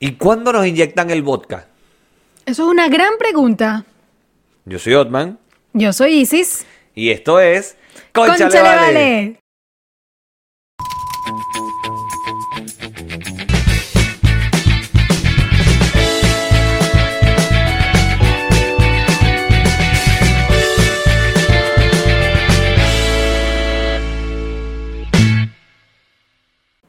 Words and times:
¿Y 0.00 0.12
cuándo 0.12 0.52
nos 0.52 0.66
inyectan 0.66 1.10
el 1.10 1.22
vodka? 1.22 1.66
Eso 2.46 2.64
es 2.64 2.68
una 2.70 2.88
gran 2.88 3.18
pregunta. 3.18 3.84
Yo 4.64 4.78
soy 4.78 4.94
Otman 4.94 5.38
Yo 5.72 5.92
soy 5.92 6.12
Isis. 6.20 6.66
y 6.94 7.10
esto 7.10 7.40
es 7.40 7.76
Conchale, 8.12 8.44
Cónchale, 8.44 8.62
Vale. 8.62 8.84
vale. 8.94 9.40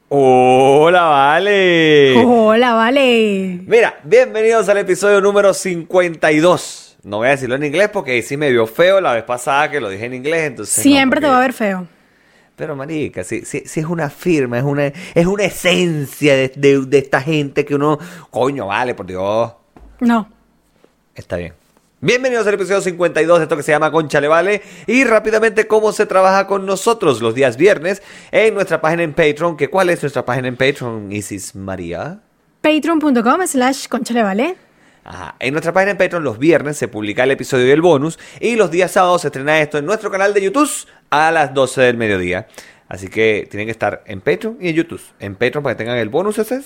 Hola, 0.09 1.03
Vale. 1.03 1.88
Vale. 2.93 3.61
Mira, 3.67 3.99
bienvenidos 4.03 4.67
al 4.67 4.79
episodio 4.79 5.21
número 5.21 5.54
52. 5.54 6.97
No 7.04 7.18
voy 7.18 7.27
a 7.27 7.29
decirlo 7.29 7.54
en 7.54 7.64
inglés 7.65 7.89
porque 7.93 8.19
sí 8.23 8.36
me 8.36 8.50
vio 8.50 8.65
feo 8.65 9.00
la 9.00 9.14
vez 9.14 9.23
pasada 9.25 9.69
que 9.69 9.79
lo 9.79 9.89
dije 9.89 10.05
en 10.05 10.15
inglés, 10.15 10.47
entonces 10.47 10.75
no, 10.79 10.83
Siempre 10.91 11.21
te 11.21 11.28
va 11.28 11.37
a 11.37 11.41
ver 11.41 11.54
feo. 11.54 11.86
Pero 12.55 12.75
marica, 12.75 13.23
sí, 13.23 13.43
sí, 13.45 13.61
sí 13.67 13.79
es 13.81 13.86
una 13.86 14.09
firma, 14.09 14.57
es 14.57 14.64
una, 14.64 14.87
es 15.14 15.25
una 15.28 15.43
esencia 15.43 16.36
de, 16.36 16.51
de- 16.55 16.79
de 16.87 16.97
esta 16.97 17.21
gente 17.21 17.64
que 17.64 17.75
uno, 17.75 18.00
coño, 18.31 18.65
vale, 18.65 18.95
por 18.95 19.06
Dios, 19.06 19.53
No. 20.00 20.28
está 21.14 21.36
bien. 21.37 21.53
Bienvenidos 22.01 22.47
al 22.47 22.56
episodio 22.56 22.81
52 22.81 23.37
de 23.37 23.43
esto 23.43 23.56
que 23.56 23.61
se 23.61 23.71
llama 23.71 23.92
Conchale 23.92 24.28
Vale 24.28 24.64
y 24.87 25.03
rápidamente 25.03 25.67
cómo 25.67 25.92
se 25.92 26.07
trabaja 26.07 26.47
con 26.47 26.65
nosotros 26.65 27.21
los 27.21 27.36
días 27.36 27.56
viernes 27.56 28.01
en 28.31 28.56
nuestra 28.56 28.81
página 28.81 29.03
en 29.03 29.14
Patreon, 29.14 29.57
que 29.57 29.69
cuál 29.69 29.92
es 29.92 30.01
nuestra 30.01 30.25
página 30.25 30.47
en 30.47 30.56
Patreon, 30.57 31.11
Isis 31.11 31.53
María. 31.53 32.22
Patreon.com 32.61 33.47
slash 33.47 33.88
vale. 34.13 34.55
Ajá. 35.03 35.36
En 35.39 35.53
nuestra 35.53 35.73
página 35.73 35.91
en 35.91 35.97
Patreon 35.97 36.23
los 36.23 36.38
viernes 36.38 36.78
se 36.78 36.88
publica 36.88 37.23
el 37.23 37.31
episodio 37.31 37.67
y 37.67 37.72
el 37.72 37.81
bonus 37.81 38.20
y 38.39 38.56
los 38.56 38.70
días 38.70 38.92
sábados 38.92 39.22
se 39.22 39.28
estrena 39.30 39.59
esto 39.59 39.78
en 39.78 39.86
nuestro 39.86 40.11
canal 40.11 40.34
de 40.34 40.42
YouTube 40.42 40.69
a 41.09 41.31
las 41.31 41.53
12 41.53 41.81
del 41.81 41.97
mediodía. 41.97 42.47
Así 42.88 43.08
que 43.08 43.47
tienen 43.50 43.67
que 43.67 43.72
estar 43.72 44.03
en 44.06 44.22
Patreon 44.22 44.58
y 44.59 44.69
en 44.69 44.75
YouTube. 44.75 45.02
En 45.19 45.36
Patreon 45.36 45.64
para 45.64 45.75
que 45.75 45.84
tengan 45.84 45.97
el 45.97 46.09
bonus 46.09 46.38
ese 46.38 46.61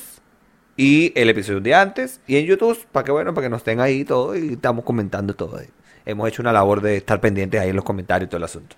y 0.75 1.13
el 1.15 1.29
episodio 1.29 1.59
un 1.59 1.63
día 1.63 1.81
antes 1.81 2.21
y 2.25 2.37
en 2.37 2.45
YouTube 2.45 2.85
para 2.91 3.03
que 3.03 3.11
bueno, 3.11 3.33
para 3.33 3.45
que 3.45 3.49
nos 3.49 3.59
estén 3.59 3.79
ahí 3.79 4.03
todo 4.03 4.35
y 4.35 4.53
estamos 4.53 4.83
comentando 4.83 5.35
todo. 5.35 5.61
Hemos 6.05 6.27
hecho 6.27 6.41
una 6.41 6.51
labor 6.51 6.81
de 6.81 6.97
estar 6.97 7.21
pendientes 7.21 7.61
ahí 7.61 7.69
en 7.69 7.75
los 7.75 7.85
comentarios 7.85 8.27
y 8.27 8.29
todo 8.29 8.39
el 8.39 8.43
asunto. 8.43 8.75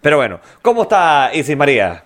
Pero 0.00 0.16
bueno, 0.16 0.40
¿cómo 0.62 0.82
está 0.82 1.30
Isis 1.34 1.56
María? 1.56 2.04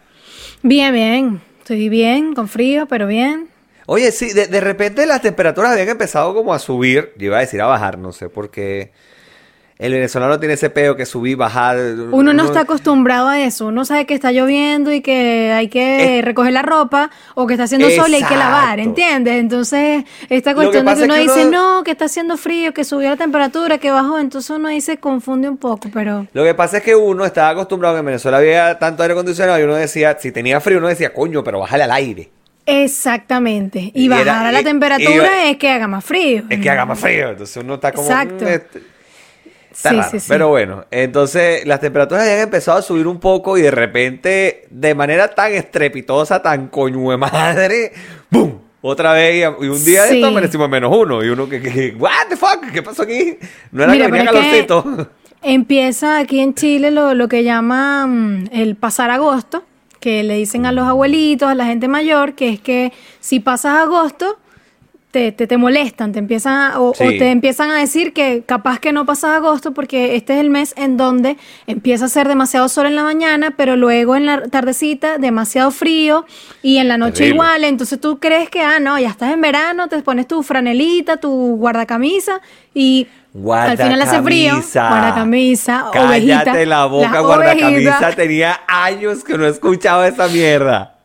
Bien, 0.62 0.92
bien. 0.92 1.41
Estoy 1.58 1.89
bien, 1.89 2.34
con 2.34 2.48
frío, 2.48 2.86
pero 2.86 3.06
bien. 3.06 3.48
Oye, 3.91 4.12
sí, 4.12 4.34
de, 4.34 4.48
de 4.48 4.61
repente 4.61 5.06
las 5.06 5.22
temperaturas 5.22 5.72
habían 5.72 5.89
empezado 5.89 6.34
como 6.34 6.53
a 6.53 6.58
subir, 6.58 7.11
yo 7.17 7.27
iba 7.28 7.39
a 7.39 7.41
decir 7.41 7.62
a 7.62 7.67
bajar, 7.67 7.97
no 7.97 8.12
sé 8.12 8.28
por 8.28 8.50
qué. 8.50 8.92
El 9.78 9.92
venezolano 9.92 10.39
tiene 10.39 10.55
ese 10.55 10.69
peo 10.69 10.95
que 10.95 11.06
subir, 11.06 11.36
bajar. 11.39 11.78
Uno 12.11 12.34
no 12.34 12.45
está 12.45 12.61
acostumbrado 12.62 13.28
a 13.28 13.41
eso. 13.41 13.69
Uno 13.69 13.84
sabe 13.86 14.05
que 14.06 14.12
está 14.14 14.30
lloviendo 14.33 14.92
y 14.92 15.00
que 15.00 15.53
hay 15.53 15.69
que 15.69 16.19
Es- 16.19 16.25
recoger 16.25 16.53
la 16.53 16.62
ropa 16.62 17.11
o 17.34 17.47
que 17.47 17.55
está 17.55 17.64
haciendo 17.64 17.89
sol 17.91 18.11
y 18.11 18.17
hay 18.17 18.25
que 18.25 18.36
lavar, 18.36 18.78
Exacto. 18.80 19.00
¿entiendes? 19.00 19.34
Entonces, 19.36 20.05
esta 20.28 20.50
Lo 20.52 20.58
que 20.58 20.64
cuestión 20.83 20.84
de 20.84 20.95
que 20.95 21.05
uno 21.05 21.14
es 21.14 21.20
que 21.20 21.27
dice, 21.33 21.47
uno- 21.48 21.77
no, 21.78 21.84
que 21.84 21.92
está 21.92 22.06
haciendo 22.06 22.36
frío, 22.36 22.75
que 22.75 22.83
subió 22.84 23.08
la 23.08 23.17
temperatura, 23.17 23.78
que 23.78 23.91
bajó, 23.92 24.19
entonces 24.19 24.50
uno 24.50 24.67
ahí 24.69 24.80
se 24.83 24.98
confunde 24.98 25.48
un 25.48 25.56
poco, 25.56 25.89
pero... 25.95 26.27
Lo 26.34 26.45
que 26.45 26.55
pasa 26.55 26.78
es 26.78 26.83
que 26.83 26.95
uno 26.97 27.25
estaba 27.25 27.50
acostumbrado 27.50 27.95
que 27.95 28.00
en 28.00 28.06
Venezuela 28.06 28.36
había 28.39 28.78
tanto 28.80 29.02
aire 29.05 29.12
acondicionado 29.12 29.58
y 29.61 29.62
uno 29.62 29.77
decía, 29.77 30.19
si 30.20 30.30
tenía 30.33 30.61
frío, 30.61 30.77
uno 30.78 30.89
decía, 30.89 31.14
coño, 31.14 31.42
pero 31.45 31.61
bájale 31.61 31.84
al 31.84 31.92
aire. 31.92 32.30
Exactamente. 32.69 33.91
Y, 33.94 34.05
Y 34.05 34.06
era- 34.06 34.16
bajar 34.33 34.47
a 34.47 34.52
la 34.52 34.61
y- 34.61 34.64
temperatura 34.64 35.47
y- 35.47 35.50
es 35.50 35.56
que 35.56 35.69
haga 35.70 35.88
más 35.88 36.05
frío. 36.05 36.44
Es 36.48 36.61
que 36.61 36.70
haga 36.70 36.84
más 36.84 36.98
frío. 36.98 37.30
Entonces 37.30 37.56
uno 37.62 37.74
está 37.74 37.92
como. 37.92 38.08
Exacto. 38.08 38.44
mm, 38.44 38.48
este- 38.48 38.83
Está 39.70 39.91
Sí, 39.91 39.97
raro. 39.97 40.11
sí, 40.11 40.19
sí. 40.20 40.27
Pero 40.28 40.48
bueno, 40.48 40.86
entonces 40.91 41.64
las 41.66 41.78
temperaturas 41.80 42.24
habían 42.24 42.41
empezado 42.41 42.78
a 42.78 42.83
subir 42.83 43.07
un 43.07 43.20
poco 43.20 43.57
y 43.58 43.62
de 43.62 43.70
repente, 43.70 44.67
de 44.70 44.95
manera 44.95 45.28
tan 45.34 45.52
estrepitosa, 45.52 46.42
tan 46.42 46.67
coño 46.68 47.11
de 47.11 47.17
madre, 47.17 47.92
¡boom! 48.30 48.61
Otra 48.80 49.12
vez, 49.12 49.45
y 49.61 49.67
un 49.67 49.84
día 49.84 50.05
de 50.05 50.14
esto 50.17 50.27
amanecimos 50.28 50.64
en 50.64 50.70
menos 50.70 50.96
uno. 50.96 51.23
Y 51.23 51.28
uno 51.28 51.48
que, 51.48 51.61
que, 51.61 51.70
que, 51.73 51.95
¿what 51.96 52.11
the 52.28 52.36
fuck? 52.36 52.70
¿Qué 52.73 52.83
pasó 52.83 53.02
aquí? 53.02 53.36
No 53.70 53.84
era 53.84 53.92
Mira, 53.92 54.07
que 54.07 54.12
venía 54.12 54.30
que 54.30 54.36
calorcito. 54.39 55.08
Empieza 55.42 56.18
aquí 56.18 56.40
en 56.40 56.55
Chile 56.55 56.90
lo, 56.90 57.14
lo 57.14 57.28
que 57.28 57.45
llaman 57.45 58.48
el 58.52 58.74
pasar 58.74 59.11
agosto, 59.11 59.64
que 60.01 60.23
le 60.23 60.36
dicen 60.36 60.67
a 60.67 60.73
los 60.73 60.86
abuelitos, 60.86 61.48
a 61.48 61.55
la 61.55 61.67
gente 61.67 61.89
mayor, 61.89 62.35
que 62.35 62.48
es 62.51 62.61
que 62.61 62.92
si 63.20 63.41
pasas 63.41 63.77
agosto, 63.77 64.39
te, 65.11 65.33
te, 65.33 65.46
te 65.46 65.57
molestan, 65.57 66.13
te 66.13 66.19
empiezan 66.19 66.55
a- 66.73 66.80
o, 66.80 66.91
o 66.91 66.92
te 66.92 67.30
empiezan 67.30 67.70
a 67.70 67.79
decir 67.79 68.13
que 68.13 68.42
capaz 68.45 68.79
que 68.79 68.92
no 68.92 69.07
pasas 69.07 69.30
agosto 69.36 69.73
porque 69.73 70.17
este 70.17 70.35
es 70.35 70.41
el 70.41 70.51
mes 70.51 70.74
en 70.77 70.98
donde 70.98 71.39
empieza 71.67 72.05
a 72.05 72.07
hacer 72.08 72.29
demasiado 72.29 72.69
sol 72.69 72.85
en 72.86 72.95
la 72.95 73.02
mañana, 73.05 73.55
pero 73.57 73.74
luego 73.77 74.17
en 74.17 74.27
la 74.27 74.42
tardecita 74.48 75.17
demasiado 75.17 75.70
frío 75.70 76.27
y 76.63 76.77
en 76.77 76.89
la 76.89 76.98
noche 76.98 77.13
Terrible. 77.24 77.35
igual. 77.36 77.64
Entonces 77.64 77.98
tú 77.98 78.19
crees 78.19 78.51
que, 78.51 78.61
ah, 78.61 78.80
no, 78.80 78.98
ya 78.98 79.08
estás 79.08 79.33
en 79.33 79.41
verano, 79.41 79.89
te 79.89 79.98
pones 80.02 80.29
tu 80.29 80.42
franelita, 80.42 81.17
tu 81.17 81.57
guardacamisa 81.57 82.40
y 82.75 83.07
al 83.35 83.79
final 83.79 84.02
hace 84.02 84.23
frío. 84.23 84.55
Guardacamisa. 84.90 85.86
Cállate 85.92 86.51
ovejita, 86.51 86.64
la 86.67 86.85
boca, 86.86 87.20
guardacamisa. 87.20 88.13
Tenía 88.14 88.61
años 88.67 89.25
que 89.25 89.39
no 89.39 89.46
escuchaba 89.46 90.07
esa 90.07 90.29
mierda. 90.29 90.98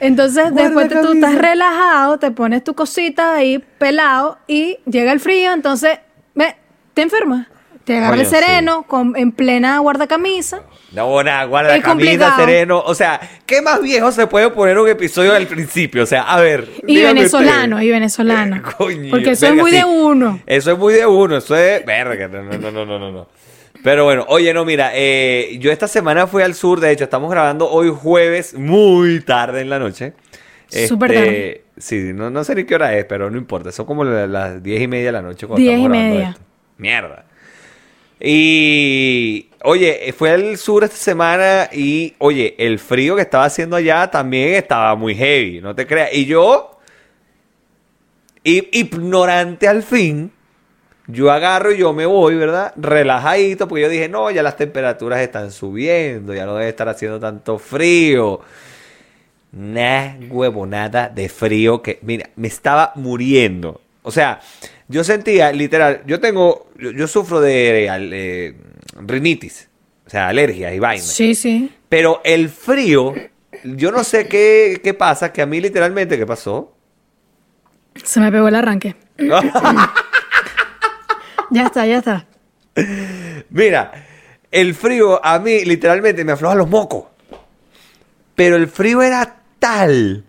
Entonces, 0.00 0.54
después 0.54 0.88
te- 0.88 0.94
tú 0.96 1.00
Guardacamisa. 1.02 1.28
estás 1.28 1.42
relajado, 1.42 2.18
te 2.18 2.30
pones 2.30 2.64
tu 2.64 2.74
cosita 2.74 3.34
ahí 3.34 3.58
pelado 3.78 4.38
y 4.46 4.78
llega 4.86 5.12
el 5.12 5.20
frío, 5.20 5.52
entonces 5.52 5.98
ve, 6.34 6.56
te 6.94 7.02
enfermas. 7.02 7.46
Te 7.84 7.98
agarra 7.98 8.14
el 8.16 8.24
sí. 8.24 8.30
sereno 8.34 8.84
con, 8.84 9.14
en 9.14 9.30
plena 9.30 9.78
guardacamisa. 9.78 10.62
No, 10.92 11.16
una 11.16 11.44
guarda 11.44 11.76
Es 11.76 11.82
camisa, 11.82 11.90
complicado. 12.08 12.36
sereno. 12.38 12.78
O 12.86 12.94
sea, 12.94 13.20
¿qué 13.44 13.60
más 13.60 13.82
viejo 13.82 14.10
se 14.10 14.26
puede 14.26 14.48
poner 14.48 14.78
un 14.78 14.88
episodio 14.88 15.34
del 15.34 15.46
principio? 15.46 16.04
O 16.04 16.06
sea, 16.06 16.22
a 16.22 16.40
ver. 16.40 16.66
Y 16.86 17.02
venezolano, 17.02 17.76
usted. 17.76 17.86
y 17.86 17.90
venezolano. 17.90 18.56
Eh, 18.56 18.62
coño, 18.78 19.10
Porque 19.10 19.32
eso 19.32 19.42
verga, 19.46 19.56
es 19.56 19.60
muy 19.62 19.70
sí. 19.72 19.76
de 19.76 19.84
uno. 19.84 20.40
Eso 20.46 20.72
es 20.72 20.78
muy 20.78 20.94
de 20.94 21.04
uno. 21.04 21.36
Eso 21.36 21.54
es. 21.56 21.84
Verga, 21.84 22.26
no, 22.28 22.42
no, 22.44 22.70
no, 22.70 22.86
no, 22.86 22.98
no, 22.98 23.12
no. 23.12 23.28
Pero 23.84 24.04
bueno, 24.04 24.24
oye, 24.28 24.54
no, 24.54 24.64
mira, 24.64 24.92
eh, 24.94 25.58
yo 25.60 25.70
esta 25.70 25.86
semana 25.86 26.26
fui 26.26 26.42
al 26.42 26.54
sur. 26.54 26.80
De 26.80 26.90
hecho, 26.90 27.04
estamos 27.04 27.30
grabando 27.30 27.70
hoy 27.70 27.90
jueves, 27.94 28.54
muy 28.54 29.20
tarde 29.20 29.60
en 29.60 29.68
la 29.68 29.78
noche. 29.78 30.14
Súper 30.88 31.12
Este, 31.12 31.24
tarde. 31.26 31.64
Sí, 31.76 32.12
no, 32.14 32.30
no 32.30 32.44
sé 32.44 32.54
ni 32.54 32.64
qué 32.64 32.76
hora 32.76 32.96
es, 32.96 33.04
pero 33.04 33.30
no 33.30 33.36
importa. 33.36 33.70
Son 33.72 33.84
como 33.84 34.02
la- 34.02 34.26
las 34.26 34.62
diez 34.62 34.80
y 34.80 34.88
media 34.88 35.06
de 35.06 35.12
la 35.12 35.20
noche. 35.20 35.46
cuando 35.46 35.60
Diez 35.60 35.74
estamos 35.74 35.84
y 35.86 35.90
grabando 35.98 36.14
media. 36.14 36.28
esto. 36.30 36.40
Mierda. 36.78 37.24
Y 38.20 39.50
oye, 39.64 40.14
fue 40.16 40.30
al 40.30 40.56
sur 40.56 40.82
esta 40.82 40.96
semana 40.96 41.68
y 41.70 42.14
oye, 42.18 42.54
el 42.56 42.78
frío 42.78 43.16
que 43.16 43.22
estaba 43.22 43.44
haciendo 43.44 43.76
allá 43.76 44.10
también 44.10 44.54
estaba 44.54 44.94
muy 44.96 45.14
heavy, 45.14 45.60
no 45.60 45.74
te 45.74 45.86
creas. 45.86 46.08
Y 46.14 46.24
yo, 46.24 46.78
ignorante 48.44 49.68
al 49.68 49.82
fin, 49.82 50.30
yo 51.06 51.30
agarro 51.30 51.72
y 51.72 51.78
yo 51.78 51.92
me 51.92 52.06
voy, 52.06 52.34
¿verdad? 52.34 52.72
Relajadito, 52.76 53.68
porque 53.68 53.82
yo 53.82 53.88
dije, 53.88 54.08
no, 54.08 54.30
ya 54.30 54.42
las 54.42 54.56
temperaturas 54.56 55.20
están 55.20 55.50
subiendo, 55.52 56.34
ya 56.34 56.46
no 56.46 56.54
debe 56.54 56.70
estar 56.70 56.88
haciendo 56.88 57.20
tanto 57.20 57.58
frío. 57.58 58.40
Nah, 59.52 60.14
huevo, 60.30 60.66
nada 60.66 61.08
de 61.08 61.28
frío 61.28 61.82
que, 61.82 61.98
mira, 62.02 62.30
me 62.36 62.48
estaba 62.48 62.92
muriendo. 62.96 63.80
O 64.02 64.10
sea, 64.10 64.40
yo 64.88 65.04
sentía, 65.04 65.52
literal, 65.52 66.02
yo 66.06 66.20
tengo, 66.20 66.68
yo, 66.78 66.90
yo 66.90 67.06
sufro 67.06 67.40
de 67.40 67.86
eh, 67.86 68.54
rinitis, 69.06 69.68
o 70.06 70.10
sea, 70.10 70.28
alergias 70.28 70.74
y 70.74 70.78
vainas. 70.78 71.06
Sí, 71.06 71.34
sí. 71.34 71.70
Pero 71.88 72.20
el 72.24 72.48
frío, 72.48 73.14
yo 73.62 73.92
no 73.92 74.04
sé 74.04 74.26
qué, 74.26 74.80
qué 74.82 74.94
pasa, 74.94 75.32
que 75.32 75.42
a 75.42 75.46
mí 75.46 75.60
literalmente, 75.60 76.18
¿qué 76.18 76.26
pasó? 76.26 76.74
Se 78.02 78.20
me 78.20 78.32
pegó 78.32 78.48
el 78.48 78.54
arranque. 78.56 78.96
Ya 81.50 81.66
está, 81.66 81.86
ya 81.86 81.98
está. 81.98 82.26
Mira, 83.50 83.92
el 84.50 84.74
frío 84.74 85.24
a 85.24 85.38
mí 85.38 85.64
literalmente 85.64 86.24
me 86.24 86.32
afloja 86.32 86.54
los 86.54 86.68
mocos. 86.68 87.04
Pero 88.34 88.56
el 88.56 88.68
frío 88.68 89.02
era 89.02 89.36
tal 89.58 90.24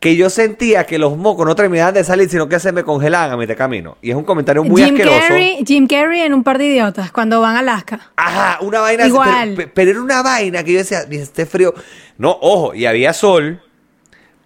que 0.00 0.14
yo 0.14 0.30
sentía 0.30 0.84
que 0.84 0.98
los 0.98 1.16
mocos 1.16 1.46
no 1.46 1.54
terminaban 1.54 1.94
de 1.94 2.04
salir, 2.04 2.28
sino 2.28 2.48
que 2.48 2.60
se 2.60 2.70
me 2.70 2.84
congelaban 2.84 3.32
a 3.32 3.36
mitad 3.36 3.56
camino. 3.56 3.96
Y 4.02 4.10
es 4.10 4.16
un 4.16 4.24
comentario 4.24 4.62
muy 4.62 4.82
Jim 4.82 4.94
asqueroso. 4.94 5.18
Carrey, 5.20 5.64
Jim 5.66 5.86
Carrey 5.86 6.20
en 6.20 6.34
un 6.34 6.44
par 6.44 6.58
de 6.58 6.66
idiotas 6.66 7.10
cuando 7.10 7.40
van 7.40 7.56
a 7.56 7.60
Alaska. 7.60 8.12
Ajá, 8.16 8.58
una 8.60 8.80
vaina 8.80 9.04
así, 9.04 9.12
Igual. 9.12 9.54
Pero, 9.56 9.70
pero 9.74 9.90
era 9.90 10.00
una 10.02 10.22
vaina 10.22 10.62
que 10.62 10.72
yo 10.72 10.78
decía, 10.78 11.00
"Mira, 11.08 11.22
este 11.22 11.46
frío. 11.46 11.74
No, 12.18 12.36
ojo, 12.40 12.74
y 12.74 12.86
había 12.86 13.12
sol, 13.12 13.62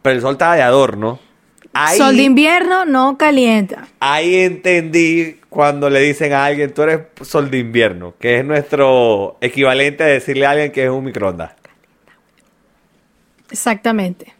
pero 0.02 0.16
el 0.16 0.22
sol 0.22 0.32
estaba 0.32 0.56
de 0.56 0.62
adorno. 0.62 1.18
Ahí, 1.72 1.98
Sol 1.98 2.16
de 2.16 2.24
invierno 2.24 2.84
no 2.84 3.16
calienta. 3.16 3.86
ahí 4.00 4.36
entendí 4.40 5.36
cuando 5.48 5.88
le 5.88 6.00
dicen 6.00 6.32
a 6.32 6.44
alguien, 6.44 6.72
tú 6.74 6.82
eres 6.82 7.00
sol 7.22 7.50
de 7.50 7.58
invierno, 7.58 8.14
que 8.18 8.38
es 8.38 8.44
nuestro 8.44 9.36
equivalente 9.40 10.02
a 10.02 10.06
decirle 10.06 10.46
a 10.46 10.50
alguien 10.50 10.72
que 10.72 10.84
es 10.84 10.90
un 10.90 11.04
microondas. 11.04 11.52
Exactamente. 13.50 14.32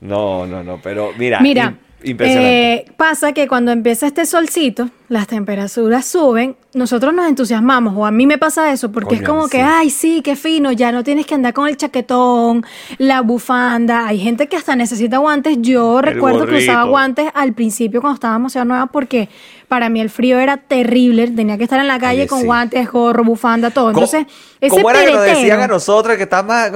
No, 0.00 0.46
no, 0.46 0.62
no, 0.64 0.80
pero 0.82 1.12
mira. 1.18 1.40
Mira, 1.40 1.74
Impresionante. 2.02 2.72
Eh, 2.72 2.92
pasa 2.96 3.32
que 3.32 3.46
cuando 3.46 3.72
empieza 3.72 4.06
este 4.06 4.24
solcito, 4.24 4.88
las 5.08 5.26
temperaturas 5.26 6.06
suben, 6.06 6.56
nosotros 6.72 7.12
nos 7.12 7.28
entusiasmamos, 7.28 7.94
o 7.96 8.06
a 8.06 8.10
mí 8.10 8.26
me 8.26 8.38
pasa 8.38 8.72
eso, 8.72 8.90
porque 8.90 9.16
es 9.16 9.22
como 9.22 9.48
que, 9.48 9.58
sí. 9.58 9.64
ay, 9.66 9.90
sí, 9.90 10.22
qué 10.22 10.36
fino, 10.36 10.72
ya 10.72 10.92
no 10.92 11.04
tienes 11.04 11.26
que 11.26 11.34
andar 11.34 11.52
con 11.52 11.68
el 11.68 11.76
chaquetón, 11.76 12.64
la 12.98 13.20
bufanda, 13.20 14.06
hay 14.06 14.18
gente 14.18 14.46
que 14.48 14.56
hasta 14.56 14.76
necesita 14.76 15.18
guantes, 15.18 15.58
yo 15.60 16.00
recuerdo 16.00 16.46
que 16.46 16.58
usaba 16.58 16.84
guantes 16.84 17.30
al 17.34 17.52
principio 17.52 18.00
cuando 18.00 18.14
estábamos 18.14 18.52
Ciudad 18.52 18.66
Nueva, 18.66 18.86
porque 18.86 19.28
para 19.68 19.88
mí 19.88 20.00
el 20.00 20.10
frío 20.10 20.38
era 20.38 20.56
terrible, 20.56 21.28
tenía 21.28 21.58
que 21.58 21.64
estar 21.64 21.80
en 21.80 21.88
la 21.88 21.98
calle 21.98 22.26
con 22.26 22.40
sí. 22.40 22.46
guantes, 22.46 22.90
gorro, 22.90 23.24
bufanda, 23.24 23.70
todo. 23.70 23.92
¿Cómo- 23.92 24.06
Entonces, 24.06 24.26
ese 24.60 24.76
¿Cómo 24.76 24.90
era 24.90 25.04
que 25.04 25.12
nos 25.12 25.22
decían 25.24 25.60
a 25.60 25.66
nosotros 25.66 26.16
que 26.16 26.22
está 26.22 26.42
más... 26.42 26.70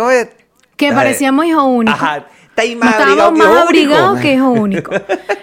que 0.76 0.92
parecíamos 0.92 1.46
hijos 1.46 1.64
únicos. 1.64 1.94
Ajá. 2.00 2.26
Está 2.56 2.64
No 2.72 2.76
más 2.78 2.94
abrigado 2.94 3.32
que 3.32 3.38
más 3.38 3.62
abrigados 3.64 4.10
único. 4.10 4.22
que 4.22 4.32
hijo 4.34 4.48
único. 4.50 4.90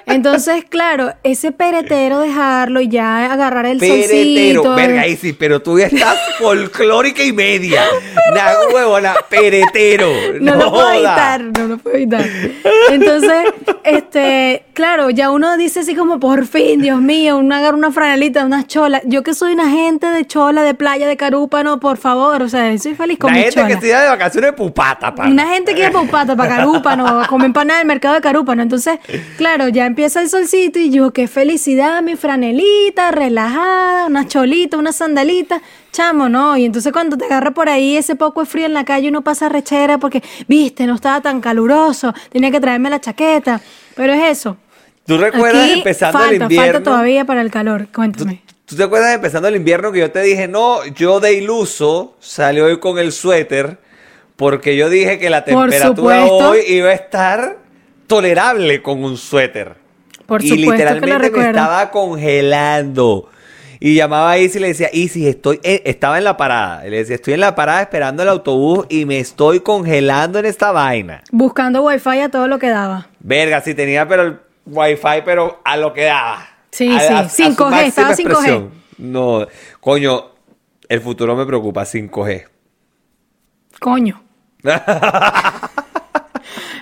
Entonces, 0.06 0.66
claro, 0.68 1.14
ese 1.24 1.52
peretero 1.52 2.20
dejarlo 2.20 2.80
y 2.82 2.88
ya 2.90 3.32
agarrar 3.32 3.66
el 3.66 3.80
Peretero, 3.80 4.64
solcito. 4.64 4.76
verga, 4.76 5.02
ahí 5.02 5.16
sí, 5.16 5.34
pero 5.34 5.62
tú 5.62 5.78
ya 5.80 5.88
estás 5.88 6.18
folclórica 6.40 7.24
y 7.24 7.34
media. 7.34 7.84
La 8.34 8.56
huevona, 8.74 9.14
peretero. 9.30 10.10
No, 10.42 10.56
lo 10.56 10.72
puedo 10.72 10.92
evitar, 10.94 11.42
no 11.42 11.68
lo 11.68 11.78
puedo 11.78 11.96
evitar. 11.98 12.26
Entonces, 12.90 13.54
este, 13.84 14.64
claro, 14.74 15.10
ya 15.10 15.32
uno 15.32 15.58
dice 15.58 15.82
así 15.82 15.96
como, 15.96 16.20
por 16.20 16.46
fin, 16.46 16.82
Dios 16.82 17.02
mío, 17.02 17.38
uno 17.38 17.56
agarra 17.56 17.76
una 17.78 17.92
franelita, 17.92 18.46
unas 18.46 18.68
cholas. 18.68 19.02
Yo 19.06 19.24
que 19.24 19.34
soy 19.34 19.54
una 19.54 19.70
gente 19.70 20.08
de 20.08 20.26
chola, 20.26 20.64
de 20.64 20.74
playa, 20.74 21.08
de 21.08 21.18
carúpano, 21.18 21.80
por 21.80 21.98
favor, 21.98 22.42
o 22.42 22.50
sea, 22.50 22.78
soy 22.78 22.96
feliz 22.96 23.20
con 23.20 23.32
La 23.32 23.38
mi 23.38 23.44
gente 23.44 23.56
chola. 23.56 23.68
que 23.68 23.82
se 23.82 23.88
de 23.88 24.08
vacaciones 24.10 24.54
pupata, 24.54 25.14
pa. 25.14 25.28
Una 25.28 25.48
gente 25.48 25.74
que 25.74 25.82
iba 25.82 25.92
para 25.92 26.04
Upata, 26.04 26.36
para 26.36 26.56
Carúpano, 26.58 27.08
a 27.08 27.28
comer 27.28 27.48
empanada 27.48 27.80
del 27.80 27.88
mercado 27.88 28.16
de 28.16 28.22
Carúpano. 28.22 28.62
Entonces, 28.62 29.00
claro, 29.38 29.68
ya 29.70 29.86
empieza 29.86 30.22
el 30.22 30.30
solcito 30.30 30.80
y 30.80 30.90
yo, 30.90 31.12
qué 31.12 31.28
felicidad, 31.28 32.02
mi 32.02 32.16
franelita, 32.16 33.12
relajada, 33.12 34.08
una 34.08 34.28
cholita, 34.28 34.78
una 34.78 34.92
sandalita, 34.92 35.62
chamo, 35.92 36.30
¿no? 36.30 36.58
Y 36.58 36.66
entonces 36.66 36.92
cuando 36.94 37.18
te 37.18 37.26
agarra 37.26 37.52
por 37.52 37.70
ahí 37.70 37.98
ese 37.98 38.16
poco 38.16 38.42
de 38.42 38.46
frío 38.46 38.66
en 38.66 38.74
la 38.74 38.86
calle, 38.86 39.10
uno 39.10 39.22
pasa 39.22 39.50
rechera 39.50 39.98
porque, 39.98 40.24
viste, 40.48 40.86
no 40.88 40.96
estaba 40.96 41.22
tan 41.22 41.42
caluroso, 41.42 42.14
tenía 42.30 42.52
que 42.52 42.60
traerme 42.60 42.90
la 42.90 43.00
chaqueta. 43.02 43.62
Pero 43.96 44.14
es 44.14 44.40
eso. 44.40 44.58
¿Tú 45.06 45.18
recuerdas 45.18 45.66
Aquí 45.66 45.80
empezando 45.80 46.20
falta, 46.20 46.36
el 46.36 46.42
invierno? 46.42 46.74
falta 46.74 46.84
todavía 46.84 47.26
para 47.26 47.42
el 47.42 47.52
calor. 47.52 47.88
Cuéntame. 47.94 48.42
¿Tú 48.66 48.76
te 48.76 48.84
acuerdas 48.84 49.14
empezando 49.14 49.48
el 49.48 49.56
invierno 49.56 49.92
que 49.92 50.00
yo 50.00 50.12
te 50.12 50.22
dije, 50.22 50.48
no, 50.48 50.86
yo 50.86 51.20
de 51.20 51.34
iluso 51.34 52.16
salí 52.20 52.62
hoy 52.62 52.80
con 52.80 53.00
el 53.00 53.12
suéter 53.12 53.80
porque 54.38 54.76
yo 54.76 54.90
dije 54.90 55.20
que 55.20 55.30
la 55.30 55.44
temperatura 55.44 56.26
hoy 56.26 56.62
iba 56.68 56.90
a 56.90 56.94
estar 56.94 57.58
tolerable 58.08 58.82
con 58.82 59.04
un 59.04 59.18
suéter. 59.18 59.76
Por 60.26 60.44
y 60.44 60.48
supuesto 60.48 60.72
que 60.72 60.84
lo 60.86 60.94
literalmente 60.96 61.30
me 61.38 61.48
estaba 61.50 61.92
congelando. 61.92 63.30
Y 63.84 63.96
llamaba 63.96 64.30
a 64.32 64.38
Isis 64.38 64.58
y 64.58 64.60
le 64.60 64.68
decía, 64.68 64.90
Isis, 64.94 65.26
estoy 65.26 65.60
en- 65.64 65.82
estaba 65.86 66.20
en 66.20 66.24
la 66.24 66.38
parada. 66.38 66.86
Y 66.86 66.92
le 66.92 66.98
decía, 66.98 67.16
estoy 67.16 67.34
en 67.34 67.40
la 67.40 67.56
parada 67.56 67.82
esperando 67.82 68.22
el 68.22 68.30
autobús 68.30 68.86
y 68.90 69.06
me 69.06 69.18
estoy 69.18 69.62
congelando 69.62 70.38
en 70.38 70.46
esta 70.46 70.72
vaina. 70.72 71.24
Buscando 71.32 71.82
wifi 71.82 72.20
a 72.20 72.30
todo 72.30 72.48
lo 72.48 72.60
que 72.60 72.70
daba. 72.70 73.08
Verga, 73.20 73.60
sí 73.62 73.74
tenía 73.74 74.08
pero 74.08 74.22
el 74.22 74.40
wifi, 74.68 75.24
pero 75.26 75.62
a 75.66 75.78
lo 75.78 75.94
que 75.94 76.04
daba. 76.04 76.48
Sí, 76.70 76.96
A- 76.96 77.00
sí, 77.00 77.14
a- 77.14 77.20
a 77.22 77.30
su 77.30 77.36
5G, 77.36 77.70
máxima 77.72 77.88
estaba 77.88 78.14
5G. 78.16 78.22
expresión. 78.30 78.72
No, 79.00 79.48
coño, 79.80 80.26
el 80.88 81.02
futuro 81.02 81.36
me 81.36 81.46
preocupa, 81.48 81.84
5G. 81.84 82.46
Coño. 83.80 84.22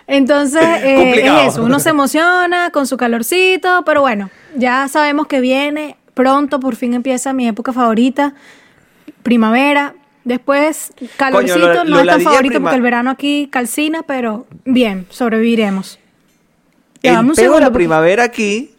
Entonces, 0.07 0.61
eh, 0.63 1.21
es 1.45 1.53
eso, 1.53 1.63
uno 1.63 1.79
se 1.79 1.89
emociona 1.89 2.71
con 2.71 2.87
su 2.87 2.97
calorcito, 2.97 3.83
pero 3.85 4.01
bueno, 4.01 4.31
ya 4.55 4.87
sabemos 4.87 5.27
que 5.27 5.39
viene 5.39 5.97
pronto, 6.23 6.59
por 6.59 6.75
fin 6.75 6.93
empieza 6.93 7.31
mi 7.31 7.47
época 7.47 7.71
favorita, 7.71 8.33
primavera. 9.23 9.95
Después, 10.25 10.91
calorcito, 11.17 11.57
lo- 11.59 11.83
no 11.85 11.89
lo 11.95 11.99
es 12.01 12.07
tan 12.07 12.21
favorito 12.21 12.49
prima- 12.55 12.63
porque 12.69 12.75
el 12.75 12.81
verano 12.81 13.09
aquí 13.09 13.47
calcina, 13.49 14.03
pero 14.03 14.45
bien, 14.65 15.07
sobreviviremos. 15.09 15.97
Ya, 17.01 17.11
El 17.11 17.17
pego 17.19 17.29
de 17.29 17.35
segundo, 17.35 17.59
la 17.61 17.65
porque- 17.67 17.77
primavera 17.77 18.23
aquí. 18.25 18.71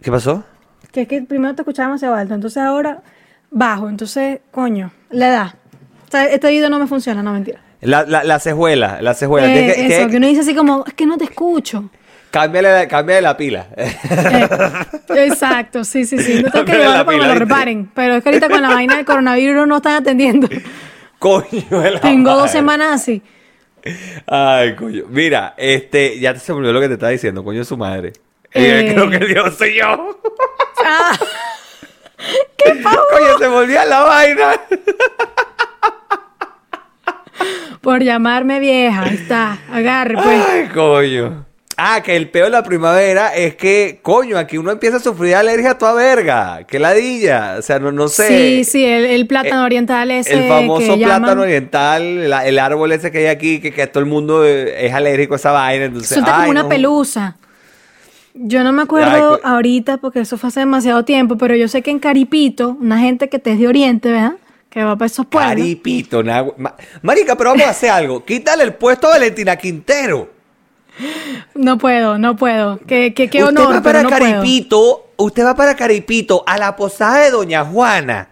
¿Qué 0.00 0.10
pasó? 0.10 0.44
Que 0.92 1.02
es 1.02 1.08
que 1.08 1.22
primero 1.22 1.54
te 1.54 1.62
escuchábamos 1.62 2.00
demasiado 2.00 2.14
alto, 2.22 2.34
entonces 2.34 2.62
ahora 2.62 3.02
bajo, 3.50 3.88
entonces, 3.88 4.38
coño, 4.52 4.92
la 5.10 5.28
edad. 5.28 5.54
O 6.06 6.10
sea, 6.12 6.26
este 6.26 6.46
oído 6.46 6.70
no 6.70 6.78
me 6.78 6.86
funciona, 6.86 7.22
no 7.22 7.32
mentira. 7.32 7.60
La, 7.80 8.04
la, 8.04 8.22
la 8.22 8.38
cejuela, 8.38 9.02
la 9.02 9.14
cejuela. 9.14 9.48
Eh, 9.52 9.74
que- 9.74 9.96
eso, 9.98 10.08
que 10.08 10.16
uno 10.18 10.28
dice 10.28 10.42
así 10.42 10.54
como, 10.54 10.84
es 10.86 10.94
que 10.94 11.06
no 11.06 11.18
te 11.18 11.24
escucho. 11.24 11.90
Cámbiale, 12.32 12.72
la- 12.72 12.88
cámbiale 12.88 13.22
la 13.22 13.36
pila. 13.36 13.66
Eh, 13.76 15.28
exacto, 15.28 15.84
sí, 15.84 16.04
sí, 16.06 16.18
sí. 16.18 16.42
No 16.42 16.50
tengo 16.50 16.64
que 16.64 16.72
llevarlo 16.72 17.04
para 17.04 17.18
que 17.18 17.24
lo 17.26 17.34
reparen. 17.34 17.90
Pero 17.94 18.14
es 18.16 18.22
que 18.22 18.30
ahorita 18.30 18.48
con 18.48 18.62
la 18.62 18.70
vaina 18.70 18.96
del 18.96 19.04
coronavirus 19.04 19.68
no 19.68 19.76
están 19.76 19.94
atendiendo. 20.02 20.48
coño 21.18 21.46
de 21.80 21.90
la 21.92 22.00
Tengo 22.00 22.34
dos 22.34 22.50
semanas 22.50 23.02
así. 23.02 23.22
Ay, 24.26 24.74
coño. 24.76 25.04
Mira, 25.10 25.52
este, 25.58 26.18
ya 26.18 26.34
se 26.36 26.52
me 26.52 26.58
olvidó 26.60 26.72
lo 26.72 26.80
que 26.80 26.88
te 26.88 26.94
estaba 26.94 27.12
diciendo, 27.12 27.44
coño 27.44 27.58
de 27.60 27.64
su 27.66 27.76
madre. 27.76 28.12
Eh. 28.54 28.88
Eh, 28.88 28.92
creo 28.94 29.10
que 29.10 29.18
Dios 29.18 29.54
soy 29.56 29.76
yo. 29.78 30.18
Ah, 30.84 31.12
Coño, 32.64 33.38
se 33.38 33.48
volvía 33.48 33.84
la 33.84 34.00
vaina. 34.04 34.52
por 37.80 38.02
llamarme 38.02 38.60
vieja. 38.60 39.02
Ahí 39.02 39.14
está. 39.16 39.58
Agarre, 39.70 40.14
pues. 40.14 40.46
Ay, 40.48 40.68
coño. 40.68 41.44
Ah, 41.84 42.00
que 42.00 42.14
el 42.14 42.30
peor 42.30 42.44
de 42.46 42.52
la 42.52 42.62
primavera 42.62 43.34
es 43.34 43.56
que, 43.56 43.98
coño, 44.02 44.38
aquí 44.38 44.56
uno 44.56 44.70
empieza 44.70 44.98
a 44.98 45.00
sufrir 45.00 45.34
alergia 45.34 45.72
a 45.72 45.78
toda 45.78 45.94
verga. 45.94 46.64
Que 46.64 46.78
ladilla. 46.78 47.56
O 47.58 47.62
sea, 47.62 47.80
no, 47.80 47.90
no 47.90 48.06
sé. 48.06 48.28
Sí, 48.28 48.64
sí, 48.64 48.84
el, 48.84 49.04
el 49.04 49.26
plátano 49.26 49.62
Eh, 49.62 49.66
oriental 49.66 50.10
ese. 50.12 50.32
El 50.32 50.48
famoso 50.48 50.96
que 50.96 51.04
plátano 51.04 51.26
llaman. 51.26 51.38
oriental, 51.40 52.02
el, 52.02 52.32
el 52.32 52.58
árbol 52.60 52.92
ese 52.92 53.10
que 53.10 53.18
hay 53.18 53.26
aquí, 53.26 53.60
que, 53.60 53.72
que 53.72 53.86
todo 53.88 53.98
el 54.00 54.08
mundo 54.08 54.44
eh, 54.46 54.86
es 54.86 54.92
alérgico 54.94 55.34
a 55.34 55.36
esa 55.38 55.50
vaina. 55.50 55.86
Entonces, 55.86 56.10
Suelta 56.10 56.30
como 56.36 56.44
ay, 56.44 56.50
una 56.50 56.62
no. 56.62 56.68
pelusa. 56.68 57.36
Yo 58.34 58.62
no 58.62 58.72
me 58.72 58.82
acuerdo 58.82 59.34
Ay, 59.34 59.40
ahorita 59.42 59.96
porque 59.98 60.20
eso 60.20 60.38
fue 60.38 60.48
hace 60.48 60.60
demasiado 60.60 61.04
tiempo, 61.04 61.36
pero 61.36 61.56
yo 61.56 61.66
sé 61.68 61.82
que 61.82 61.90
en 61.90 61.98
Caripito, 61.98 62.76
una 62.80 62.98
gente 63.00 63.28
que 63.28 63.38
te 63.40 63.52
es 63.52 63.58
de 63.58 63.66
Oriente, 63.68 64.10
¿verdad? 64.10 64.34
Que 64.70 64.84
va 64.84 64.96
para 64.96 65.06
esos 65.06 65.26
pueblos. 65.26 65.50
Caripito, 65.50 66.22
Marica, 67.02 67.36
pero 67.36 67.50
vamos 67.50 67.66
a 67.66 67.70
hacer 67.70 67.90
algo. 67.90 68.24
Quítale 68.24 68.62
el 68.64 68.74
puesto 68.74 69.08
a 69.08 69.10
Valentina 69.10 69.56
Quintero. 69.56 70.41
No 71.54 71.78
puedo, 71.78 72.18
no 72.18 72.36
puedo. 72.36 72.78
Qué, 72.86 73.14
qué, 73.14 73.28
qué 73.28 73.44
usted 73.44 73.56
honor, 73.56 73.74
va 73.76 73.82
pero 73.82 73.82
para 73.82 74.02
no 74.02 74.08
puedo. 74.10 74.20
Caripito, 74.20 75.06
usted 75.16 75.44
va 75.44 75.54
para 75.54 75.74
Caripito 75.76 76.44
a 76.46 76.58
la 76.58 76.76
posada 76.76 77.18
de 77.18 77.30
Doña 77.30 77.64
Juana 77.64 78.28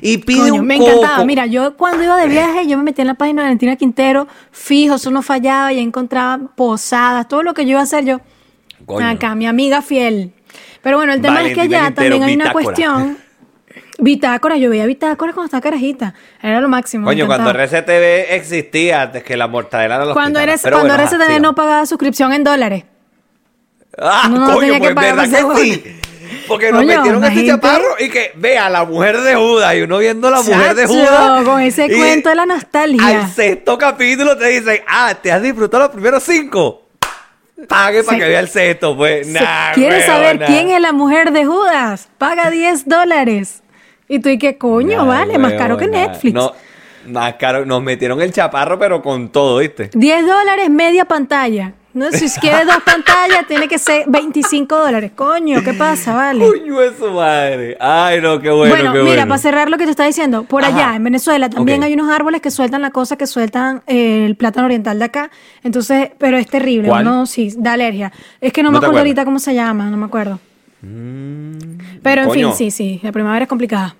y 0.00 0.18
pide 0.18 0.50
Coño, 0.50 0.54
un 0.54 0.66
me 0.66 0.78
coco. 0.78 0.90
encantaba. 0.90 1.24
Mira, 1.24 1.46
yo 1.46 1.76
cuando 1.76 2.02
iba 2.04 2.16
de 2.16 2.28
viaje, 2.28 2.66
yo 2.66 2.76
me 2.78 2.84
metía 2.84 3.02
en 3.02 3.08
la 3.08 3.14
página 3.14 3.42
de 3.42 3.46
Valentina 3.46 3.76
Quintero, 3.76 4.26
fijo, 4.50 4.94
eso 4.96 5.10
no 5.10 5.22
fallaba, 5.22 5.72
y 5.72 5.78
encontraba 5.78 6.38
posadas, 6.54 7.28
todo 7.28 7.42
lo 7.42 7.54
que 7.54 7.64
yo 7.64 7.72
iba 7.72 7.80
a 7.80 7.84
hacer 7.84 8.04
yo. 8.04 8.20
Coño. 8.86 9.06
Acá, 9.06 9.34
mi 9.34 9.46
amiga 9.46 9.82
fiel. 9.82 10.32
Pero 10.82 10.96
bueno, 10.96 11.12
el 11.12 11.20
tema 11.22 11.42
es 11.42 11.54
que 11.54 11.60
allá 11.60 11.86
Quintero, 11.86 11.94
también 11.94 12.22
hay 12.24 12.34
una 12.34 12.52
cuestión. 12.52 13.18
Bitácora, 14.02 14.56
yo 14.56 14.68
veía 14.68 14.84
bitácora 14.84 15.32
cuando 15.32 15.46
estaba 15.46 15.60
carajita. 15.60 16.12
Era 16.42 16.60
lo 16.60 16.68
máximo. 16.68 17.06
Coño, 17.06 17.26
cuando. 17.26 17.50
RCTV 17.50 18.34
existía 18.34 19.02
antes 19.02 19.22
que 19.22 19.36
la 19.36 19.46
mortadela 19.46 19.98
no 19.98 20.06
los 20.06 20.14
Cuando, 20.14 20.40
eres, 20.40 20.60
cuando 20.62 20.80
bueno, 20.80 20.94
RCTV 20.94 21.22
ajá, 21.22 21.38
no 21.38 21.54
pagaba 21.54 21.86
suscripción 21.86 22.32
en 22.32 22.42
dólares. 22.42 22.84
Ah, 23.96 24.28
No, 24.28 24.38
no 24.48 24.54
coño, 24.54 24.60
tenía 24.60 24.74
que 24.80 24.80
pues 24.80 24.94
pagar 24.94 25.16
verdad 25.16 25.54
que 25.54 25.64
sí. 25.64 25.96
Porque 26.48 26.72
nos 26.72 26.84
metieron 26.84 27.22
a 27.22 27.28
este 27.28 27.46
chaparro 27.46 27.94
y 28.00 28.08
que 28.08 28.32
vea 28.34 28.68
la 28.68 28.84
mujer 28.84 29.20
de 29.20 29.36
Judas 29.36 29.74
y 29.76 29.82
uno 29.82 29.98
viendo 29.98 30.30
la 30.30 30.42
mujer 30.42 30.74
de 30.74 30.86
Judas. 30.86 31.44
con 31.44 31.60
ese 31.60 31.88
cuento 31.88 32.28
de 32.30 32.34
la 32.34 32.46
nostalgia. 32.46 33.06
Al 33.06 33.30
sexto 33.30 33.78
capítulo 33.78 34.36
te 34.36 34.46
dicen, 34.48 34.80
ah, 34.88 35.14
te 35.22 35.30
has 35.30 35.40
disfrutado 35.42 35.84
los 35.84 35.92
primeros 35.92 36.22
cinco. 36.24 36.88
Pague 37.68 38.02
para 38.02 38.16
Sí. 38.16 38.22
que 38.24 38.28
vea 38.28 38.40
el 38.40 38.48
sexto, 38.48 38.96
pues. 38.96 39.28
Nah, 39.28 39.72
¿Quieres 39.74 40.06
saber 40.06 40.40
quién 40.46 40.70
es 40.70 40.80
la 40.80 40.90
mujer 40.92 41.30
de 41.30 41.44
Judas? 41.44 42.08
Paga 42.18 42.50
10 42.50 42.88
dólares. 42.88 43.62
Y 44.08 44.18
tú, 44.18 44.28
¿y 44.28 44.38
qué 44.38 44.58
coño? 44.58 44.98
Nah, 44.98 45.04
vale, 45.04 45.38
más 45.38 45.52
caro 45.54 45.76
que. 45.76 45.86
Netflix. 45.88 46.34
No, 46.34 46.52
más 47.08 47.34
caro. 47.34 47.64
Nos 47.64 47.82
metieron 47.82 48.20
el 48.20 48.32
chaparro, 48.32 48.78
pero 48.78 49.02
con 49.02 49.28
todo, 49.30 49.58
¿viste? 49.58 49.90
10 49.94 50.26
dólares 50.26 50.70
media 50.70 51.04
pantalla. 51.04 51.72
No, 51.94 52.10
si 52.10 52.26
quieres 52.40 52.64
dos 52.66 52.78
pantallas, 52.86 53.46
tiene 53.46 53.68
que 53.68 53.78
ser 53.78 54.04
25 54.08 54.78
dólares. 54.78 55.12
Coño, 55.14 55.62
¿qué 55.62 55.74
pasa? 55.74 56.14
Vale. 56.14 56.46
Coño 56.46 56.80
de 56.80 56.96
su 56.96 57.10
madre. 57.10 57.76
Ay, 57.78 58.18
no, 58.22 58.40
qué 58.40 58.48
bueno, 58.50 58.74
Bueno, 58.74 58.92
qué 58.94 58.98
mira, 59.00 59.14
bueno. 59.16 59.28
para 59.28 59.38
cerrar 59.38 59.68
lo 59.68 59.76
que 59.76 59.84
te 59.84 59.90
estaba 59.90 60.06
diciendo, 60.06 60.44
por 60.44 60.64
Ajá. 60.64 60.74
allá 60.74 60.96
en 60.96 61.04
Venezuela 61.04 61.50
también 61.50 61.82
hay 61.82 61.92
unos 61.92 62.10
árboles 62.10 62.40
que 62.40 62.50
sueltan 62.50 62.80
la 62.80 62.92
cosa 62.92 63.16
que 63.18 63.26
sueltan 63.26 63.82
eh, 63.86 64.24
el 64.24 64.36
plátano 64.36 64.64
oriental 64.66 64.98
de 64.98 65.04
acá. 65.04 65.30
Entonces, 65.64 66.10
pero 66.16 66.38
es 66.38 66.46
terrible, 66.46 66.88
¿Cuál? 66.88 67.06
uno 67.06 67.26
sí, 67.26 67.52
da 67.58 67.74
alergia. 67.74 68.10
Es 68.40 68.54
que 68.54 68.62
no, 68.62 68.68
¿No 68.68 68.72
me 68.72 68.78
acuerdo 68.78 68.92
acuerdas? 68.92 69.00
ahorita 69.10 69.24
cómo 69.26 69.38
se 69.38 69.54
llama, 69.54 69.90
no 69.90 69.98
me 69.98 70.06
acuerdo. 70.06 70.40
Pero 70.82 72.22
en 72.22 72.28
coño. 72.28 72.52
fin, 72.52 72.56
sí, 72.56 72.70
sí, 72.70 73.00
la 73.02 73.12
primavera 73.12 73.44
es 73.44 73.48
complicada. 73.48 73.96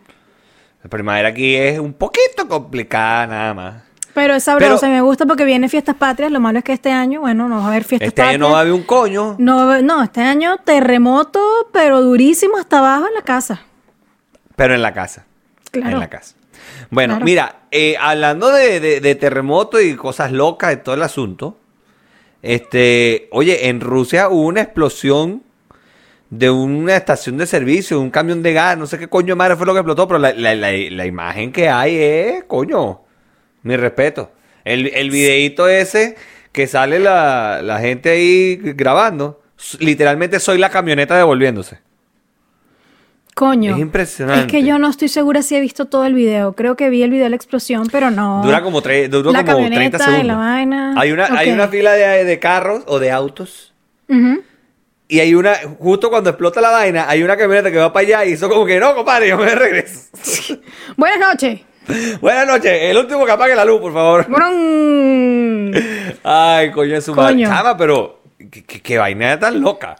La 0.83 0.91
primavera 0.91 1.29
aquí 1.29 1.55
es 1.55 1.79
un 1.79 1.93
poquito 1.93 2.49
complicada, 2.49 3.27
nada 3.29 3.55
más. 3.55 3.83
Pero 4.15 4.35
es 4.35 4.45
sabrosa, 4.45 4.81
Pero- 4.81 4.93
me 4.93 5.01
gusta 5.01 5.25
porque 5.25 5.45
viene 5.45 5.69
fiestas 5.69 5.95
patrias. 5.97 6.31
Lo 6.31 6.41
malo 6.41 6.59
es 6.59 6.65
que 6.65 6.73
este 6.73 6.91
año, 6.91 7.21
bueno, 7.21 7.49
no 7.49 7.59
va 7.59 7.65
a 7.65 7.69
haber 7.69 7.85
fiestas 7.85 8.09
Este 8.09 8.21
año 8.23 8.31
patrias. 8.33 8.41
no 8.41 8.51
va 8.53 8.59
a 8.59 8.61
haber 8.63 8.73
un 8.75 8.83
coño. 8.83 9.37
No, 9.39 9.81
no, 9.81 10.03
este 10.03 10.21
año 10.21 10.59
terremoto, 10.65 11.41
pero 11.73 12.03
durísimo 12.03 12.59
hasta 12.59 12.81
abajo 12.81 13.07
en 13.09 13.15
la 13.15 13.23
casa. 13.23 13.63
Pero 14.57 14.75
en 14.75 14.83
la 14.83 14.93
casa. 14.93 15.25
Claro. 15.71 15.93
En 15.93 16.01
la 16.01 16.11
casa. 16.11 16.35
Bueno, 16.91 17.15
Claro. 17.15 17.25
mira, 17.25 17.57
eh, 17.71 17.97
hablando 17.99 18.51
de, 18.51 18.81
de- 18.81 19.01
de 19.01 19.15
terremoto 19.15 19.81
y 19.81 19.95
cosas 19.97 20.31
locas 20.33 20.71
de 20.71 20.77
todo 20.77 20.95
el 20.95 21.03
asunto, 21.03 21.59
este, 22.43 23.29
oye, 23.33 23.69
en 23.69 23.81
Rusia 23.81 24.29
hubo 24.29 24.43
una 24.47 24.61
explosión 24.61 25.43
de 26.35 26.49
una 26.49 26.97
estación 26.97 27.37
de 27.37 27.45
servicio, 27.45 28.01
un 28.01 28.09
camión 28.11 28.43
de 28.43 28.55
gas, 28.55 28.79
no 28.79 28.87
sé 28.87 28.99
qué 28.99 29.07
coño 29.07 29.37
madre 29.37 29.55
fue 29.55 29.67
lo 29.67 29.75
que 29.75 29.81
explotó, 29.81 30.09
pero 30.09 30.19
la, 30.19 30.33
la- 30.33 30.55
la- 30.55 30.73
la 30.73 31.05
imagen 31.07 31.53
que 31.53 31.69
hay 31.69 31.95
es, 31.97 32.45
coño, 32.45 33.03
mi 33.65 33.77
respeto. 33.77 34.33
El, 34.65 34.87
el 34.95 35.11
videíto 35.11 35.69
ese 35.69 36.17
que 36.51 36.67
sale 36.67 36.99
la, 37.01 37.61
la 37.63 37.81
gente 37.81 38.09
ahí 38.09 38.57
grabando, 38.57 39.43
literalmente 39.79 40.41
soy 40.41 40.57
la 40.57 40.71
camioneta 40.71 41.15
devolviéndose. 41.19 41.81
Coño. 43.35 43.75
Es 43.75 43.81
impresionante. 43.81 44.41
Es 44.43 44.47
que 44.47 44.63
yo 44.63 44.79
no 44.79 44.89
estoy 44.89 45.09
segura 45.09 45.43
si 45.43 45.55
he 45.57 45.61
visto 45.61 45.87
todo 45.87 46.05
el 46.05 46.15
video. 46.15 46.53
Creo 46.55 46.77
que 46.77 46.91
vi 46.91 47.03
el 47.03 47.11
video 47.11 47.25
de 47.25 47.31
la 47.31 47.37
explosión, 47.37 47.89
pero 47.91 48.11
no. 48.11 48.43
Dura 48.43 48.63
como, 48.63 48.83
tre- 48.83 49.09
duró 49.09 49.33
La 49.33 49.45
como 49.45 49.57
30 49.67 49.71
camioneta 49.71 49.97
y 49.97 50.01
segundos. 50.01 50.27
la 50.27 50.37
vaina. 50.37 50.95
Hay 50.99 51.13
una, 51.13 51.27
hay 51.39 51.51
una 51.51 51.69
fila 51.69 51.93
de, 51.93 52.25
de 52.25 52.39
carros 52.39 52.85
o 52.87 52.99
de 52.99 53.11
autos. 53.11 53.73
Ujú. 54.09 54.43
Y 55.13 55.21
hay 55.21 55.35
una, 55.35 55.55
justo 55.79 56.09
cuando 56.09 56.31
explota 56.31 56.63
la 56.63 56.71
vaina, 56.71 57.05
hay 57.07 57.23
una 57.23 57.37
camioneta 57.37 57.71
que 57.71 57.77
va 57.77 57.93
para 57.93 58.07
allá 58.07 58.25
y 58.25 58.33
hizo 58.33 58.49
como 58.49 58.65
que 58.65 58.81
no, 58.81 58.95
compadre, 58.95 59.29
yo 59.29 59.37
me 59.37 59.55
regreso. 59.55 60.09
Buenas 60.97 61.19
noches. 61.19 61.61
Buenas 62.23 62.47
noches, 62.47 62.73
el 62.81 62.97
último 62.97 63.27
que 63.27 63.33
apague 63.33 63.55
la 63.55 63.67
luz, 63.67 63.79
por 63.79 63.93
favor. 63.93 64.27
Brum. 64.27 65.71
Ay, 66.25 66.71
coño, 66.71 66.97
es. 66.97 67.05
Coño. 67.11 67.47
Chama, 67.47 67.77
pero 67.77 68.23
qué, 68.51 68.65
qué- 68.65 68.81
qué 68.81 68.97
vaina 68.97 69.39
tan 69.39 69.61
loca. 69.61 69.97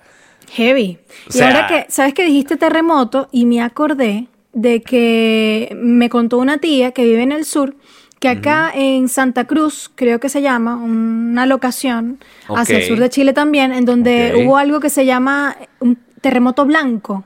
Heavy. 0.53 0.99
O 1.27 1.29
y 1.29 1.33
sea- 1.33 1.49
ahora 1.49 1.67
que, 1.67 1.85
¿sabes 1.91 2.15
que 2.15 2.25
dijiste 2.25 2.57
terremoto? 2.57 3.29
Y 3.33 3.45
me 3.45 3.61
acordé 3.61 4.29
de 4.55 4.81
que 4.81 5.77
me 5.79 6.09
contó 6.09 6.39
una 6.39 6.57
tía 6.57 6.93
que 6.93 7.05
vive 7.05 7.23
en 7.23 7.33
el 7.33 7.45
sur, 7.45 7.75
que 8.23 8.29
acá 8.29 8.71
en 8.73 9.09
Santa 9.09 9.49
Cruz, 9.49 9.91
creo 9.97 10.21
que 10.21 10.29
se 10.29 10.41
llama, 10.43 10.77
una 10.77 11.45
locación, 11.45 12.21
hacia 12.57 12.79
el 12.79 12.85
sur 12.85 13.01
de 13.01 13.11
Chile 13.11 13.33
también, 13.33 13.73
en 13.73 13.85
donde 13.85 14.35
hubo 14.37 14.59
algo 14.59 14.79
que 14.79 14.91
se 14.91 15.05
llama 15.05 15.57
un 15.81 15.99
terremoto 16.21 16.65
blanco. 16.65 17.25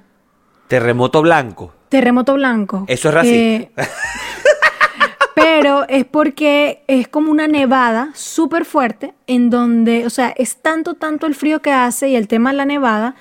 Terremoto 0.69 1.21
blanco. 1.21 1.75
Terremoto 1.91 2.33
blanco. 2.33 2.87
Eso 2.89 3.11
es 3.11 3.15
racista. 3.15 3.37
Eh, 3.37 3.71
pero 5.35 5.87
es 5.87 6.07
porque 6.07 6.83
es 6.87 7.09
como 7.09 7.31
una 7.31 7.47
nevada 7.47 8.09
súper 8.15 8.65
fuerte 8.65 9.13
en 9.27 9.51
donde, 9.51 10.07
o 10.07 10.11
sea, 10.11 10.33
es 10.35 10.63
tanto, 10.63 10.95
tanto 10.95 11.27
el 11.27 11.35
frío 11.35 11.61
que 11.61 11.73
hace 11.73 12.09
y 12.09 12.17
el 12.17 12.27
tema 12.27 12.53
de 12.53 12.57
la 12.57 12.65
nevada 12.65 13.17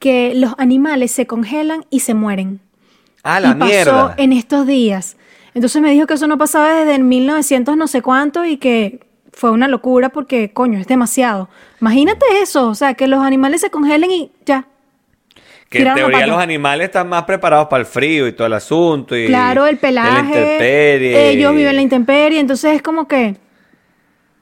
que 0.00 0.32
los 0.34 0.54
animales 0.58 1.12
se 1.12 1.28
congelan 1.28 1.86
y 1.90 2.00
se 2.00 2.12
mueren. 2.12 2.60
Ah, 3.22 3.38
la 3.38 3.50
y 3.50 3.54
pasó 3.54 3.64
mierda. 3.66 4.14
en 4.16 4.32
estos 4.32 4.66
días. 4.66 5.16
Entonces 5.54 5.82
me 5.82 5.90
dijo 5.90 6.06
que 6.06 6.14
eso 6.14 6.26
no 6.26 6.38
pasaba 6.38 6.74
desde 6.74 6.94
el 6.94 7.04
1900 7.04 7.76
no 7.76 7.86
sé 7.88 8.02
cuánto 8.02 8.44
y 8.44 8.56
que 8.56 9.00
fue 9.32 9.50
una 9.50 9.68
locura 9.68 10.08
porque, 10.10 10.52
coño, 10.52 10.78
es 10.78 10.86
demasiado. 10.86 11.48
Imagínate 11.80 12.24
eso, 12.42 12.68
o 12.68 12.74
sea, 12.74 12.94
que 12.94 13.06
los 13.08 13.22
animales 13.24 13.60
se 13.60 13.70
congelen 13.70 14.10
y 14.10 14.32
ya. 14.44 14.66
Que 15.68 15.82
en 15.82 15.94
teoría 15.94 16.26
los 16.26 16.38
animales 16.38 16.86
están 16.86 17.08
más 17.08 17.22
preparados 17.24 17.68
para 17.68 17.80
el 17.80 17.86
frío 17.86 18.26
y 18.26 18.32
todo 18.32 18.46
el 18.48 18.54
asunto. 18.54 19.16
Y 19.16 19.26
Claro, 19.28 19.66
el 19.66 19.76
de 19.78 19.92
la 19.92 20.02
pelaje. 20.02 20.28
intemperie. 20.40 21.30
Ellos 21.30 21.54
viven 21.54 21.76
la 21.76 21.82
intemperie, 21.82 22.40
entonces 22.40 22.74
es 22.74 22.82
como 22.82 23.06
que, 23.06 23.36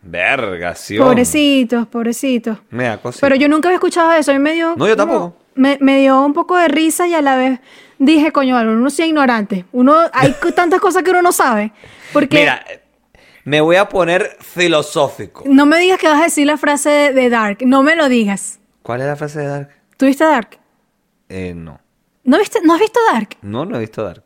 Vergación. 0.03 1.05
pobrecitos, 1.07 1.87
pobrecitos. 1.89 2.59
Me 2.71 2.85
da 2.85 2.99
cosita. 2.99 3.27
Pero 3.27 3.37
yo 3.37 3.49
nunca 3.49 3.69
había 3.69 3.77
escuchado 3.77 4.13
eso. 4.13 4.31
A 4.31 4.35
mí 4.35 4.41
me 4.41 4.55
dio. 4.55 4.75
No, 4.77 4.87
yo 4.89 4.97
como- 4.97 5.13
tampoco. 5.13 5.37
Me, 5.55 5.77
me 5.81 5.99
dio 5.99 6.21
un 6.25 6.33
poco 6.33 6.57
de 6.57 6.69
risa 6.69 7.09
y 7.09 7.15
a 7.15 7.21
la 7.21 7.37
vez 7.37 7.61
dije, 7.99 8.33
coño, 8.33 8.59
uno 8.61 8.91
sí 8.91 9.03
es 9.03 9.09
ignorante. 9.09 9.65
Uno, 9.73 9.97
hay 10.13 10.35
tantas 10.55 10.81
cosas 10.81 11.03
que 11.03 11.11
uno 11.11 11.23
no 11.23 11.33
sabe. 11.33 11.73
Porque 12.13 12.39
Mira, 12.39 12.65
me 13.45 13.61
voy 13.61 13.77
a 13.77 13.89
poner 13.89 14.37
filosófico. 14.41 15.45
no 15.47 15.67
me 15.67 15.79
digas 15.79 15.99
que 15.99 16.09
vas 16.09 16.21
a 16.21 16.25
decir 16.25 16.47
la 16.47 16.57
frase 16.57 16.89
de, 16.91 17.13
de 17.13 17.31
Dark. 17.31 17.59
No 17.63 17.83
me 17.83 17.97
lo 17.97 18.09
digas. 18.09 18.61
¿Cuál 18.83 19.01
es 19.03 19.07
la 19.07 19.17
frase 19.17 19.41
de 19.41 19.47
Dark? 19.47 19.69
¿Tú 19.97 20.07
viste 20.07 20.25
Dark? 20.25 20.59
Eh, 21.29 21.53
no. 21.55 21.81
¿No, 22.25 22.39
viste, 22.39 22.61
¿No 22.63 22.75
has 22.75 22.81
visto 22.81 23.01
Dark? 23.13 23.37
No, 23.43 23.65
no 23.65 23.77
he 23.77 23.81
visto 23.81 24.03
Dark. 24.03 24.25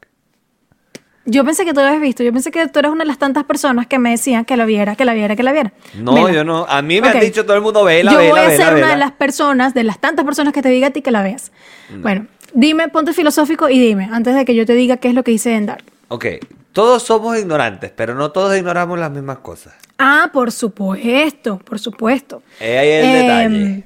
Yo 1.24 1.44
pensé 1.44 1.64
que 1.64 1.72
tú 1.72 1.78
lo 1.80 1.86
habías 1.86 2.02
visto. 2.02 2.24
Yo 2.24 2.32
pensé 2.32 2.50
que 2.50 2.66
tú 2.66 2.80
eras 2.80 2.90
una 2.90 3.04
de 3.04 3.08
las 3.08 3.18
tantas 3.18 3.44
personas 3.44 3.86
que 3.86 4.00
me 4.00 4.10
decían 4.10 4.44
que 4.44 4.56
la 4.56 4.64
viera, 4.64 4.96
que 4.96 5.04
la 5.04 5.14
viera, 5.14 5.36
que 5.36 5.44
la 5.44 5.52
viera. 5.52 5.72
No, 5.94 6.28
yo 6.28 6.42
no. 6.42 6.66
A 6.68 6.82
mí 6.82 7.00
me 7.00 7.10
Ok. 7.10 7.14
han 7.14 7.20
dicho 7.20 7.44
todo 7.46 7.54
el 7.56 7.62
mundo, 7.62 7.84
vela, 7.84 8.10
Yo 8.10 8.18
vela, 8.18 8.30
voy 8.30 8.40
a 8.40 8.48
vela, 8.48 8.64
ser 8.64 8.74
una 8.74 8.88
de 8.88 8.96
las 8.96 9.12
personas, 9.12 9.72
de 9.72 9.84
las 9.84 10.00
tantas 10.00 10.24
personas 10.24 10.52
que 10.52 10.62
te 10.62 10.68
diga 10.68 10.88
a 10.88 10.90
ti 10.90 11.00
que 11.00 11.12
la 11.12 11.22
veas. 11.22 11.52
Bueno, 11.96 12.26
dime, 12.54 12.88
ponte 12.88 13.12
filosófico 13.12 13.68
y 13.68 13.78
dime, 13.78 14.08
antes 14.12 14.34
de 14.34 14.44
que 14.44 14.54
yo 14.54 14.66
te 14.66 14.74
diga 14.74 14.96
qué 14.98 15.08
es 15.08 15.14
lo 15.14 15.22
que 15.24 15.30
dice 15.30 15.54
en 15.54 15.66
Dark. 15.66 15.84
Ok, 16.08 16.26
todos 16.72 17.02
somos 17.02 17.38
ignorantes, 17.38 17.90
pero 17.94 18.14
no 18.14 18.30
todos 18.32 18.56
ignoramos 18.56 18.98
las 18.98 19.10
mismas 19.10 19.38
cosas. 19.38 19.74
Ah, 19.98 20.30
por 20.32 20.52
supuesto, 20.52 21.58
por 21.58 21.78
supuesto. 21.78 22.42
Eh, 22.60 22.78
ahí 22.78 22.88
es 22.88 23.04
el 23.04 23.12
detalle. 23.12 23.84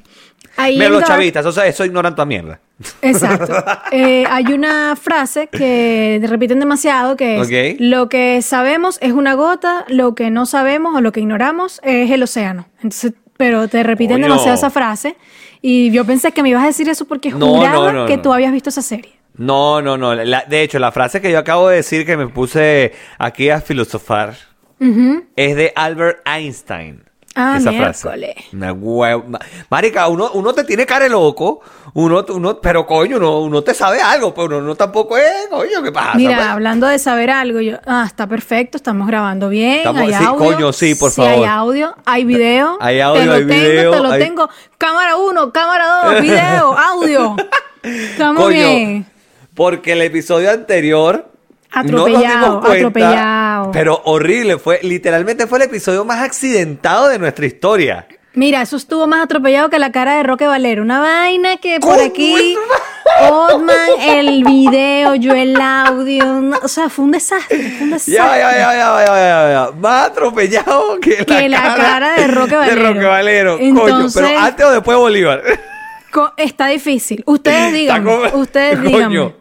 ahí 0.57 0.75
Mira 0.79 0.89
los 0.91 1.01
Dark- 1.01 1.09
chavistas, 1.13 1.47
o 1.47 1.53
sea, 1.53 1.67
eso 1.67 1.85
ignorante 1.85 2.21
a 2.23 2.25
mierda. 2.25 2.61
Exacto. 3.03 3.53
Eh, 3.93 4.25
hay 4.29 4.45
una 4.53 4.97
frase 4.97 5.47
que 5.47 6.21
repiten 6.29 6.59
demasiado 6.61 7.17
que 7.17 7.41
es 7.41 7.81
lo 7.81 8.09
que 8.09 8.43
sabemos 8.43 8.99
es 9.01 9.13
una 9.13 9.35
gota, 9.35 9.85
lo 9.89 10.15
que 10.15 10.31
no 10.31 10.45
sabemos 10.45 10.95
o 10.95 11.01
lo 11.01 11.13
que 11.13 11.21
ignoramos 11.21 11.81
es 11.85 12.11
el 12.11 12.23
océano. 12.23 12.67
Entonces, 12.79 13.13
pero 13.37 13.69
te 13.69 13.83
repiten 13.83 14.21
demasiado 14.23 14.55
esa 14.57 14.71
frase 14.71 15.17
y 15.69 15.91
yo 15.91 16.05
pensé 16.05 16.31
que 16.31 16.43
me 16.45 16.51
ibas 16.51 16.63
a 16.63 16.67
decir 16.69 16.89
eso 16.89 17.07
porque 17.07 17.31
No, 17.31 17.47
juraba 17.57 17.91
no, 17.93 18.01
no, 18.03 18.07
que 18.07 18.19
tú 18.19 18.33
habías 18.33 18.53
visto 18.53 18.69
esa 18.71 18.83
serie. 18.83 19.13
No, 19.37 19.83
no, 19.83 19.97
no. 19.97 20.15
la- 20.15 20.45
de 20.49 20.63
hecho, 20.63 20.79
la 20.79 20.93
frase 20.93 21.21
que 21.21 21.33
yo 21.33 21.39
acabo 21.41 21.69
de 21.69 21.77
decir 21.77 22.07
que 22.07 22.17
me 22.17 22.29
puse 22.29 22.93
aquí 23.19 23.51
a 23.51 23.61
filosofar 23.61 24.37
es 25.35 25.57
de 25.57 25.73
Albert 25.75 26.21
Einstein. 26.25 27.03
Ah, 27.37 27.57
esa 27.59 27.71
miércoles. 27.71 28.01
frase. 28.01 28.35
Una 28.55 28.73
hue- 28.73 29.25
ma- 29.29 29.39
Marica, 29.69 30.09
uno, 30.09 30.31
uno 30.33 30.53
te 30.55 30.65
tiene 30.65 30.87
cara 30.87 31.05
de 31.05 31.11
loco, 31.11 31.61
uno, 31.93 32.25
uno, 32.31 32.59
pero 32.61 32.87
coño, 32.87 33.19
uno, 33.19 33.41
uno 33.41 33.63
te 33.63 33.75
sabe 33.75 34.01
algo, 34.01 34.33
pero 34.35 34.59
uno 34.59 34.75
tampoco 34.75 35.19
es, 35.19 35.47
coño, 35.51 35.83
¿qué 35.83 35.93
pasa? 35.93 36.15
Mira, 36.15 36.37
pues? 36.37 36.49
hablando 36.49 36.87
de 36.87 36.99
saber 36.99 37.31
algo, 37.31 37.61
yo, 37.61 37.77
ah, 37.87 38.05
está 38.07 38.27
perfecto, 38.27 38.79
estamos 38.79 39.07
grabando 39.07 39.49
bien, 39.51 39.79
Estamos- 39.79 40.01
hay 40.03 40.15
sí, 40.15 40.25
audio. 40.25 40.37
coño, 40.39 40.73
sí, 40.73 40.95
por 40.95 41.11
favor. 41.11 41.31
hay 41.33 41.45
audio, 41.45 41.95
hay 42.07 42.25
video. 42.25 42.79
Hay 42.81 43.01
audio, 43.01 43.21
te 43.21 43.27
lo 43.27 43.33
hay 43.35 43.47
tengo, 43.47 43.61
video, 43.69 43.91
te 43.93 44.01
lo 44.01 44.11
hay- 44.13 44.23
tengo. 44.23 44.49
Cámara 44.79 45.17
1, 45.17 45.53
cámara 45.53 45.85
2, 46.05 46.21
video, 46.23 46.77
audio. 46.79 47.37
Estamos 47.83 48.43
Coño, 48.45 48.57
bien. 48.57 49.07
Porque 49.55 49.93
el 49.93 50.03
episodio 50.03 50.51
anterior. 50.51 51.31
Atropellado, 51.73 52.61
cuenta, 52.61 52.77
atropellado. 52.79 53.71
Pero 53.73 54.01
horrible, 54.05 54.59
fue, 54.59 54.81
literalmente 54.83 55.47
fue 55.47 55.59
el 55.59 55.65
episodio 55.65 56.05
más 56.05 56.23
accidentado 56.23 57.09
de 57.09 57.19
nuestra 57.19 57.47
historia. 57.47 58.07
Mira, 58.35 58.61
eso 58.61 58.77
estuvo 58.77 59.07
más 59.07 59.25
atropellado 59.25 59.71
que 59.71 59.79
la 59.79 59.91
cara 59.93 60.17
de 60.19 60.23
Roque 60.23 60.47
Valero. 60.47 60.83
Una 60.83 61.01
vaina 61.01 61.57
que 61.57 61.81
por 61.81 61.95
¿Cómo 61.97 62.05
aquí? 62.07 62.55
Otman, 63.31 63.77
el 64.03 64.45
video, 64.45 65.15
yo 65.15 65.33
el 65.35 65.59
audio. 65.59 66.25
no, 66.43 66.59
o 66.63 66.69
sea, 66.69 66.91
fue 66.91 67.07
un 67.07 67.13
desastre, 67.13 67.71
fue 67.71 67.85
un 67.85 67.91
desastre. 67.93 68.15
Ya, 68.15 68.37
ya, 68.39 68.53
ya, 68.53 68.73
ya, 68.75 69.07
ya, 69.07 69.51
ya. 69.51 69.71
Más 69.81 70.09
atropellado 70.11 71.01
que, 71.01 71.25
Que 71.25 71.49
la 71.49 71.75
cara 71.77 72.13
de 72.13 72.27
Roque 72.27 72.57
Valero. 72.57 72.83
De 72.83 72.89
Roque 72.93 73.07
Valero, 73.07 73.57
coño. 73.59 73.69
Entonces- 73.69 74.23
Pero 74.23 74.39
antes 74.39 74.67
o 74.67 74.71
después 74.73 74.97
de 74.97 75.01
Bolívar. 75.01 75.43
Está 76.37 76.67
difícil. 76.69 77.23
Ustedes 77.27 77.91
como- 77.91 78.41
ustedes 78.41 78.79
Coño. 78.79 79.35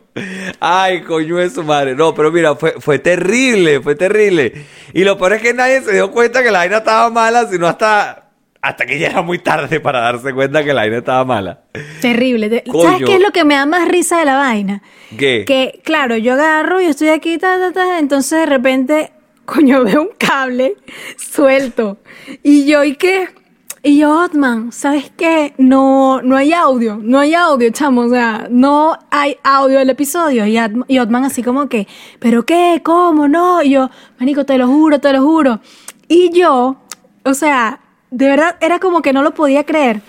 Ay, 0.60 1.01
coño 1.01 1.38
de 1.38 1.50
su 1.50 1.63
madre. 1.63 1.95
No, 1.95 2.13
pero 2.13 2.31
mira, 2.31 2.55
fue, 2.55 2.75
fue 2.79 3.00
terrible, 3.00 3.81
fue 3.81 3.95
terrible. 3.95 4.53
Y 4.93 5.03
lo 5.03 5.17
peor 5.17 5.34
es 5.34 5.41
que 5.41 5.53
nadie 5.53 5.81
se 5.81 5.93
dio 5.93 6.12
cuenta 6.12 6.41
que 6.41 6.51
la 6.51 6.60
vaina 6.60 6.77
estaba 6.77 7.10
mala, 7.10 7.48
sino 7.50 7.67
hasta, 7.67 8.29
hasta 8.62 8.86
que 8.86 8.98
ya 8.98 9.07
era 9.07 9.22
muy 9.22 9.39
tarde 9.39 9.79
para 9.79 10.00
darse 10.00 10.34
cuenta 10.34 10.63
que 10.63 10.74
la 10.74 10.81
vaina 10.81 10.98
estaba 11.00 11.25
mala. 11.25 11.62
Terrible. 12.01 12.50
Te-. 12.50 12.63
¿Sabes 12.72 13.03
qué 13.05 13.15
es 13.15 13.22
lo 13.22 13.31
que 13.31 13.43
me 13.43 13.55
da 13.55 13.65
más 13.65 13.88
risa 13.88 14.19
de 14.19 14.25
la 14.25 14.38
vaina? 14.38 14.81
¿Qué? 15.17 15.43
Que, 15.45 15.81
claro, 15.84 16.15
yo 16.15 16.34
agarro 16.34 16.79
y 16.79 16.86
estoy 16.86 17.10
aquí, 17.10 17.38
ta, 17.38 17.60
ta, 17.60 17.74
ta, 17.74 18.00
entonces 18.00 18.39
de 18.39 18.45
repente, 18.45 19.12
coño, 19.45 19.84
veo 19.84 20.01
un 20.01 20.12
cable 20.17 20.75
suelto. 21.17 21.98
Y 22.41 22.65
yo, 22.65 22.84
¿y 22.84 22.95
qué? 22.95 23.27
Y 23.88 24.00
yo, 24.00 24.20
Otman, 24.20 24.72
¿sabes 24.72 25.12
qué? 25.15 25.54
No, 25.60 26.20
no 26.24 26.36
hay 26.36 26.54
audio, 26.54 26.98
no 27.00 27.20
hay 27.20 27.36
audio, 27.36 27.70
chamo, 27.70 28.01
o 28.01 28.10
sea, 28.10 28.48
no 28.50 28.98
hay 29.12 29.38
audio 29.44 29.77
del 29.77 29.92
episodio. 29.92 30.48
Y, 30.48 30.98
Otman 30.98 31.24
así 31.24 31.44
como 31.44 31.70
que, 31.70 31.88
¿pero 32.18 32.48
qué? 32.48 32.82
¿Cómo? 32.84 33.27
No. 33.27 33.62
Y 33.62 33.70
yo, 33.70 33.92
manico, 34.18 34.44
te 34.44 34.58
lo 34.58 34.65
juro, 34.65 35.00
te 35.00 35.13
lo 35.13 35.22
juro. 35.22 35.60
Y 36.08 36.32
yo, 36.32 36.77
o 37.24 37.34
sea, 37.36 37.80
de 38.10 38.27
verdad 38.27 38.56
era 38.60 38.80
como 38.80 39.04
que 39.04 39.13
no 39.13 39.22
lo 39.22 39.36
podía 39.36 39.68
creer. 39.68 40.01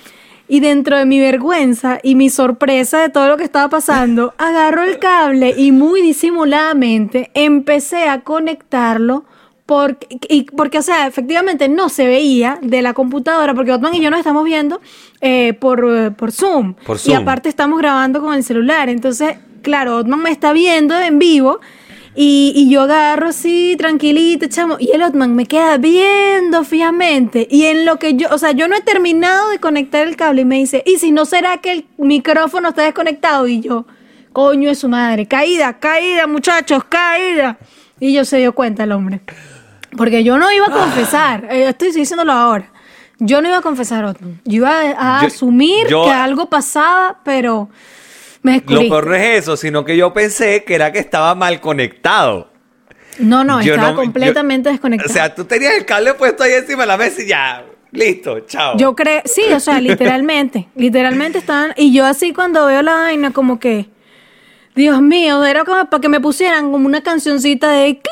Y 0.48 0.60
dentro 0.60 0.96
de 0.96 1.04
mi 1.04 1.20
vergüenza 1.20 1.98
y 2.02 2.14
mi 2.14 2.30
sorpresa 2.30 3.00
de 3.00 3.10
todo 3.10 3.28
lo 3.28 3.36
que 3.36 3.44
estaba 3.44 3.68
pasando, 3.68 4.32
agarro 4.38 4.84
el 4.84 4.98
cable 4.98 5.54
y 5.54 5.70
muy 5.72 6.00
disimuladamente 6.00 7.30
empecé 7.34 8.08
a 8.08 8.22
conectarlo 8.22 9.26
Porque, 9.66 10.06
y 10.28 10.44
porque, 10.44 10.78
o 10.78 10.82
sea, 10.82 11.08
efectivamente 11.08 11.68
no 11.68 11.88
se 11.88 12.06
veía 12.06 12.58
de 12.62 12.82
la 12.82 12.94
computadora, 12.94 13.52
porque 13.52 13.72
Otman 13.72 13.94
y 13.94 14.00
yo 14.00 14.10
nos 14.10 14.20
estamos 14.20 14.44
viendo 14.44 14.80
eh, 15.20 15.54
por, 15.54 16.14
por, 16.14 16.30
Zoom. 16.30 16.74
Por 16.74 16.96
Y 16.96 17.00
Zoom. 17.00 17.16
aparte 17.16 17.48
estamos 17.48 17.78
grabando 17.80 18.20
con 18.20 18.32
el 18.34 18.44
celular. 18.44 18.88
Entonces, 18.88 19.38
claro, 19.62 19.96
Otman 19.96 20.22
me 20.22 20.30
está 20.30 20.52
viendo 20.52 20.96
en 20.96 21.18
vivo 21.18 21.58
y, 22.14 22.52
y 22.54 22.70
yo 22.70 22.82
agarro 22.82 23.28
así, 23.28 23.74
tranquilita, 23.76 24.48
chamo. 24.48 24.76
Y 24.78 24.92
el 24.92 25.02
Otman 25.02 25.34
me 25.34 25.46
queda 25.46 25.78
viendo 25.78 26.62
fijamente. 26.62 27.48
Y 27.50 27.64
en 27.64 27.84
lo 27.84 27.98
que 27.98 28.14
yo, 28.14 28.28
o 28.30 28.38
sea, 28.38 28.52
yo 28.52 28.68
no 28.68 28.76
he 28.76 28.82
terminado 28.82 29.50
de 29.50 29.58
conectar 29.58 30.06
el 30.06 30.14
cable 30.14 30.42
y 30.42 30.44
me 30.44 30.58
dice, 30.58 30.84
¿y 30.86 30.98
si 30.98 31.10
no 31.10 31.24
será 31.24 31.58
que 31.58 31.72
el 31.72 31.86
micrófono 31.98 32.68
está 32.68 32.84
desconectado? 32.84 33.48
Y 33.48 33.60
yo, 33.62 33.84
coño 34.32 34.68
de 34.68 34.76
su 34.76 34.88
madre, 34.88 35.26
caída, 35.26 35.78
caída, 35.80 36.28
muchachos, 36.28 36.84
caída. 36.84 37.58
Y 37.98 38.12
yo 38.12 38.24
se 38.24 38.38
dio 38.38 38.54
cuenta 38.54 38.84
el 38.84 38.92
hombre. 38.92 39.22
Porque 39.96 40.22
yo 40.24 40.38
no 40.38 40.50
iba 40.52 40.66
a 40.66 40.70
confesar, 40.70 41.46
eh, 41.50 41.68
estoy 41.68 41.92
diciéndolo 41.92 42.32
ahora. 42.32 42.70
Yo 43.18 43.40
no 43.40 43.48
iba 43.48 43.58
a 43.58 43.62
confesar 43.62 44.04
Otman. 44.04 44.40
Yo 44.44 44.56
iba 44.56 44.70
a, 44.80 45.18
a 45.18 45.20
Yo- 45.22 45.26
asumir 45.28 45.86
yo- 45.88 46.04
que 46.04 46.10
algo 46.10 46.50
pasaba, 46.50 47.20
pero 47.24 47.68
me 48.42 48.52
Lo 48.52 48.58
descubrí. 48.60 48.88
peor 48.90 49.06
no 49.06 49.14
es 49.14 49.38
eso, 49.42 49.56
sino 49.56 49.84
que 49.84 49.96
yo 49.96 50.12
pensé 50.12 50.64
que 50.64 50.74
era 50.74 50.92
que 50.92 50.98
estaba 50.98 51.34
mal 51.34 51.60
conectado. 51.60 52.50
No, 53.18 53.42
no, 53.44 53.62
Yo 53.62 53.72
estaba 53.74 53.92
no- 53.92 53.96
completamente 53.96 54.68
desconectado. 54.68 55.10
O 55.10 55.12
sea, 55.12 55.34
tú 55.34 55.44
tenías 55.46 55.74
el 55.74 55.86
cable 55.86 56.12
puesto 56.14 56.42
ahí 56.44 56.52
encima 56.52 56.82
de 56.82 56.86
la 56.88 56.98
mesa 56.98 57.22
y 57.22 57.26
ya, 57.28 57.64
listo, 57.92 58.40
chao. 58.40 58.76
yo 58.76 58.94
creo, 58.94 59.22
sí, 59.24 59.40
o 59.54 59.58
sea, 59.60 59.80
literalmente, 59.80 60.68
literalmente 60.76 61.38
estaban, 61.38 61.72
y 61.78 61.94
yo 61.94 62.04
así 62.04 62.34
cuando 62.34 62.66
veo 62.66 62.82
la 62.82 62.94
vaina 62.96 63.30
como 63.32 63.58
que, 63.58 63.88
Dios 64.74 65.00
mío, 65.00 65.42
era 65.42 65.64
como 65.64 65.86
para 65.88 66.00
que 66.02 66.10
me 66.10 66.20
pusieran 66.20 66.70
como 66.70 66.84
una 66.86 67.02
cancioncita 67.02 67.70
de 67.70 67.92
clink, 67.94 68.04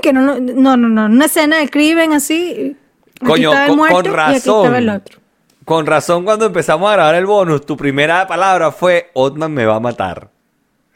que 0.00 0.12
no, 0.12 0.38
no, 0.40 0.76
no, 0.76 0.88
no, 0.88 1.06
una 1.06 1.24
escena 1.26 1.58
de 1.58 1.68
crimen 1.68 2.12
así. 2.12 2.76
aquí 3.16 3.24
Coño, 3.26 3.48
estaba 3.50 3.64
el 3.64 3.68
con, 3.70 3.76
muerto 3.78 3.96
con 3.96 4.06
y 4.06 4.08
aquí 4.08 4.14
razón. 4.34 4.74
el 4.74 4.88
otro. 4.88 5.18
Con 5.64 5.86
razón, 5.86 6.24
cuando 6.24 6.46
empezamos 6.46 6.90
a 6.90 6.94
grabar 6.94 7.14
el 7.14 7.26
bonus, 7.26 7.64
tu 7.64 7.76
primera 7.76 8.26
palabra 8.26 8.72
fue: 8.72 9.10
Otman 9.14 9.52
me 9.52 9.64
va 9.66 9.76
a 9.76 9.80
matar. 9.80 10.30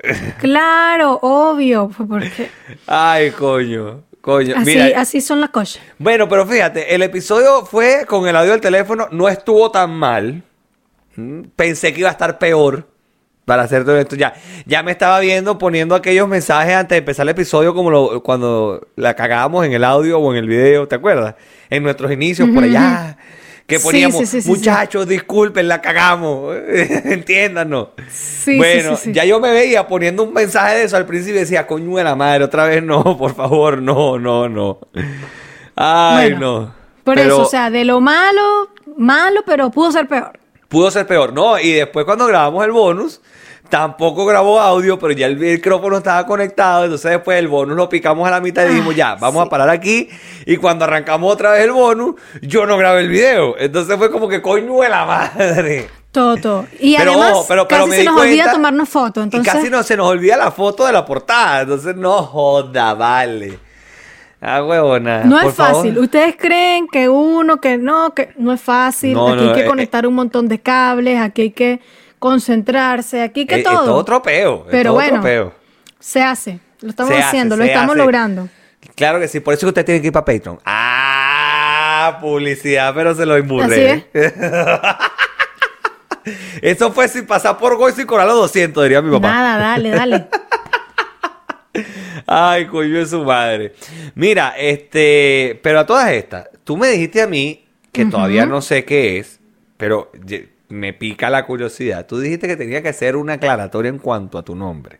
Claro, 0.38 1.18
obvio, 1.22 1.90
porque 2.08 2.50
Ay, 2.86 3.30
coño. 3.30 4.02
Coño. 4.20 4.54
así, 4.56 4.64
Mira, 4.66 5.00
así 5.00 5.20
son 5.20 5.40
las 5.40 5.50
cosas. 5.50 5.82
Bueno, 5.98 6.28
pero 6.28 6.46
fíjate, 6.46 6.94
el 6.94 7.02
episodio 7.02 7.64
fue 7.66 8.04
con 8.06 8.26
el 8.26 8.34
audio 8.36 8.52
del 8.52 8.60
teléfono, 8.60 9.08
no 9.12 9.28
estuvo 9.28 9.70
tan 9.70 9.90
mal. 9.94 10.42
Mm, 11.16 11.42
Pensé 11.54 11.92
que 11.92 12.00
iba 12.00 12.08
a 12.08 12.12
estar 12.12 12.38
peor. 12.38 12.86
Para 13.44 13.62
hacer 13.64 13.84
todo 13.84 13.98
esto, 13.98 14.16
ya, 14.16 14.32
ya 14.64 14.82
me 14.82 14.90
estaba 14.92 15.20
viendo 15.20 15.58
poniendo 15.58 15.94
aquellos 15.94 16.26
mensajes 16.26 16.74
antes 16.74 16.90
de 16.96 16.98
empezar 16.98 17.24
el 17.24 17.28
episodio, 17.30 17.74
como 17.74 17.90
lo- 17.90 18.22
cuando 18.22 18.88
la 18.96 19.14
cagábamos 19.14 19.66
en 19.66 19.72
el 19.74 19.84
audio 19.84 20.18
o 20.18 20.32
en 20.32 20.38
el 20.38 20.48
video, 20.48 20.88
¿te 20.88 20.94
acuerdas? 20.94 21.34
En 21.68 21.82
nuestros 21.82 22.10
inicios, 22.10 22.48
por 22.54 22.64
allá, 22.64 23.18
que 23.66 23.78
poníamos, 23.80 24.16
sí, 24.20 24.26
sí, 24.26 24.40
sí, 24.42 24.48
muchachos, 24.48 25.06
disculpen, 25.06 25.68
la 25.68 25.82
cagamos, 25.82 26.56
entiéndanos. 27.04 27.88
Sí, 28.10 28.56
bueno, 28.56 28.90
sí, 28.96 28.96
sí, 28.96 29.02
sí. 29.10 29.12
ya 29.12 29.24
yo 29.26 29.40
me 29.40 29.50
veía 29.52 29.86
poniendo 29.86 30.22
un 30.22 30.32
mensaje 30.32 30.76
de 30.76 30.84
eso 30.84 30.96
al 30.96 31.04
principio 31.06 31.36
y 31.36 31.40
decía, 31.40 31.66
coño 31.66 31.96
de 31.96 32.04
la 32.04 32.14
madre, 32.14 32.44
otra 32.44 32.64
vez 32.66 32.82
no, 32.82 33.02
por 33.18 33.34
favor, 33.34 33.82
no, 33.82 34.18
no, 34.18 34.48
no. 34.48 34.78
Ay, 35.76 36.30
Bueno, 36.32 36.60
no. 36.60 36.74
Por 37.04 37.16
Pero 37.16 37.34
eso, 37.34 37.42
o 37.42 37.46
sea, 37.46 37.68
de 37.70 37.84
lo 37.84 38.00
malo, 38.00 38.70
malo, 38.96 39.42
pero 39.44 39.70
pudo 39.70 39.92
ser 39.92 40.08
peor. 40.08 40.38
Pudo 40.68 40.90
ser 40.90 41.06
peor, 41.06 41.32
¿no? 41.32 41.58
Y 41.58 41.72
después 41.72 42.04
cuando 42.04 42.26
grabamos 42.26 42.64
el 42.64 42.72
bonus, 42.72 43.20
tampoco 43.68 44.24
grabó 44.26 44.60
audio, 44.60 44.98
pero 44.98 45.12
ya 45.12 45.26
el 45.26 45.36
micrófono 45.36 45.98
estaba 45.98 46.26
conectado, 46.26 46.84
entonces 46.84 47.10
después 47.10 47.38
el 47.38 47.48
bonus 47.48 47.76
lo 47.76 47.88
picamos 47.88 48.26
a 48.26 48.30
la 48.30 48.40
mitad 48.40 48.64
y 48.66 48.68
dijimos, 48.70 48.94
Ah, 48.94 48.96
ya, 48.96 49.14
vamos 49.16 49.42
sí. 49.42 49.46
a 49.46 49.50
parar 49.50 49.70
aquí. 49.70 50.08
Y 50.46 50.56
cuando 50.58 50.84
arrancamos 50.84 51.32
otra 51.32 51.52
vez 51.52 51.64
el 51.64 51.72
bonus, 51.72 52.14
yo 52.42 52.66
no 52.66 52.76
grabé 52.76 53.00
el 53.00 53.08
video. 53.08 53.56
Entonces 53.58 53.96
fue 53.96 54.10
como 54.10 54.28
que 54.28 54.40
coño 54.42 54.80
de 54.80 54.88
la 54.88 55.04
madre. 55.04 55.88
Todo. 56.12 56.64
Y 56.78 56.96
Pero, 56.96 57.10
además, 57.12 57.32
ojo, 57.32 57.44
pero- 57.48 57.66
pero 57.66 57.86
casi 57.86 57.96
se 57.98 58.04
nos 58.04 58.20
olvida 58.20 58.52
tomarnos 58.52 58.88
fotos. 58.88 59.24
Entonces, 59.24 59.52
Y 59.52 59.56
casi 59.56 59.68
no 59.70 59.82
se 59.82 59.96
nos 59.96 60.06
olvida 60.06 60.36
la 60.36 60.52
foto 60.52 60.86
de 60.86 60.92
la 60.92 61.04
portada. 61.04 61.62
Entonces, 61.62 61.96
no 61.96 62.22
joda, 62.22 62.94
vale. 62.94 63.58
Ah, 64.46 64.62
huevona. 64.62 65.24
no 65.24 65.38
por 65.40 65.50
es 65.50 65.54
fácil. 65.56 65.92
favor. 65.92 66.04
Ustedes 66.04 66.36
creen 66.38 66.86
que 66.88 67.08
uno, 67.08 67.60
que 67.60 67.78
no, 67.78 68.12
que 68.14 68.34
no 68.36 68.52
es 68.52 68.60
fácil. 68.60 69.14
No, 69.14 69.28
aquí 69.32 69.42
no, 69.42 69.48
hay 69.48 69.54
que 69.54 69.64
eh, 69.64 69.66
conectar 69.66 70.06
un 70.06 70.14
montón 70.14 70.48
de 70.48 70.60
cables, 70.60 71.18
aquí 71.18 71.42
hay 71.42 71.50
que 71.50 71.80
concentrarse, 72.18 73.22
aquí 73.22 73.40
hay 73.40 73.46
que 73.46 73.54
Es- 73.56 73.60
es 73.60 73.64
todo. 73.66 73.84
todo 73.86 74.04
tropeo. 74.04 74.64
es 74.66 74.70
Pero 74.70 74.90
todo 74.90 74.94
bueno, 74.94 75.12
tropeo. 75.14 75.52
se 75.98 76.22
hace. 76.22 76.60
Lo 76.80 76.90
estamos 76.90 77.12
Se 77.12 77.18
hace, 77.18 77.26
haciendo, 77.28 77.56
lo 77.56 77.64
estamos 77.64 77.90
hace. 77.94 77.98
logrando. 77.98 78.48
Claro 78.94 79.18
que 79.18 79.28
sí, 79.28 79.40
por 79.40 79.54
eso 79.54 79.62
que 79.66 79.68
usted 79.68 79.84
tiene 79.86 80.00
que 80.02 80.08
ir 80.08 80.12
para 80.12 80.26
Patreon. 80.26 80.58
Ah, 80.66 82.18
publicidad, 82.20 82.92
pero 82.94 83.14
se 83.14 83.24
lo 83.24 83.38
imburré. 83.38 84.06
Eso 86.62 86.90
fue 86.92 87.06
sin 87.08 87.26
pasar 87.26 87.58
por 87.58 87.76
Goizo 87.76 88.00
y 88.00 88.06
Coral 88.06 88.30
a 88.30 88.32
200, 88.32 88.82
diría 88.82 89.02
mi 89.02 89.10
papá. 89.12 89.28
Nada, 89.28 89.58
dale, 89.58 89.90
dale. 89.90 90.26
Ay, 92.26 92.66
coño 92.66 92.98
de 92.98 93.06
su 93.06 93.22
madre. 93.24 93.74
Mira, 94.14 94.54
este, 94.58 95.58
pero 95.62 95.80
a 95.80 95.86
todas 95.86 96.10
estas, 96.12 96.48
tú 96.64 96.76
me 96.76 96.88
dijiste 96.88 97.22
a 97.22 97.26
mí, 97.26 97.64
que 97.92 98.06
todavía 98.06 98.44
no 98.46 98.60
sé 98.62 98.84
qué 98.84 99.18
es, 99.18 99.38
pero 99.76 100.10
me 100.68 100.92
pica 100.92 101.30
la 101.30 101.46
curiosidad. 101.46 102.06
Tú 102.06 102.18
dijiste 102.18 102.48
que 102.48 102.56
tenía 102.56 102.82
que 102.82 102.88
hacer 102.88 103.14
una 103.16 103.34
aclaratoria 103.34 103.88
en 103.88 103.98
cuanto 103.98 104.38
a 104.38 104.42
tu 104.42 104.54
nombre. 104.56 104.98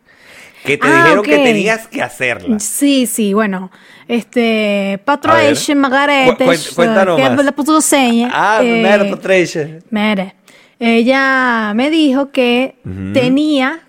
Que 0.65 0.79
te 0.79 0.87
Ah, 0.87 1.03
dijeron 1.03 1.25
que 1.25 1.39
tenías 1.39 1.89
que 1.89 2.01
hacerla. 2.03 2.59
Sí, 2.59 3.07
sí, 3.07 3.35
bueno. 3.35 3.71
Este, 4.09 4.99
Patricia 5.05 5.75
Cu- 5.75 5.81
Margaretes, 5.81 6.47
cuen- 6.47 6.75
cuéntanos 6.75 7.17
que 7.21 7.29
más. 7.31 7.45
le 7.45 7.53
puso 7.53 7.81
seña. 7.83 8.31
Ah, 8.33 8.61
eh, 8.63 9.09
Patricia. 9.11 9.79
Mire, 9.91 10.35
ella 10.79 11.73
me 11.75 11.91
dijo 11.91 12.31
que 12.31 12.77
tenía 13.13 13.81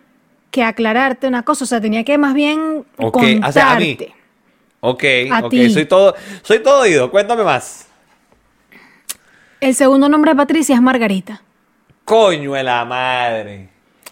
que 0.56 0.64
aclararte 0.64 1.28
una 1.28 1.44
cosa, 1.44 1.66
o 1.66 1.68
sea, 1.68 1.82
tenía 1.82 2.06
que 2.06 2.18
más 2.18 2.34
bien 2.34 2.86
Ok, 2.98 3.14
contarte. 3.14 3.48
o 3.48 3.52
sea, 3.52 3.72
a 3.74 3.80
mí. 3.80 3.98
Ok, 4.80 5.04
A 5.32 5.40
ok, 5.46 5.50
ti. 5.50 5.70
soy 5.70 5.86
todo, 5.86 6.16
soy 6.44 6.60
todo 6.64 6.82
oído. 6.84 7.12
Cuéntame 7.12 7.44
más. 7.44 7.88
El 9.60 9.76
segundo 9.76 10.08
nombre 10.10 10.32
de 10.32 10.36
Patricia 10.38 10.76
es 10.76 10.82
Margarita. 10.82 11.42
Coño 12.06 12.54
de 12.54 12.64
la 12.64 12.86
madre. 12.86 13.70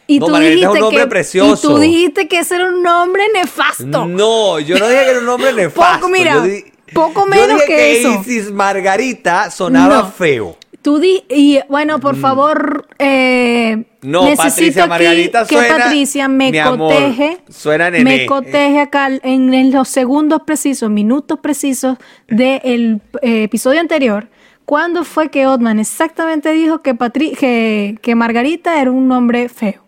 Y 0.08 0.20
No, 0.20 0.26
tú 0.26 0.32
Margarita 0.34 0.54
es 0.54 0.56
dijiste 0.60 0.74
un 0.78 0.80
nombre 0.82 1.04
que 1.04 1.08
precioso. 1.10 1.68
y 1.72 1.74
tú 1.76 1.80
dijiste 1.80 2.28
que 2.28 2.40
ese 2.40 2.56
era 2.56 2.68
un 2.68 2.84
nombre 2.84 3.24
nefasto. 3.34 4.06
No, 4.06 4.60
yo 4.60 4.78
no 4.78 4.88
dije 4.90 5.04
que 5.06 5.10
era 5.12 5.20
un 5.20 5.26
nombre 5.26 5.54
nefasto. 5.64 5.96
Poco, 6.02 6.10
mira, 6.12 6.34
yo 6.34 6.42
di- 6.44 6.66
poco 6.94 7.22
yo 7.22 7.26
menos 7.28 7.62
dije 7.62 7.66
que 7.68 8.02
eso. 8.02 8.22
Isis 8.22 8.52
Margarita 8.52 9.50
sonaba 9.50 9.98
No. 10.04 10.12
feo. 10.12 10.58
Tú 10.84 11.00
di 11.00 11.24
y 11.30 11.60
bueno, 11.70 12.00
por 12.00 12.16
favor, 12.18 12.88
eh, 13.00 13.78
Mm. 13.78 14.10
No, 14.12 14.26
necesito 14.26 14.44
Patricia 14.82 14.86
Margarita 14.88 15.46
que 15.48 15.56
suena- 15.56 15.78
Patricia 15.78 16.28
me 16.28 16.52
mi 16.52 16.58
amor, 16.60 16.78
coteje, 16.94 17.38
suena 17.50 17.90
nené. 17.90 18.04
me 18.04 18.26
coteje 18.26 18.82
acá 18.82 19.08
en, 19.24 19.54
en 19.54 19.72
los 19.72 19.88
segundos 19.88 20.42
precisos, 20.46 20.90
minutos 20.90 21.40
precisos 21.40 21.98
del 22.28 23.00
episodio 23.22 23.80
anterior. 23.80 24.28
¿Cuándo 24.66 25.06
fue 25.06 25.30
que 25.30 25.48
Otman 25.48 25.80
exactamente 25.80 26.52
dijo 26.52 26.82
que, 26.82 26.96
Patri 26.96 27.32
que, 27.32 27.98
que 28.02 28.16
Margarita 28.16 28.82
era 28.82 28.92
un 28.92 29.08
nombre 29.08 29.48
feo? 29.48 29.84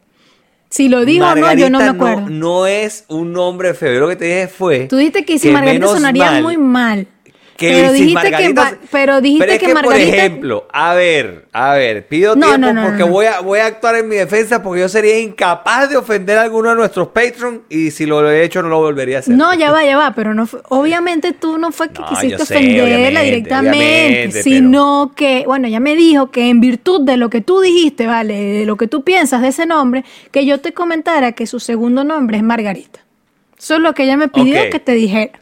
Si 0.69 0.87
lo 0.89 1.03
dijo 1.05 1.25
o 1.25 1.35
no, 1.35 1.53
yo 1.53 1.69
no 1.69 1.79
me 1.79 1.85
acuerdo. 1.85 2.29
No, 2.29 2.67
es 2.67 3.05
un 3.09 3.31
nombre 3.33 3.73
feo. 3.73 3.93
Yo 3.93 3.99
lo 3.99 4.07
que 4.09 4.15
te 4.15 4.25
dije 4.25 4.47
fue. 4.47 4.87
Tú 4.87 4.95
dijiste 4.97 5.23
que 5.25 5.39
si 5.39 5.49
Margarita 5.49 5.87
sonaría 5.87 6.31
mal 6.31 6.43
muy 6.43 6.57
mal. 6.57 7.07
Que 7.57 7.69
pero, 7.69 7.85
Isis 7.93 7.99
dijiste 8.07 8.21
que, 8.23 8.31
Margarita- 8.31 8.61
va- 8.63 8.77
pero 8.91 9.21
dijiste 9.21 9.43
Pero 9.45 9.53
es 9.53 9.59
que, 9.59 9.65
que, 9.67 9.73
Margarita. 9.73 10.05
por 10.09 10.15
ejemplo, 10.19 10.67
a 10.73 10.93
ver, 10.93 11.45
a 11.53 11.73
ver, 11.75 12.05
pido 12.05 12.35
No, 12.35 12.47
tiempo 12.47 12.67
no, 12.67 12.73
no, 12.73 12.81
porque 12.83 12.99
no, 12.99 13.05
no. 13.05 13.11
Voy, 13.13 13.25
a, 13.27 13.39
voy 13.39 13.59
a 13.59 13.65
actuar 13.67 13.95
en 13.95 14.09
mi 14.09 14.17
defensa 14.17 14.61
porque 14.61 14.81
yo 14.81 14.89
sería 14.89 15.17
incapaz 15.19 15.89
de 15.89 15.95
ofender 15.95 16.37
a 16.37 16.41
alguno 16.41 16.71
de 16.71 16.75
nuestros 16.75 17.07
Patreon 17.07 17.63
y 17.69 17.91
si 17.91 18.05
lo 18.05 18.29
he 18.29 18.43
hecho 18.43 18.61
no 18.61 18.67
lo 18.67 18.79
volvería 18.79 19.17
a 19.17 19.19
hacer. 19.21 19.35
No, 19.37 19.53
ya 19.53 19.71
va, 19.71 19.85
ya 19.85 19.95
va, 19.95 20.13
pero 20.13 20.33
no 20.33 20.47
fue- 20.47 20.59
obviamente 20.69 21.31
tú 21.31 21.57
no 21.57 21.71
fue 21.71 21.87
que 21.91 22.03
quisiste 22.09 22.45
sé, 22.45 22.55
ofenderla 22.57 23.21
directamente, 23.21 24.43
sino 24.43 25.13
que, 25.15 25.43
bueno, 25.45 25.69
ya 25.69 25.79
me 25.79 25.95
dijo 25.95 26.31
que 26.31 26.49
en 26.49 26.59
virtud 26.59 27.01
de 27.05 27.15
lo 27.15 27.29
que 27.29 27.39
tú 27.39 27.61
dijiste, 27.61 28.05
vale, 28.05 28.33
de 28.35 28.65
lo 28.65 28.75
que 28.75 28.87
tú 28.87 29.03
piensas 29.03 29.41
de 29.41 29.47
ese 29.47 29.65
nombre, 29.65 30.03
que 30.31 30.45
yo 30.45 30.59
te 30.59 30.73
comentara 30.73 31.31
que 31.31 31.47
su 31.47 31.61
segundo 31.61 32.03
nombre 32.03 32.35
es 32.35 32.43
Margarita. 32.43 32.99
Eso 33.57 33.75
es 33.75 33.79
lo 33.79 33.93
que 33.93 34.03
ella 34.03 34.17
me 34.17 34.27
pidió 34.27 34.69
que 34.69 34.79
te 34.81 34.91
dijera. 34.91 35.39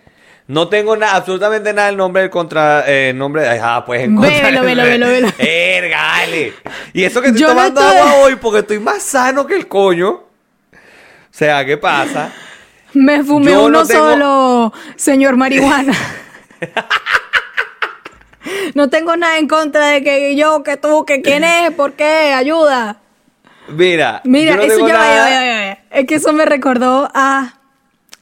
No 0.47 0.67
tengo 0.67 0.97
nada, 0.97 1.15
absolutamente 1.15 1.71
nada 1.73 1.89
el 1.89 1.97
nombre 1.97 2.23
del 2.23 2.31
contra, 2.31 2.83
eh, 2.85 3.13
nombre, 3.15 3.47
ah, 3.61 3.83
pues 3.85 4.01
en 4.03 4.15
contra. 4.15 4.49
Velo, 4.49 4.61
velo, 4.63 4.83
velo, 4.83 5.07
velo. 5.07 5.27
Verga, 5.37 5.97
dale. 5.97 6.53
Y 6.91 7.03
eso 7.03 7.21
que 7.21 7.27
estoy 7.29 7.41
Yo 7.41 7.47
no 7.47 7.53
tomando 7.53 7.81
estoy- 7.81 7.97
agua 7.97 8.13
hoy 8.23 8.35
porque 8.35 8.59
estoy 8.59 8.79
más 8.79 9.01
sano 9.03 9.47
que 9.47 9.55
el 9.55 9.67
coño. 9.67 10.09
O 10.11 10.25
sea, 11.31 11.65
¿qué 11.65 11.77
pasa? 11.77 12.31
Me 12.93 13.23
fumé 13.23 13.51
Yo 13.51 13.65
uno 13.65 13.79
no 13.81 13.87
tengo- 13.87 14.09
solo, 14.11 14.73
señor 14.97 15.37
marihuana. 15.37 15.93
no 18.75 18.89
tengo 18.89 19.15
nada 19.15 19.37
en 19.37 19.47
contra 19.47 19.87
de 19.87 20.03
que 20.03 20.35
yo, 20.35 20.63
que 20.63 20.77
tú, 20.77 21.05
que 21.05 21.21
quién 21.21 21.43
es, 21.43 21.71
por 21.71 21.93
qué, 21.93 22.33
ayuda. 22.33 22.97
Mira, 23.69 24.21
Mira, 24.25 24.55
no 24.57 24.61
eso 24.63 24.87
ya. 24.87 25.71
Es 25.89 26.05
que 26.05 26.15
eso 26.15 26.33
me 26.33 26.45
recordó 26.45 27.09
a 27.13 27.53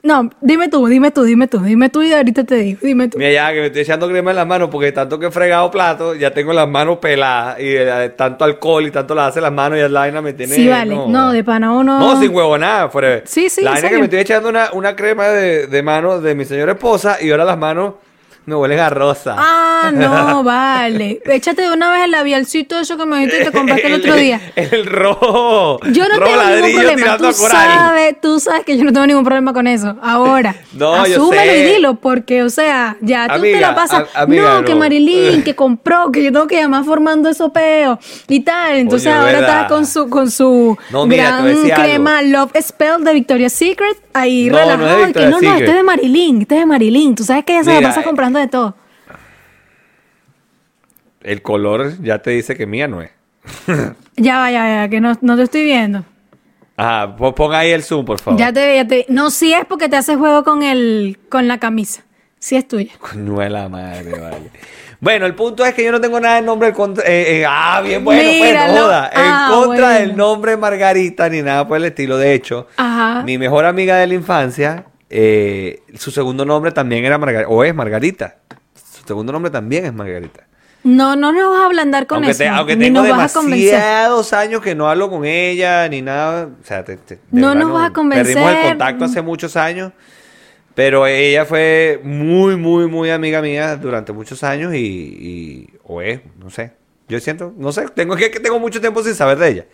No, 0.04 0.30
dime 0.42 0.68
tú, 0.68 0.88
dime 0.88 1.12
tú, 1.12 1.24
dime 1.24 1.48
tú, 1.48 1.60
dime 1.60 1.90
tú 1.90 2.02
y 2.02 2.12
ahorita 2.12 2.44
te 2.44 2.56
digo, 2.56 2.80
dime 2.82 3.08
tú. 3.08 3.18
Mira, 3.20 3.32
ya 3.32 3.54
que 3.54 3.60
me 3.60 3.66
estoy 3.68 3.82
echando 3.84 4.08
crema 4.08 4.32
en 4.32 4.38
las 4.38 4.48
manos 4.48 4.70
porque 4.72 4.92
tanto 4.92 5.20
que 5.20 5.28
he 5.28 5.32
fregado 5.32 5.70
plato, 5.70 6.16
ya 6.16 6.32
tengo 6.32 6.54
las 6.54 6.68
manos 6.68 6.98
peladas 6.98 7.60
y 7.60 7.68
eh, 7.68 8.14
tanto 8.18 8.44
alcohol 8.44 8.88
y 8.88 8.92
tanto 8.92 9.14
la 9.14 9.28
hace 9.28 9.40
las 9.42 9.52
manos 9.54 9.78
y 9.78 9.82
la 9.82 10.00
vaina 10.00 10.22
me 10.22 10.34
tiene. 10.34 10.56
Sí, 10.56 10.68
vale. 10.68 10.96
No, 11.08 11.32
de 11.32 11.44
pana 11.44 11.72
uno. 11.72 12.00
No, 12.00 12.20
sin 12.20 12.34
huevo 12.34 12.58
nada. 12.58 12.90
Fuera. 12.90 13.22
Sí, 13.26 13.50
sí, 13.50 13.62
La 13.62 13.72
vaina 13.72 13.90
que 13.90 13.98
me 13.98 14.04
estoy 14.06 14.20
echando 14.20 14.50
una, 14.50 14.70
una 14.74 14.96
crema 14.96 15.28
de, 15.28 15.68
de 15.68 15.84
manos 15.84 16.24
de 16.24 16.34
mi 16.34 16.46
señora 16.46 16.72
esposa 16.72 17.18
y 17.22 17.30
ahora 17.30 17.46
las 17.46 17.58
manos 17.58 17.94
me 18.46 18.56
huelen 18.56 18.80
a 18.80 18.90
rosa. 18.90 19.36
Ah, 19.38 19.92
no, 19.94 20.44
vale. 20.44 21.22
Échate 21.26 21.62
de 21.62 21.72
una 21.72 21.92
vez 21.92 22.06
el 22.06 22.12
labialcito 22.12 22.80
eso 22.80 22.98
que 22.98 23.06
me 23.06 23.18
dijiste 23.20 23.42
y 23.42 23.46
te 23.46 23.52
compraste 23.52 23.88
el 23.88 23.94
otro 23.94 24.16
día. 24.16 24.42
El, 24.56 24.86
rojo. 24.88 25.80
Yo 25.92 26.08
no 26.08 26.20
rojo 26.20 26.32
tengo 26.32 26.68
ningún 26.68 26.82
problema. 26.82 27.18
Tú 27.18 27.34
sabes, 27.34 28.22
tú 28.22 28.40
sabes 28.40 28.66
que 28.66 28.78
yo 28.78 28.84
no 28.84 28.92
tengo 28.92 29.06
ningún 29.06 29.24
problema 29.24 29.54
con 29.54 29.68
eso. 29.68 29.96
Ahora, 30.02 30.56
No, 30.74 31.06
yo 31.06 31.14
asúmelo 31.22 31.56
y 31.56 31.62
dilo, 31.74 31.96
porque, 31.96 32.42
o 32.44 32.50
sea, 32.50 32.98
ya 33.02 33.28
tú 33.36 33.42
te 33.42 33.60
la 33.60 33.76
pasas. 33.76 34.08
a- 34.14 34.22
amiga, 34.22 34.62
no, 34.62 34.66
que. 34.66 34.76
Marilyn, 34.76 35.44
que 35.46 35.56
compró, 35.56 36.12
que 36.12 36.24
yo 36.24 36.32
tengo 36.32 36.48
que 36.48 36.56
llamar 36.56 36.84
formando 36.84 37.30
esos 37.30 37.52
peos 37.52 38.00
y 38.28 38.40
tal. 38.40 38.78
Entonces 38.78 39.14
ahora 39.14 39.34
¿verdad? 39.34 39.62
está 39.62 39.68
con 39.68 39.86
su, 39.86 40.10
con 40.10 40.32
su 40.32 40.78
No, 40.90 41.06
mira, 41.06 41.42
te 41.44 41.54
gran 41.68 41.82
crema 41.84 42.22
Love 42.24 42.52
Spell 42.62 43.04
de 43.04 43.14
Victoria's 43.14 43.54
Secret. 43.54 43.98
Ahí 44.14 44.48
No, 44.50 44.54
no 44.58 44.60
es 44.60 44.78
relajado. 44.78 45.14
que 45.14 45.20
no, 45.26 45.30
no, 45.32 45.38
Secret. 45.40 45.54
este 45.60 45.70
es 45.70 45.76
de 45.76 45.84
Marilyn, 45.84 46.42
este 46.42 46.56
es 46.56 46.60
de 46.62 46.66
Marilyn. 46.66 47.16
Tú 47.16 47.24
sabes 47.24 47.46
que 47.46 47.54
ella 47.54 47.64
se 47.64 47.74
la 47.82 47.88
pasa 47.88 48.02
eh, 48.02 48.04
comprando 48.04 48.40
de 48.40 48.48
todo. 48.48 48.76
El 51.22 51.42
color 51.42 52.02
ya 52.02 52.20
te 52.20 52.32
dice 52.32 52.56
que 52.56 52.66
mía 52.66 52.88
no 52.88 53.02
es. 53.02 53.12
Ya 54.18 54.38
va, 54.38 54.52
ya 54.52 54.82
va, 54.82 54.90
que 54.90 55.00
no, 55.02 55.18
no 55.22 55.36
te 55.38 55.44
estoy 55.44 55.64
viendo. 55.64 56.04
Ajá, 56.78 57.16
pon 57.16 57.34
pon 57.34 57.56
ahí 57.56 57.72
el 57.72 57.82
zoom, 57.82 58.06
por 58.06 58.20
favor. 58.20 58.40
Ya 58.40 58.52
te, 58.54 58.76
ya 58.76 58.86
te. 58.86 59.06
No, 59.10 59.32
sí 59.32 59.54
es 59.54 59.66
porque 59.66 59.88
te 59.90 59.96
haces 59.96 60.18
juego 60.18 60.44
con 60.44 60.62
el, 60.64 61.18
con 61.30 61.48
la 61.48 61.58
camisa. 61.58 62.04
Sí 62.38 62.56
es 62.56 62.68
tuya. 62.68 62.92
Coño 63.00 63.40
de 63.40 63.50
la 63.50 63.68
madre, 63.70 64.12
vale. 64.20 64.52
Bueno, 65.02 65.26
el 65.26 65.34
punto 65.36 65.66
es 65.66 65.74
que 65.74 65.84
yo 65.84 65.92
no 65.92 66.00
tengo 66.00 66.20
nada 66.20 66.38
en 66.38 66.46
nombre 66.46 66.70
en 66.70 66.76
contra. 66.76 67.04
eh, 67.06 67.40
eh, 67.42 67.46
ah, 67.48 67.82
bien 67.84 68.06
bueno, 68.06 68.22
pues 68.38 68.54
no 68.54 68.82
joda. 68.84 69.08
En 69.12 69.20
Ah, 69.22 69.50
contra 69.52 69.86
bueno. 69.88 70.00
del 70.00 70.16
nombre 70.16 70.58
Margarita 70.58 71.28
ni 71.28 71.42
nada 71.42 71.68
por 71.68 71.78
el 71.78 71.86
estilo. 71.86 72.18
De 72.20 72.34
hecho, 72.36 72.68
Ajá. 72.78 73.24
mi 73.24 73.38
mejor 73.40 73.66
amiga 73.66 73.98
de 73.98 74.06
la 74.06 74.14
infancia, 74.14 74.86
eh, 75.10 75.82
su 75.98 76.12
segundo 76.12 76.46
nombre 76.46 76.72
también 76.72 77.04
era 77.04 77.18
Margarita. 77.18 77.50
O 77.50 77.64
es 77.64 77.74
Margarita. 77.74 78.36
Su 78.76 79.04
segundo 79.08 79.34
nombre 79.34 79.50
también 79.52 79.86
es 79.86 79.94
Margarita. 79.94 80.42
No, 80.84 81.16
no 81.16 81.32
nos 81.32 81.50
vas 81.52 81.62
a 81.62 81.66
ablandar 81.66 82.06
con 82.08 82.18
aunque 82.18 82.32
eso. 82.32 82.40
te- 82.40 82.48
aunque 82.50 82.76
ni 82.76 82.86
tengo 82.86 83.02
nos 83.04 83.10
vas 83.18 83.36
a 83.36 83.40
convencer. 83.40 83.72
demasiados 83.72 84.34
años 84.34 84.62
que 84.62 84.74
no 84.76 84.88
hablo 84.90 85.10
con 85.10 85.26
ella 85.26 85.88
ni 85.90 86.02
nada. 86.04 86.46
O 86.62 86.64
sea, 86.66 86.84
te- 86.84 86.98
te- 86.98 87.20
No 87.32 87.54
nos 87.56 87.72
vas 87.72 87.90
a 87.90 87.94
convencer. 87.94 88.36
Perdimos 88.36 88.52
el 88.56 88.70
contacto 88.70 89.06
hace 89.06 89.22
muchos 89.24 89.56
años. 89.58 89.92
Pero 90.84 91.06
ella 91.06 91.46
fue 91.46 92.00
muy, 92.04 92.56
muy, 92.56 92.88
muy 92.88 93.12
amiga 93.12 93.40
mía 93.40 93.76
durante 93.76 94.12
muchos 94.14 94.44
años 94.44 94.74
y, 94.74 94.78
y- 94.80 95.70
o 95.84 96.02
es, 96.02 96.22
no 96.40 96.50
sé. 96.50 96.72
Yo 97.08 97.20
siento, 97.20 97.54
no 97.56 97.72
sé, 97.72 97.86
tengo 97.94 98.16
que 98.16 98.32
tengo 98.32 98.60
mucho 98.60 98.82
tiempo 98.82 99.04
sin 99.04 99.14
saber 99.14 99.38
de 99.38 99.48
ella. 99.50 99.66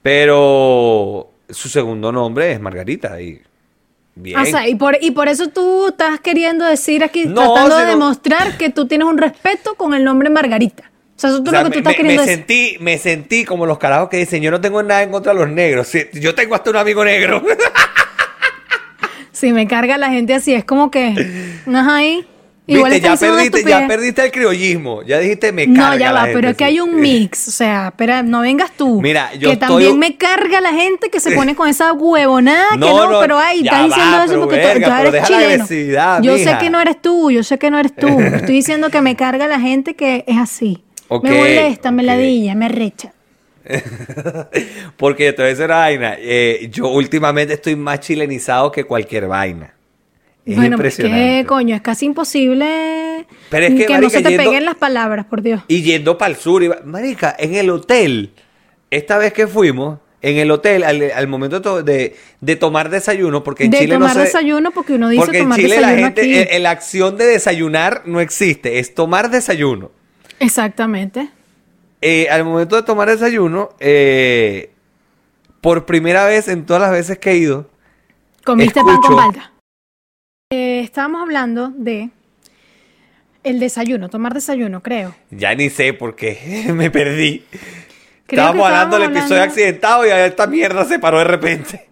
Pero 0.00 1.30
su 1.50 1.68
segundo 1.68 2.10
nombre 2.12 2.50
es 2.52 2.60
Margarita 2.60 3.20
y 3.20 3.42
bien. 4.14 4.40
O 4.40 4.44
sea, 4.46 4.66
y 4.66 4.74
por, 4.74 4.96
y 5.02 5.10
por 5.10 5.28
eso 5.28 5.48
tú 5.48 5.88
estás 5.88 6.18
queriendo 6.20 6.64
decir 6.64 7.04
aquí, 7.04 7.26
No, 7.26 7.52
tratando 7.52 7.76
de 7.76 7.84
demostrar 7.84 8.56
que 8.56 8.70
tú 8.70 8.86
tienes 8.88 9.06
un 9.06 9.18
respeto 9.18 9.74
con 9.74 9.92
el 9.92 10.02
nombre 10.02 10.30
Margarita. 10.30 10.84
O 11.14 11.20
sea, 11.20 11.28
eso 11.28 11.42
es 11.42 11.46
O 11.46 11.50
sea, 11.50 11.62
lo 11.62 11.70
que 11.70 11.76
me, 11.76 11.82
tú 11.82 11.90
estás 11.90 11.92
me- 11.92 11.96
queriendo 11.98 12.22
me 12.22 12.26
decir. 12.26 12.38
sentí, 12.46 12.76
me 12.80 12.96
sentí 12.96 13.44
como 13.44 13.66
los 13.66 13.76
carajos 13.76 14.08
que 14.08 14.16
dicen, 14.16 14.40
yo 14.42 14.50
no 14.50 14.62
tengo 14.62 14.82
nada 14.82 15.02
en 15.02 15.10
contra 15.10 15.34
de 15.34 15.40
los 15.40 15.48
negros. 15.50 15.92
Yo 16.14 16.34
tengo 16.34 16.54
hasta 16.54 16.70
un 16.70 16.76
amigo 16.76 17.04
negro. 17.04 17.42
Si 19.38 19.52
me 19.52 19.66
carga 19.66 19.96
la 19.98 20.10
gente 20.10 20.34
así, 20.34 20.52
es 20.54 20.64
como 20.64 20.90
que. 20.90 21.14
Ajá, 21.66 21.96
ahí. 21.96 22.24
Igual 22.70 22.92
Viste, 22.92 23.08
está 23.08 23.26
ya 23.26 23.32
perdiste, 23.32 23.64
ya 23.70 23.86
perdiste 23.88 24.24
el 24.26 24.30
criollismo. 24.30 25.02
Ya 25.02 25.18
dijiste, 25.20 25.52
me 25.52 25.72
carga 25.72 25.88
No, 25.88 25.96
ya 25.96 26.12
la 26.12 26.12
va, 26.12 26.20
gente 26.26 26.34
pero 26.34 26.48
es 26.50 26.56
que 26.58 26.64
hay 26.64 26.80
un 26.80 27.00
mix. 27.00 27.48
O 27.48 27.50
sea, 27.50 27.88
espera, 27.88 28.22
no 28.22 28.42
vengas 28.42 28.72
tú. 28.76 29.00
Mira, 29.00 29.32
yo 29.32 29.48
Que 29.48 29.54
estoy- 29.54 29.68
también 29.68 29.98
me 29.98 30.16
carga 30.18 30.60
la 30.60 30.72
gente 30.74 31.08
que 31.08 31.18
se 31.18 31.30
pone 31.30 31.54
con 31.56 31.66
esa 31.66 31.94
huevonada 31.94 32.72
que 32.72 32.76
No, 32.76 32.94
no, 33.06 33.10
no, 33.12 33.20
pero 33.20 33.38
ay, 33.38 33.60
estás 33.64 33.86
diciendo 33.86 34.16
va, 34.18 34.24
eso 34.24 34.32
pero 34.34 34.40
porque 34.42 34.56
tú- 34.58 34.66
verga, 34.66 34.86
tú, 34.86 34.92
pero 34.98 35.08
eres 35.08 35.26
chileno. 35.68 36.20
yo 36.22 36.32
mija. 36.34 36.50
sé 36.52 36.58
que 36.58 36.68
no 36.70 36.78
eres 36.80 37.00
tú, 37.00 37.30
yo 37.30 37.42
sé 37.42 37.58
que 37.58 37.70
no 37.70 37.78
eres 37.78 37.96
tú. 37.96 38.06
Estoy 38.20 38.54
diciendo 38.56 38.90
que 38.90 39.00
me 39.00 39.16
carga 39.16 39.46
la 39.46 39.60
gente 39.60 39.94
que 39.94 40.24
es 40.26 40.36
así. 40.36 40.84
Me 41.22 41.30
molesta, 41.30 41.90
me 41.90 42.02
ladilla, 42.02 42.54
me 42.54 42.68
recha. 42.68 43.12
Porque 44.96 45.32
te 45.32 45.42
voy 45.42 45.46
a 45.46 45.48
decir 45.50 45.64
una 45.66 45.76
vaina. 45.76 46.16
eh, 46.18 46.68
yo 46.72 46.88
últimamente 46.88 47.54
estoy 47.54 47.76
más 47.76 48.00
chilenizado 48.00 48.70
que 48.72 48.84
cualquier 48.84 49.26
vaina. 49.28 49.74
Es 50.46 50.56
bueno, 50.56 50.76
pues 50.78 50.98
impresionante. 50.98 51.40
que 51.42 51.46
coño, 51.46 51.74
es 51.76 51.82
casi 51.82 52.06
imposible 52.06 53.26
Pero 53.50 53.66
es 53.66 53.74
que, 53.74 53.84
no 53.86 53.92
marica, 54.00 54.10
se 54.10 54.22
te 54.22 54.30
yendo- 54.30 54.44
peguen 54.44 54.64
las 54.64 54.76
palabras, 54.76 55.26
por 55.26 55.42
Dios. 55.42 55.62
Y 55.68 55.82
yendo 55.82 56.16
para 56.16 56.30
el 56.30 56.36
sur, 56.38 56.62
iba- 56.62 56.80
marica, 56.84 57.36
en 57.38 57.54
el 57.54 57.68
hotel, 57.68 58.32
esta 58.90 59.18
vez 59.18 59.34
que 59.34 59.46
fuimos, 59.46 59.98
en 60.22 60.38
el 60.38 60.50
hotel, 60.50 60.84
al, 60.84 61.02
al 61.14 61.28
momento 61.28 61.56
de, 61.56 61.62
to- 61.62 61.82
de- 61.82 62.16
de 62.40 62.56
tomar 62.56 62.88
desayuno, 62.88 63.44
porque 63.44 63.64
en 63.64 63.72
de 63.72 63.78
Chile 63.80 63.94
tomar 63.94 64.08
no 64.08 64.14
se... 64.14 64.20
desayuno, 64.26 64.70
porque 64.70 64.94
uno 64.94 65.10
dice 65.10 65.22
porque 65.22 65.36
en 65.38 65.44
tomar 65.44 65.58
Chile 65.58 65.68
la 65.68 65.88
desayuno 65.88 66.06
gente, 66.06 66.20
aquí. 66.22 66.34
eh, 66.34 66.48
eh, 66.52 66.58
la 66.60 66.70
acción 66.70 67.16
de 67.18 67.26
desayunar 67.26 68.02
no 68.06 68.20
existe, 68.20 68.78
es 68.78 68.94
tomar 68.94 69.30
desayuno. 69.30 69.90
Exactamente. 70.40 71.28
Eh, 72.00 72.28
al 72.30 72.44
momento 72.44 72.76
de 72.76 72.82
tomar 72.82 73.08
desayuno, 73.08 73.70
eh, 73.80 74.70
por 75.60 75.84
primera 75.86 76.24
vez 76.26 76.46
en 76.48 76.64
todas 76.64 76.82
las 76.82 76.92
veces 76.92 77.18
que 77.18 77.30
he 77.32 77.36
ido, 77.36 77.68
Comiste 78.44 78.80
pan 78.80 78.90
Escucho. 78.94 79.08
con 79.08 79.16
palta. 79.16 79.52
Eh, 80.52 80.80
estábamos 80.80 81.22
hablando 81.22 81.70
de 81.76 82.10
el 83.44 83.60
desayuno, 83.60 84.08
tomar 84.08 84.34
desayuno, 84.34 84.82
creo. 84.82 85.14
ya 85.30 85.54
ni 85.54 85.70
sé 85.70 85.92
por 85.92 86.14
qué 86.16 86.66
me 86.74 86.90
perdí. 86.90 87.44
Creo 88.26 88.42
estábamos 88.42 88.66
hablando 88.66 88.96
del 88.98 89.02
estábamos 89.08 89.18
episodio 89.30 89.42
hablando- 89.42 89.52
accidentado 89.52 90.06
y 90.06 90.10
esta 90.10 90.46
mierda 90.46 90.84
se 90.84 90.98
paró 90.98 91.18
de 91.18 91.24
repente. 91.24 91.88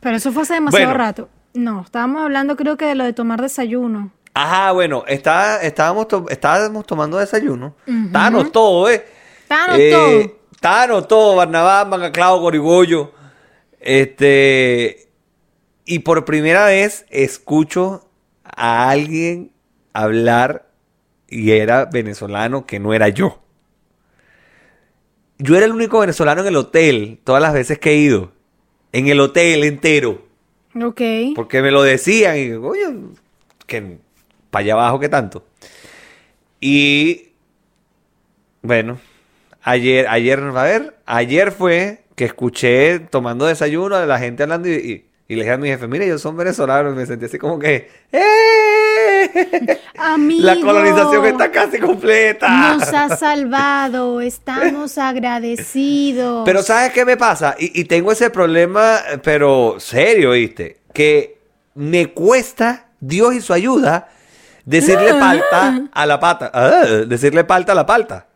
Pero 0.00 0.16
eso 0.16 0.32
fue 0.32 0.42
hace 0.42 0.54
demasiado 0.54 0.86
Bueno. 0.86 0.98
rato. 0.98 1.28
No, 1.54 1.82
estábamos 1.82 2.22
hablando 2.22 2.56
creo 2.56 2.76
que 2.76 2.84
de 2.86 2.94
lo 2.94 3.04
de 3.04 3.12
tomar 3.12 3.40
desayuno. 3.42 4.10
Ajá, 4.34 4.72
bueno, 4.72 5.04
está, 5.06 5.62
estábamos, 5.62 6.08
to- 6.08 6.26
estábamos 6.28 6.84
tomando 6.86 7.18
desayuno. 7.18 7.74
Estábamos 7.86 8.50
todo, 8.50 8.90
¿eh? 8.90 9.04
Estábamos 9.44 9.78
Eh, 9.78 9.90
todo. 9.90 10.38
Estábamos 10.52 11.08
todo, 11.08 11.36
Barnabás, 11.36 11.86
Mangaclao, 11.86 12.40
Gorigollo. 12.40 13.12
Este. 13.80 15.08
Y 15.84 16.00
por 16.00 16.24
primera 16.24 16.66
vez 16.66 17.04
escucho 17.10 18.08
a 18.44 18.88
alguien 18.88 19.52
hablar 19.92 20.70
y 21.28 21.50
era 21.52 21.84
venezolano 21.84 22.64
que 22.66 22.80
no 22.80 22.94
era 22.94 23.08
yo. 23.10 23.40
Yo 25.38 25.56
era 25.56 25.66
el 25.66 25.72
único 25.72 25.98
venezolano 25.98 26.40
en 26.42 26.46
el 26.48 26.56
hotel, 26.56 27.20
todas 27.24 27.42
las 27.42 27.52
veces 27.52 27.78
que 27.78 27.90
he 27.90 27.96
ido. 27.96 28.32
En 28.92 29.08
el 29.08 29.20
hotel 29.20 29.64
entero. 29.64 30.24
Ok. 30.80 31.00
Porque 31.34 31.60
me 31.60 31.70
lo 31.70 31.82
decían 31.82 32.38
y, 32.38 32.54
coño, 32.58 33.12
que 33.66 33.98
para 34.50 34.62
allá 34.62 34.72
abajo 34.74 35.00
que 35.00 35.08
tanto. 35.08 35.44
Y, 36.60 37.30
bueno, 38.62 38.98
ayer, 39.64 40.06
ayer, 40.08 40.38
a 40.40 40.62
ver, 40.62 40.96
ayer 41.06 41.50
fue 41.52 42.04
que 42.14 42.24
escuché 42.26 43.00
tomando 43.00 43.46
desayuno 43.46 43.96
a 43.96 44.06
la 44.06 44.18
gente 44.20 44.44
hablando 44.44 44.68
y, 44.68 44.72
y- 44.74 45.04
y 45.26 45.36
le 45.36 45.42
dije 45.44 45.54
a 45.54 45.56
mi 45.56 45.68
jefe, 45.68 45.86
mire, 45.88 46.04
ellos 46.04 46.20
son 46.20 46.36
venezolanos. 46.36 46.92
Y 46.92 46.96
me 46.96 47.06
sentí 47.06 47.24
así 47.24 47.38
como 47.38 47.58
que, 47.58 47.88
¡eh! 48.12 49.78
Amigo, 49.96 50.44
La 50.44 50.60
colonización 50.60 51.24
está 51.24 51.50
casi 51.50 51.78
completa. 51.78 52.74
Nos 52.74 52.92
ha 52.92 53.16
salvado, 53.16 54.20
estamos 54.20 54.98
agradecidos. 54.98 56.42
Pero 56.44 56.62
¿sabes 56.62 56.92
qué 56.92 57.04
me 57.06 57.16
pasa? 57.16 57.56
Y, 57.58 57.80
y 57.80 57.84
tengo 57.84 58.12
ese 58.12 58.28
problema, 58.30 58.98
pero 59.22 59.76
serio, 59.78 60.32
¿viste? 60.32 60.80
Que 60.92 61.38
me 61.74 62.08
cuesta 62.08 62.86
Dios 63.00 63.34
y 63.34 63.40
su 63.40 63.52
ayuda 63.54 64.08
decirle 64.66 65.14
palta 65.14 65.82
a 65.92 66.06
la 66.06 66.20
pata. 66.20 66.50
Ah, 66.52 66.84
decirle 67.06 67.44
palta 67.44 67.72
a 67.72 67.74
la 67.74 67.86
palta. 67.86 68.26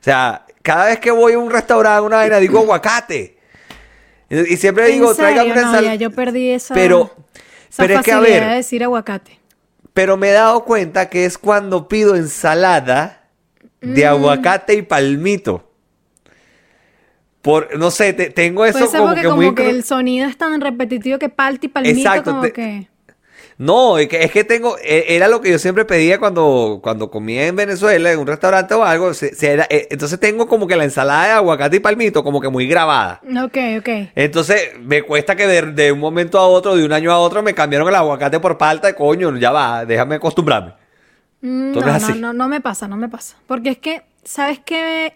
O 0.00 0.04
sea, 0.04 0.44
cada 0.62 0.86
vez 0.86 0.98
que 1.00 1.10
voy 1.10 1.32
a 1.34 1.38
un 1.38 1.50
restaurante, 1.50 2.02
una 2.06 2.16
vaina, 2.16 2.38
digo 2.38 2.58
aguacate. 2.60 3.36
Y, 4.30 4.56
siempre 4.56 4.86
¿En 4.86 4.92
digo, 4.92 5.14
tráigame 5.14 5.52
una 5.52 5.60
ensalada. 5.62 5.94
yo 5.94 6.10
perdí 6.10 6.50
esa, 6.50 6.74
Pero, 6.74 7.10
esa 7.68 7.82
pero 7.82 7.94
es 7.98 8.04
que 8.04 8.12
a 8.12 8.20
ver, 8.20 8.44
de 8.44 8.54
decir 8.56 8.84
aguacate. 8.84 9.38
pero 9.94 10.16
me 10.18 10.28
he 10.28 10.32
dado 10.32 10.64
cuenta 10.64 11.08
que 11.08 11.24
es 11.24 11.38
cuando 11.38 11.88
pido 11.88 12.14
ensalada 12.14 13.24
de 13.80 14.04
Mm. 14.04 14.08
aguacate 14.08 14.74
y 14.74 14.82
palmito. 14.82 15.64
Por, 17.42 17.78
no 17.78 17.90
sé, 17.90 18.12
te- 18.12 18.30
tengo 18.30 18.64
eso 18.64 18.78
Puede 18.78 18.90
ser 18.90 19.00
como 19.00 19.14
que 19.14 19.22
como 19.24 19.36
muy... 19.36 19.54
que 19.54 19.70
el 19.70 19.84
sonido 19.84 20.28
es 20.28 20.36
tan 20.36 20.60
repetitivo 20.60 21.18
que 21.18 21.28
palta 21.28 21.64
y 21.66 21.68
palmito 21.68 21.98
Exacto, 21.98 22.30
como 22.30 22.42
te- 22.42 22.52
que... 22.52 22.88
No, 23.58 23.98
es 23.98 24.06
que, 24.08 24.22
es 24.22 24.30
que 24.30 24.44
tengo, 24.44 24.76
e- 24.78 25.06
era 25.16 25.26
lo 25.26 25.40
que 25.40 25.50
yo 25.50 25.58
siempre 25.58 25.84
pedía 25.84 26.20
cuando, 26.20 26.78
cuando 26.80 27.10
comía 27.10 27.48
en 27.48 27.56
Venezuela, 27.56 28.12
en 28.12 28.20
un 28.20 28.26
restaurante 28.28 28.72
o 28.74 28.84
algo. 28.84 29.12
se- 29.14 29.34
se 29.34 29.50
era- 29.50 29.66
eh, 29.68 29.88
entonces 29.90 30.20
tengo 30.20 30.46
como 30.46 30.68
que 30.68 30.76
la 30.76 30.84
ensalada 30.84 31.24
de 31.26 31.30
aguacate 31.32 31.76
y 31.78 31.80
palmito 31.80 32.22
como 32.22 32.40
que 32.40 32.48
muy 32.48 32.68
grabada. 32.68 33.20
Ok, 33.44 33.56
ok. 33.80 33.88
Entonces 34.14 34.78
me 34.80 35.02
cuesta 35.02 35.34
que 35.34 35.48
de, 35.48 35.62
de 35.72 35.90
un 35.90 35.98
momento 35.98 36.38
a 36.38 36.46
otro, 36.46 36.76
de 36.76 36.84
un 36.84 36.92
año 36.92 37.10
a 37.10 37.18
otro, 37.18 37.42
me 37.42 37.52
cambiaron 37.52 37.88
el 37.88 37.96
aguacate 37.96 38.38
por 38.38 38.56
palta. 38.56 38.94
Coño, 38.94 39.36
ya 39.36 39.50
va, 39.50 39.84
déjame 39.84 40.14
acostumbrarme. 40.14 40.74
Mm, 41.40 41.72
No, 41.72 41.80
no 41.80 41.86
no, 41.98 42.14
no, 42.20 42.32
no 42.32 42.48
me 42.48 42.60
pasa, 42.60 42.86
no 42.86 42.96
me 42.96 43.08
pasa. 43.08 43.36
Porque 43.48 43.70
es 43.70 43.78
que, 43.78 44.02
¿sabes 44.22 44.60
qué? 44.64 45.14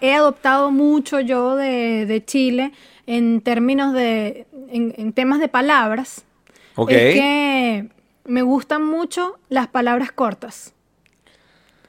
He 0.00 0.14
adoptado 0.14 0.72
mucho 0.72 1.20
yo 1.20 1.54
de, 1.54 2.06
de 2.06 2.24
Chile 2.24 2.72
en 3.06 3.40
términos 3.40 3.94
de, 3.94 4.46
en, 4.70 4.92
en 4.98 5.12
temas 5.12 5.38
de 5.38 5.46
palabras. 5.48 6.24
Ok. 6.80 6.90
Es 6.92 7.14
que 7.14 7.88
me 8.24 8.42
gustan 8.42 8.84
mucho 8.84 9.38
las 9.48 9.66
palabras 9.66 10.12
cortas. 10.12 10.74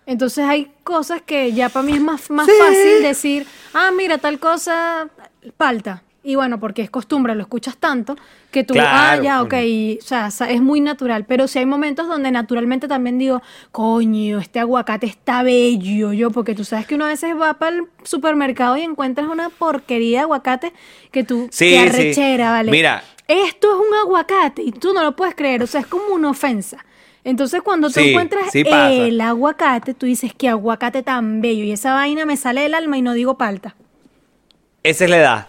Entonces 0.06 0.46
hay 0.46 0.72
cosas 0.84 1.22
que 1.22 1.54
ya 1.54 1.70
para 1.70 1.86
mí 1.86 1.94
es 1.94 2.02
más, 2.02 2.30
más 2.32 2.48
Sí. 2.48 2.52
fácil 2.58 3.04
decir, 3.04 3.46
ah, 3.74 3.92
mira, 3.96 4.18
tal 4.18 4.40
cosa, 4.40 5.08
palta. 5.58 6.02
Y 6.24 6.36
bueno, 6.36 6.60
porque 6.60 6.82
es 6.82 6.90
costumbre, 6.90 7.34
lo 7.36 7.42
escuchas 7.44 7.78
tanto, 7.78 8.16
que 8.52 8.64
tú, 8.64 8.74
Claro, 8.74 9.22
ah, 9.22 9.24
ya, 9.24 9.42
ok, 9.42 9.54
y, 9.64 10.00
o 10.02 10.06
sea, 10.06 10.28
es 10.50 10.62
muy 10.62 10.82
natural. 10.82 11.26
Pero 11.26 11.48
si 11.48 11.60
hay 11.60 11.66
momentos 11.66 12.08
donde 12.08 12.30
naturalmente 12.32 12.88
también 12.88 13.18
digo, 13.20 13.42
coño, 13.72 14.40
este 14.40 14.60
aguacate 14.60 15.06
está 15.06 15.44
bello, 15.44 16.12
yo, 16.12 16.32
porque 16.32 16.56
tú 16.56 16.66
sabes 16.66 16.88
que 16.88 16.96
uno 16.96 17.06
a 17.06 17.10
veces 17.10 17.36
va 17.40 17.54
para 17.54 17.78
el 17.78 17.84
supermercado 18.04 18.76
y 18.78 18.82
encuentras 18.82 19.28
una 19.30 19.50
porquería 19.50 20.20
de 20.20 20.24
aguacate 20.24 20.74
que 21.12 21.24
tú, 21.24 21.48
Sí, 21.52 21.70
que 21.70 21.72
sí. 21.72 21.78
arrechera, 21.78 22.52
¿vale? 22.52 22.72
Mira. 22.72 23.04
Esto 23.30 23.68
es 23.72 23.88
un 23.88 23.94
aguacate 23.96 24.64
y 24.64 24.72
tú 24.72 24.92
no 24.92 25.04
lo 25.04 25.16
puedes 25.16 25.36
creer, 25.36 25.62
o 25.62 25.68
sea, 25.68 25.82
es 25.82 25.88
como 25.88 26.14
una 26.16 26.32
ofensa. 26.32 26.84
Entonces, 27.24 27.62
cuando 27.62 27.90
tú 27.90 28.00
Sí, 28.00 28.10
encuentras 28.10 28.52
sí 28.52 28.64
el 28.66 29.22
aguacate, 29.22 29.94
tú 29.94 30.08
dices, 30.08 30.34
qué 30.36 30.50
aguacate 30.50 31.04
tan 31.04 31.40
bello. 31.40 31.64
Y 31.64 31.72
esa 31.72 31.94
vaina 31.94 32.26
me 32.26 32.38
sale 32.38 32.62
del 32.62 32.74
alma 32.74 32.98
y 32.98 33.04
no 33.04 33.14
digo 33.14 33.38
palta. 33.38 33.76
Esa 34.84 35.04
es 35.04 35.10
la 35.10 35.18
edad. 35.18 35.48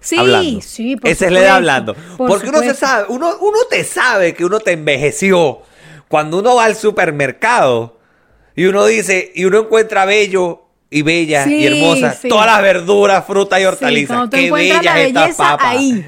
Sí, 0.00 0.16
hablando. 0.16 0.60
sí, 0.62 0.96
por 0.96 1.08
Esa 1.10 1.26
es 1.26 1.32
la 1.32 1.40
edad 1.40 1.56
hablando. 1.56 1.94
por 2.16 2.28
Porque 2.28 2.48
uno 2.48 2.60
se 2.60 2.74
sabe, 2.74 3.04
uno, 3.10 3.36
uno 3.40 3.58
te 3.68 3.84
sabe 3.84 4.34
que 4.34 4.44
uno 4.44 4.58
te 4.58 4.72
envejeció 4.72 5.60
cuando 6.08 6.38
uno 6.38 6.56
va 6.56 6.64
al 6.64 6.74
supermercado 6.74 7.98
y 8.56 8.64
uno 8.64 8.86
dice, 8.86 9.30
y 9.34 9.44
uno 9.44 9.58
encuentra 9.60 10.06
bello 10.06 10.62
y 10.90 11.02
bella 11.02 11.44
Sí, 11.44 11.54
y 11.54 11.66
hermosa 11.66 12.18
todas 12.28 12.46
las 12.46 12.62
verduras, 12.62 13.24
frutas 13.26 13.60
y 13.60 13.64
hortalizas. 13.66 14.28
Qué 14.30 14.50
bellas 14.50 14.82
la 14.84 15.00
estas 15.02 15.36
papas. 15.36 15.76
ahí. 15.76 16.04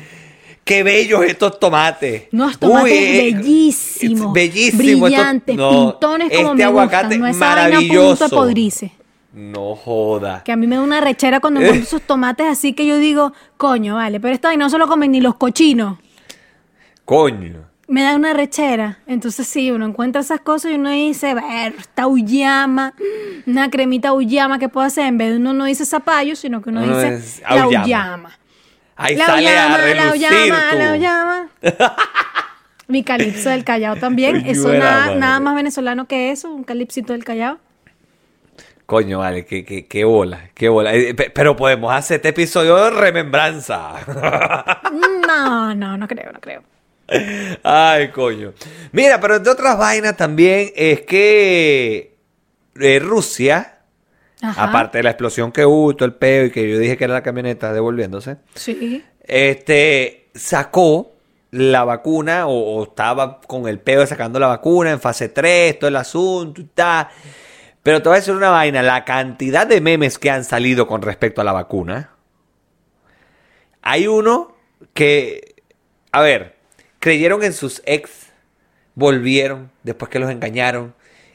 Qué 0.64 0.82
bellos 0.82 1.24
estos 1.24 1.58
tomates. 1.58 2.24
Unos 2.32 2.58
tomates 2.58 2.92
eh, 2.92 3.32
bellísimos, 3.34 4.32
bellísimos. 4.32 4.84
estos- 4.84 5.10
brillantes, 5.10 5.56
no, 5.56 5.70
pintones 5.70 6.28
como 6.30 6.40
este 6.42 6.54
me 6.54 6.64
aguacate 6.64 7.04
gustan. 7.16 7.20
No 7.20 7.26
esa 7.26 7.38
vaina 7.54 7.70
maravilloso. 7.70 8.24
de 8.24 8.30
podrice. 8.30 8.92
No 9.32 9.74
joda. 9.74 10.42
Que 10.44 10.52
a 10.52 10.56
mí 10.56 10.66
me 10.66 10.76
da 10.76 10.82
una 10.82 11.00
rechera 11.00 11.40
cuando 11.40 11.60
encuentro 11.60 11.84
esos 11.84 12.02
tomates 12.02 12.46
así 12.46 12.74
que 12.74 12.86
yo 12.86 12.98
digo, 12.98 13.32
coño, 13.56 13.96
vale, 13.96 14.20
pero 14.20 14.34
esta 14.34 14.48
vaina 14.48 14.64
no 14.66 14.70
se 14.70 14.78
lo 14.78 14.86
comen 14.86 15.10
ni 15.10 15.20
los 15.20 15.34
cochinos. 15.36 15.98
Coño. 17.04 17.64
me 17.88 18.02
da 18.02 18.14
una 18.14 18.32
rechera. 18.32 18.98
Entonces 19.06 19.46
sí, 19.46 19.70
uno 19.70 19.84
encuentra 19.86 20.22
esas 20.22 20.40
cosas 20.40 20.70
y 20.72 20.74
uno 20.76 20.90
dice, 20.90 21.34
ver, 21.34 21.74
esta 21.78 22.06
uyama, 22.06 22.94
una 23.46 23.68
cremita 23.70 24.12
uyama 24.14 24.58
que 24.58 24.68
puedo 24.68 24.86
hacer. 24.86 25.06
En 25.06 25.18
vez 25.18 25.30
de 25.32 25.36
uno 25.38 25.52
no 25.52 25.64
dice 25.64 25.84
zapallo, 25.84 26.36
sino 26.36 26.62
que 26.62 26.70
uno 26.70 26.84
Uno 26.84 26.96
dice 27.02 27.42
la 27.50 27.66
uyama. 27.68 28.38
Ahí 29.02 29.16
La 29.16 29.26
sale 29.26 29.42
uyama, 29.42 29.74
a 30.70 30.74
la 30.74 30.92
uyama. 30.92 31.48
Mi 32.88 33.04
calipso 33.04 33.48
del 33.50 33.64
Callao 33.64 33.96
también. 33.96 34.44
Eso 34.46 34.72
nada, 34.72 35.40
más 35.40 35.54
venezolano 35.54 36.06
que 36.06 36.30
eso, 36.30 36.50
un 36.50 36.64
calipsito 36.64 37.12
del 37.12 37.24
Callao. 37.24 37.58
Coño, 38.86 39.20
vale, 39.20 39.46
qué, 39.46 39.64
qué, 39.64 39.86
qué 39.86 40.04
bola, 40.04 40.50
qué 40.54 40.68
bola. 40.68 40.92
Eh, 40.94 41.14
pe- 41.14 41.30
Pero 41.30 41.56
podemos 41.56 41.92
hacer 41.94 42.16
este 42.16 42.28
episodio 42.30 42.76
de 42.76 42.90
remembranza. 42.90 43.94
No, 45.26 45.74
no, 45.74 45.96
no 45.96 46.06
creo, 46.08 46.30
no 46.32 46.40
creo. 46.40 46.62
Ay, 47.62 48.08
coño. 48.10 48.52
Mira, 48.92 49.18
pero 49.20 49.38
de 49.38 49.48
otras 49.50 49.78
vainas 49.78 50.16
también 50.16 50.70
es 50.76 51.00
que 51.02 52.14
eh, 52.78 52.98
Rusia, 53.00 53.78
Ajá. 54.42 54.64
aparte 54.64 54.98
de 54.98 55.04
la 55.04 55.10
explosión 55.10 55.52
que 55.52 55.64
hubo, 55.64 55.94
todo 55.96 56.04
el 56.06 56.14
peo 56.14 56.46
y 56.46 56.50
que 56.50 56.68
yo 56.68 56.78
dije 56.78 56.96
que 56.96 57.04
era 57.04 57.14
la 57.14 57.22
camioneta 57.22 57.72
devolviéndose, 57.72 58.36
Sí. 58.54 59.04
este, 59.24 60.28
sacó 60.34 61.12
la 61.52 61.84
vacuna 61.84 62.46
o, 62.46 62.52
o 62.78 62.82
estaba 62.84 63.40
con 63.42 63.68
el 63.68 63.78
peo 63.78 64.00
de 64.00 64.06
sacando 64.06 64.38
la 64.40 64.48
vacuna 64.48 64.90
en 64.90 65.00
fase 65.00 65.28
3, 65.28 65.78
todo 65.78 65.88
el 65.88 65.96
asunto 65.96 66.60
y 66.60 66.64
tal. 66.64 67.08
Pero 67.82 68.00
te 68.00 68.08
voy 68.08 68.16
a 68.16 68.20
decir 68.20 68.34
una 68.34 68.50
vaina, 68.50 68.82
la 68.82 69.04
cantidad 69.04 69.66
de 69.66 69.80
memes 69.80 70.18
que 70.18 70.30
han 70.30 70.44
salido 70.44 70.86
con 70.86 71.02
respecto 71.02 71.40
a 71.40 71.44
la 71.44 71.52
vacuna. 71.52 72.10
Hay 73.82 74.06
uno 74.06 74.54
que, 74.94 75.56
a 76.12 76.20
ver, 76.20 76.56
creyeron 77.00 77.42
en 77.42 77.52
sus 77.52 77.82
ex, 77.84 78.21
volvieron 78.94 79.70
después 79.82 80.10
que 80.10 80.18
los 80.18 80.30
engañaron 80.30 80.94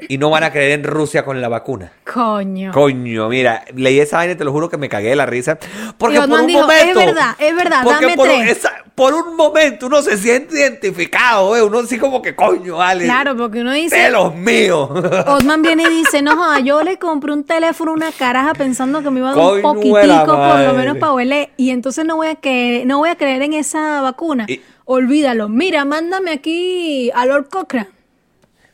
y 0.10 0.18
no 0.20 0.30
van 0.30 0.44
a 0.44 0.52
creer 0.52 0.72
en 0.80 0.84
Rusia 0.84 1.26
con 1.26 1.42
la 1.42 1.50
vacuna. 1.50 1.92
Coño. 2.12 2.72
Coño, 2.72 3.30
mira, 3.30 3.66
leí 3.74 4.00
esa 4.00 4.18
vaina 4.18 4.34
y 4.34 4.36
te 4.36 4.44
lo 4.44 4.52
juro 4.52 4.70
que 4.70 4.78
me 4.78 4.90
cagué 4.90 5.10
de 5.10 5.16
la 5.16 5.26
risa. 5.26 5.58
Porque 5.98 6.20
por 6.22 6.30
un 6.42 6.48
dijo, 6.48 6.62
momento. 6.62 7.00
"Es 7.00 7.06
verdad, 7.08 7.36
es 7.40 7.56
verdad, 7.56 7.82
porque 7.84 8.06
dame 8.06 8.16
por, 8.16 8.28
tres". 8.28 8.58
esa- 8.58 8.84
por 8.98 9.14
un 9.14 9.36
momento 9.36 9.86
uno 9.86 10.02
se 10.02 10.18
siente 10.18 10.60
identificado, 10.60 11.56
¿eh? 11.56 11.62
Uno 11.62 11.82
así 11.82 12.00
como 12.00 12.20
que, 12.20 12.36
coño, 12.36 12.78
vale. 12.78 13.04
Claro, 13.04 13.38
porque 13.38 13.62
uno 13.62 13.72
dice, 13.72 13.96
De 13.96 14.10
los 14.10 14.34
míos. 14.34 14.90
Otman 15.28 15.62
viene 15.62 15.84
y 15.84 15.98
dice, 15.98 16.24
no 16.24 16.36
joda, 16.36 16.62
yo 16.62 16.82
le 16.82 16.98
compré 16.98 17.32
un 17.32 17.44
teléfono, 17.44 17.94
una 17.94 18.12
caraja 18.12 18.56
pensando 18.56 19.04
que 19.04 19.12
me 19.12 19.20
iba 19.20 19.30
a 19.30 19.36
dar 19.36 19.54
un 19.54 19.62
poquitico 19.62 20.26
por 20.26 20.60
lo 20.62 20.74
menos 20.74 20.98
para 20.98 21.14
huele 21.14 21.52
y 21.58 21.70
entonces 21.70 22.06
no 22.06 22.16
voy 22.16 22.30
a 22.30 22.38
creer, 22.38 22.88
no 22.88 22.98
voy 22.98 23.10
a 23.10 23.16
creer 23.16 23.44
en 23.44 23.54
esa 23.54 24.02
vacuna. 24.02 24.46
Y- 24.48 24.62
Olvídalo. 24.86 25.48
Mira, 25.48 25.86
mándame 25.86 26.32
aquí 26.32 27.12
a 27.14 27.28
Lord 27.28 27.50
Cochrane. 27.50 27.90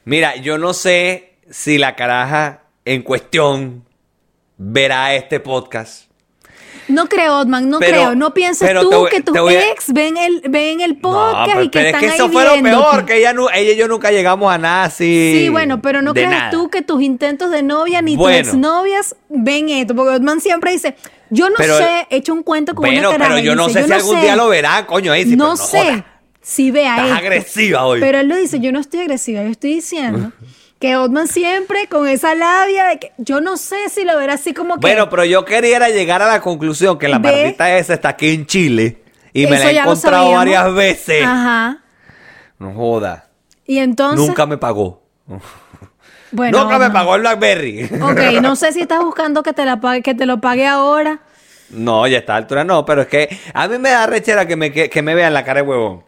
Mira, 0.06 0.38
yo 0.38 0.58
no 0.58 0.74
sé 0.74 1.34
si 1.50 1.78
la 1.78 1.98
caraja 1.98 2.62
en 2.86 3.02
cuestión 3.02 3.84
verá 4.58 5.16
este 5.16 5.42
podcast. 5.42 6.13
No 6.88 7.08
creo, 7.08 7.38
Otman, 7.40 7.70
no 7.70 7.80
Pero- 7.80 7.92
creo. 7.92 8.16
No 8.16 8.34
pienses 8.34 8.70
tú 8.82 8.90
voy- 8.92 9.10
que 9.10 9.22
tus 9.22 9.36
a- 9.38 9.72
ex 9.72 9.94
ven 9.94 10.18
el, 10.18 10.42
ven 10.50 10.82
el 10.82 10.98
podcast 10.98 11.38
no, 11.38 11.46
pero, 11.46 11.62
y 11.64 11.70
que 11.70 11.80
pero 11.80 11.86
están 11.88 12.04
es 12.04 12.08
que 12.08 12.12
ahí 12.14 12.16
eso 12.16 12.30
fue 12.30 12.44
lo 12.44 12.62
peor, 12.64 13.06
que 13.06 13.18
ella, 13.18 13.34
ella 13.54 13.72
y 13.72 13.76
yo 13.76 13.88
nunca 13.88 14.12
llegamos 14.12 14.54
a 14.54 14.58
nada 14.58 14.84
así. 14.86 15.34
Sí, 15.44 15.50
bueno, 15.50 15.82
pero 15.82 16.02
no 16.02 16.14
de 16.14 16.22
creas 16.22 16.32
nada. 16.40 16.52
tú 16.52 16.70
que 16.70 16.82
tus 16.82 17.02
intentos 17.02 17.52
de 17.52 17.64
novia 17.64 18.02
ni 18.02 18.16
Bueno. 18.18 18.40
tus 18.40 18.48
exnovias 18.50 19.16
ven 19.30 19.70
esto, 19.70 19.96
porque 19.96 20.16
Otman 20.16 20.42
siempre 20.42 20.72
dice, 20.72 20.96
yo 21.30 21.50
no 21.50 21.56
Pero- 21.58 21.78
sé, 21.78 22.08
he 22.10 22.18
hecho 22.18 22.34
un 22.34 22.44
cuento 22.44 22.76
con 22.76 22.84
Bueno, 22.86 23.00
una 23.10 23.12
caraja. 23.18 23.32
pero 23.36 23.44
yo 23.46 23.56
no 23.56 23.68
dice, 23.68 23.82
sé 23.82 23.88
si 23.88 23.94
algún 23.94 24.22
día 24.22 24.36
lo 24.36 24.50
verá, 24.50 24.86
coño. 24.86 25.12
Ahí 25.12 25.24
sí, 25.24 25.36
no 25.36 25.56
sé 25.58 25.80
joda. 25.80 26.06
si 26.42 26.72
vea 26.72 26.92
Estás 26.96 27.06
esto. 27.08 27.18
agresiva 27.20 27.86
hoy. 27.86 28.00
Pero 28.02 28.20
él 28.20 28.28
lo 28.28 28.36
dice, 28.36 28.60
yo 28.60 28.72
no 28.72 28.80
estoy 28.80 29.00
agresiva, 29.02 29.42
yo 29.44 29.50
estoy 29.50 29.76
diciendo 29.76 30.32
que 30.84 30.98
Otman 30.98 31.30
siempre 31.30 31.88
con 31.88 32.10
esa 32.10 32.36
labia 32.36 32.84
de 32.88 33.00
que 33.00 33.14
yo 33.18 33.40
no 33.40 33.56
sé 33.56 33.88
si 33.88 34.04
lo 34.04 34.18
verá 34.18 34.34
así 34.34 34.54
como 34.54 34.74
que 34.74 34.82
Bueno, 34.82 35.10
pero 35.10 35.24
yo 35.24 35.46
quería 35.46 35.80
llegar 35.88 36.22
a 36.22 36.28
la 36.28 36.42
conclusión 36.42 37.00
que 37.00 37.08
la 37.08 37.20
maldita 37.20 37.78
esa 37.78 37.94
está 37.94 38.10
aquí 38.10 38.34
en 38.34 38.46
Chile 38.46 39.02
y 39.32 39.48
me 39.48 39.56
Eso 39.56 39.64
la 39.64 39.72
he 39.72 39.78
encontrado 39.78 40.32
varias 40.34 40.74
veces. 40.74 41.24
Ajá. 41.24 41.78
No 42.60 42.74
joda. 42.74 43.30
Y 43.66 43.78
entonces 43.78 44.28
Nunca 44.28 44.46
me 44.46 44.58
pagó. 44.58 45.02
bueno, 46.32 46.64
Nunca 46.64 46.78
me 46.78 46.90
pagó 46.90 47.16
el 47.16 47.22
BlackBerry. 47.22 47.86
Ok, 48.02 48.20
no 48.42 48.58
sé 48.58 48.74
si 48.74 48.82
estás 48.82 49.00
buscando 49.00 49.42
que 49.42 49.54
te 49.54 49.64
la 49.64 49.80
pague, 49.80 50.02
que 50.02 50.14
te 50.14 50.26
lo 50.26 50.42
pague 50.42 50.68
ahora. 50.68 51.22
no, 51.70 52.06
ya 52.08 52.18
a 52.18 52.20
esta 52.20 52.36
altura 52.36 52.66
no, 52.66 52.84
pero 52.84 53.04
es 53.04 53.08
que 53.08 53.30
a 53.54 53.70
mí 53.70 53.78
me 53.78 53.92
da 53.92 54.06
rechera 54.06 54.46
que 54.46 54.58
me, 54.58 54.74
que, 54.74 54.90
que 54.90 55.02
me 55.02 55.16
vean 55.16 55.34
la 55.34 55.46
cara 55.46 55.62
de 55.62 55.68
huevón. 55.70 56.04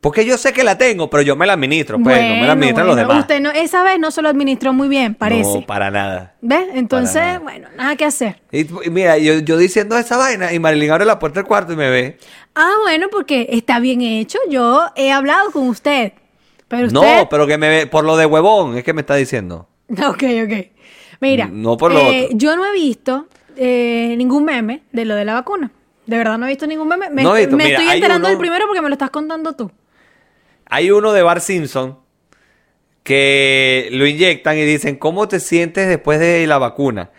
Porque 0.00 0.24
yo 0.24 0.38
sé 0.38 0.54
que 0.54 0.64
la 0.64 0.78
tengo, 0.78 1.10
pero 1.10 1.22
yo 1.22 1.36
me 1.36 1.46
la 1.46 1.52
administro, 1.52 1.98
pues, 1.98 2.16
no 2.22 2.34
me 2.36 2.46
la 2.46 2.52
administran 2.52 2.86
los 2.86 2.96
bueno, 2.96 3.08
demás. 3.08 3.22
Usted 3.24 3.40
no, 3.40 3.50
esa 3.50 3.82
vez 3.82 3.98
no 3.98 4.10
se 4.10 4.22
lo 4.22 4.30
administró 4.30 4.72
muy 4.72 4.88
bien, 4.88 5.14
parece. 5.14 5.60
No, 5.60 5.66
para 5.66 5.90
nada. 5.90 6.36
¿Ves? 6.40 6.68
Entonces, 6.72 7.16
nada. 7.16 7.38
bueno, 7.40 7.68
nada 7.76 7.96
que 7.96 8.06
hacer. 8.06 8.40
Y, 8.50 8.60
y 8.60 8.90
mira, 8.90 9.18
yo, 9.18 9.40
yo 9.40 9.58
diciendo 9.58 9.98
esa 9.98 10.16
vaina 10.16 10.54
y 10.54 10.58
Marilyn 10.58 10.90
abre 10.92 11.04
la 11.04 11.18
puerta 11.18 11.40
del 11.40 11.46
cuarto 11.46 11.74
y 11.74 11.76
me 11.76 11.90
ve. 11.90 12.18
Ah, 12.54 12.72
bueno, 12.82 13.08
porque 13.10 13.48
está 13.50 13.78
bien 13.78 14.00
hecho. 14.00 14.38
Yo 14.48 14.86
he 14.96 15.12
hablado 15.12 15.50
con 15.50 15.68
usted. 15.68 16.14
Pero 16.66 16.86
usted. 16.86 16.98
No, 16.98 17.28
pero 17.28 17.46
que 17.46 17.58
me 17.58 17.68
ve 17.68 17.86
por 17.86 18.04
lo 18.04 18.16
de 18.16 18.24
huevón, 18.24 18.78
es 18.78 18.84
que 18.84 18.94
me 18.94 19.02
está 19.02 19.16
diciendo. 19.16 19.68
Ok, 19.90 20.22
ok. 20.44 20.66
Mira. 21.20 21.46
No 21.52 21.76
por 21.76 21.92
lo 21.92 22.00
eh, 22.00 22.24
otro. 22.24 22.38
Yo 22.38 22.56
no 22.56 22.64
he 22.64 22.72
visto 22.72 23.26
eh, 23.56 24.14
ningún 24.16 24.44
meme 24.46 24.82
de 24.92 25.04
lo 25.04 25.14
de 25.14 25.26
la 25.26 25.34
vacuna. 25.34 25.70
De 26.06 26.16
verdad 26.16 26.38
no 26.38 26.46
he 26.46 26.48
visto 26.48 26.66
ningún 26.66 26.88
meme. 26.88 27.10
Me, 27.10 27.22
No 27.22 27.36
he 27.36 27.40
visto. 27.40 27.56
me 27.56 27.64
Mira, 27.64 27.78
estoy 27.80 27.96
enterando 27.96 28.26
uno- 28.26 28.28
del 28.30 28.38
primero 28.38 28.66
porque 28.66 28.80
me 28.80 28.88
lo 28.88 28.94
estás 28.94 29.10
contando 29.10 29.52
tú. 29.54 29.70
Hay 30.70 30.90
uno 30.90 31.12
de 31.12 31.22
Bar 31.22 31.40
Simpson 31.40 31.98
que 33.02 33.88
lo 33.92 34.06
inyectan 34.06 34.56
y 34.56 34.62
dicen, 34.62 34.96
¿cómo 34.96 35.28
te 35.28 35.40
sientes 35.40 35.88
después 35.88 36.20
de 36.20 36.46
la 36.46 36.58
vacuna? 36.58 37.10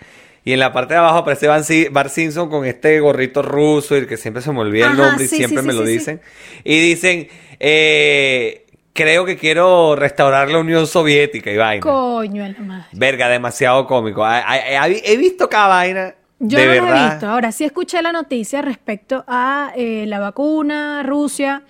Y 0.44 0.54
en 0.54 0.60
la 0.60 0.74
parte 0.74 0.94
de 0.94 1.00
abajo 1.00 1.18
aparece 1.18 1.90
Bar 1.90 2.10
Simpson 2.10 2.50
con 2.50 2.66
este 2.66 3.00
gorrito 3.00 3.42
ruso, 3.42 3.98
y 3.98 4.08
que 4.08 4.18
siempre 4.18 4.42
se 4.42 4.52
me 4.52 4.60
olvida 4.60 4.92
el 4.92 4.98
nombre 4.98 5.26
y 5.26 5.28
siempre 5.28 5.62
sí, 5.62 5.68
me 5.68 5.74
sí, 5.74 5.80
lo 5.80 5.86
dicen. 5.86 6.22
Y 6.64 6.80
dicen, 6.80 7.28
eh, 7.60 8.66
creo 8.94 9.26
que 9.26 9.38
quiero 9.38 9.96
restaurar 9.96 10.50
la 10.50 10.60
Unión 10.60 10.88
Soviética 10.88 11.52
y 11.52 11.58
vaina. 11.58 11.82
Coño, 11.82 12.48
la 12.48 12.60
madre. 12.60 12.88
Verga, 12.94 13.28
demasiado 13.28 13.86
cómico. 13.86 14.26
He 14.28 15.18
visto 15.18 15.48
cada 15.50 15.68
vaina. 15.68 16.16
Yo 16.40 16.58
de 16.58 16.80
no 16.80 16.88
lo 16.88 16.96
he 16.96 17.10
visto. 17.10 17.28
Ahora 17.28 17.52
sí 17.52 17.66
escuché 17.66 18.02
la 18.02 18.12
noticia 18.12 18.64
respecto 18.64 19.24
a 19.28 19.74
eh, 19.76 20.06
la 20.08 20.20
vacuna, 20.20 21.04
Rusia. 21.04 21.62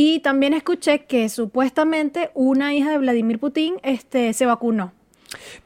Y 0.00 0.20
también 0.20 0.54
escuché 0.54 1.00
que 1.06 1.28
supuestamente 1.28 2.30
una 2.34 2.72
hija 2.72 2.90
de 2.92 2.98
Vladimir 2.98 3.40
Putin 3.40 3.74
este, 3.82 4.32
se 4.32 4.46
vacunó. 4.46 4.92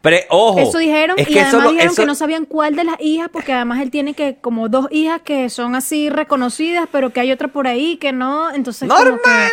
Pero, 0.00 0.16
ojo. 0.30 0.58
Eso 0.58 0.78
dijeron 0.78 1.18
es 1.18 1.28
y 1.28 1.38
además 1.38 1.48
eso 1.64 1.70
dijeron 1.70 1.92
eso- 1.92 2.02
que 2.02 2.06
no 2.06 2.14
sabían 2.14 2.46
cuál 2.46 2.74
de 2.74 2.84
las 2.84 2.96
hijas, 2.98 3.28
porque 3.30 3.52
además 3.52 3.82
él 3.82 3.90
tiene 3.90 4.14
que 4.14 4.36
como 4.40 4.70
dos 4.70 4.86
hijas 4.90 5.20
que 5.20 5.50
son 5.50 5.74
así 5.74 6.08
reconocidas, 6.08 6.88
pero 6.90 7.10
que 7.12 7.20
hay 7.20 7.30
otra 7.30 7.48
por 7.48 7.66
ahí 7.66 7.98
que 7.98 8.12
no, 8.12 8.50
entonces 8.54 8.88
Normal. 8.88 9.52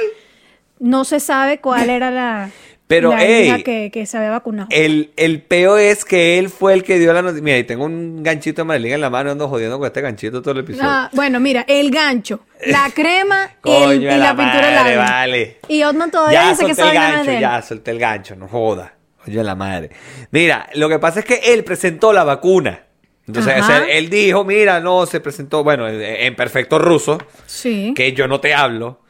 no 0.80 1.04
se 1.04 1.20
sabe 1.20 1.60
cuál 1.60 1.90
era 1.90 2.10
la, 2.10 2.50
Pero, 2.90 3.12
la 3.12 3.24
ey, 3.24 3.48
hija 3.48 3.60
que, 3.60 3.92
que 3.94 4.06
se 4.08 4.18
había 4.18 4.32
vacunado. 4.32 4.68
El, 4.72 5.12
el 5.16 5.44
peo 5.44 5.78
es 5.78 6.04
que 6.04 6.40
él 6.40 6.50
fue 6.50 6.74
el 6.74 6.84
que 6.84 6.98
dio 6.98 7.14
la 7.14 7.22
noticia. 7.22 7.44
Mira, 7.44 7.58
y 7.60 7.64
tengo 7.64 7.86
un 7.86 8.24
ganchito 8.24 8.64
de 8.64 8.66
Marilyn 8.66 8.94
en 8.94 9.02
la 9.02 9.12
mano, 9.12 9.30
ando 9.30 9.48
jodiendo 9.48 9.78
con 9.78 9.86
este 9.86 10.02
ganchito 10.02 10.42
todo 10.42 10.54
el 10.54 10.62
episodio. 10.62 10.90
Ah, 10.90 11.10
bueno, 11.14 11.40
mira, 11.40 11.64
el 11.68 11.92
gancho, 11.92 12.40
la 12.66 12.90
crema 12.96 13.52
y, 13.60 13.62
Coño 13.62 13.92
el- 13.92 14.02
y 14.02 14.06
de 14.06 14.12
la, 14.18 14.18
la 14.18 14.30
pintura 14.36 14.62
madre, 14.72 14.74
labio. 14.96 14.98
vale. 14.98 15.58
Y 15.68 15.84
Otman 15.84 16.10
todavía 16.10 16.42
ya 16.46 16.50
dice 16.50 16.66
que 16.66 16.72
es 16.72 16.78
gancho, 16.78 17.30
de 17.30 17.36
él. 17.36 17.42
ya 17.42 17.62
solté 17.62 17.92
el 17.92 18.00
gancho, 18.00 18.36
no 18.36 18.48
joda. 18.48 18.96
Oye, 19.28 19.44
la 19.44 19.54
madre. 19.54 19.92
Mira, 20.32 20.68
lo 20.74 20.90
que 20.90 20.98
pasa 20.98 21.20
es 21.20 21.26
que 21.26 21.54
él 21.54 21.64
presentó 21.64 22.12
la 22.12 22.24
vacuna. 22.24 22.86
Entonces, 23.28 23.54
o 23.62 23.66
sea, 23.68 23.76
Ajá. 23.78 23.86
él 23.88 24.10
dijo, 24.10 24.44
mira, 24.44 24.80
no, 24.80 25.06
se 25.06 25.20
presentó, 25.20 25.64
bueno, 25.64 25.88
en, 25.88 26.02
en 26.02 26.36
perfecto 26.36 26.80
ruso, 26.80 27.20
Sí. 27.46 27.94
que 27.96 28.14
yo 28.14 28.28
no 28.28 28.40
te 28.40 28.56
hablo. 28.56 29.02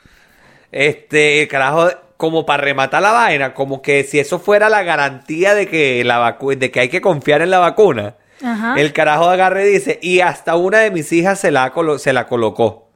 Este, 0.71 1.47
carajo, 1.47 1.89
como 2.19 2.45
para 2.45 2.61
rematar 2.63 3.01
la 3.01 3.13
vaina, 3.13 3.53
como 3.53 3.81
que 3.81 4.03
si 4.03 4.19
eso 4.19 4.39
fuera 4.39 4.67
la 4.67 4.83
garantía 4.83 5.55
de 5.55 5.69
que 5.69 6.03
la 6.03 6.17
vacu 6.17 6.51
de 6.53 6.69
que 6.69 6.81
hay 6.81 6.89
que 6.89 6.99
confiar 6.99 7.41
en 7.41 7.49
la 7.49 7.59
vacuna. 7.59 8.15
Ajá. 8.43 8.75
El 8.77 8.91
carajo 8.91 9.29
agarre 9.29 9.69
y 9.69 9.71
dice, 9.71 9.99
y 10.01 10.19
hasta 10.19 10.57
una 10.57 10.79
de 10.79 10.91
mis 10.91 11.13
hijas 11.13 11.39
se 11.39 11.49
la, 11.49 11.73
colo- 11.73 11.97
se 11.97 12.11
la 12.11 12.27
colocó. 12.27 12.89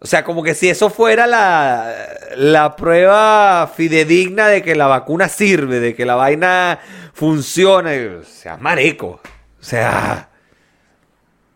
O 0.00 0.06
sea, 0.06 0.24
como 0.24 0.42
que 0.42 0.54
si 0.56 0.68
eso 0.68 0.90
fuera 0.90 1.28
la, 1.28 1.94
la 2.34 2.74
prueba 2.74 3.70
fidedigna 3.72 4.48
de 4.48 4.60
que 4.64 4.74
la 4.74 4.88
vacuna 4.88 5.28
sirve, 5.28 5.78
de 5.78 5.94
que 5.94 6.04
la 6.04 6.16
vaina 6.16 6.80
funciona. 7.14 7.92
O 8.20 8.24
sea, 8.24 8.56
marico. 8.56 9.20
O 9.60 9.64
sea, 9.64 10.30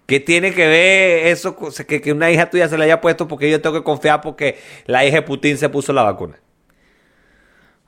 ¿qué 0.06 0.20
tiene 0.20 0.54
que 0.54 0.66
ver 0.66 1.26
eso 1.26 1.56
que, 1.86 2.00
que 2.00 2.12
una 2.12 2.30
hija 2.30 2.48
tuya 2.48 2.68
se 2.68 2.78
la 2.78 2.84
haya 2.84 3.00
puesto 3.00 3.28
porque 3.28 3.50
yo 3.50 3.60
tengo 3.60 3.76
que 3.76 3.84
confiar 3.84 4.20
porque 4.20 4.58
la 4.86 5.04
hija 5.04 5.16
de 5.16 5.22
Putin 5.22 5.58
se 5.58 5.68
puso 5.68 5.92
la 5.92 6.02
vacuna? 6.02 6.38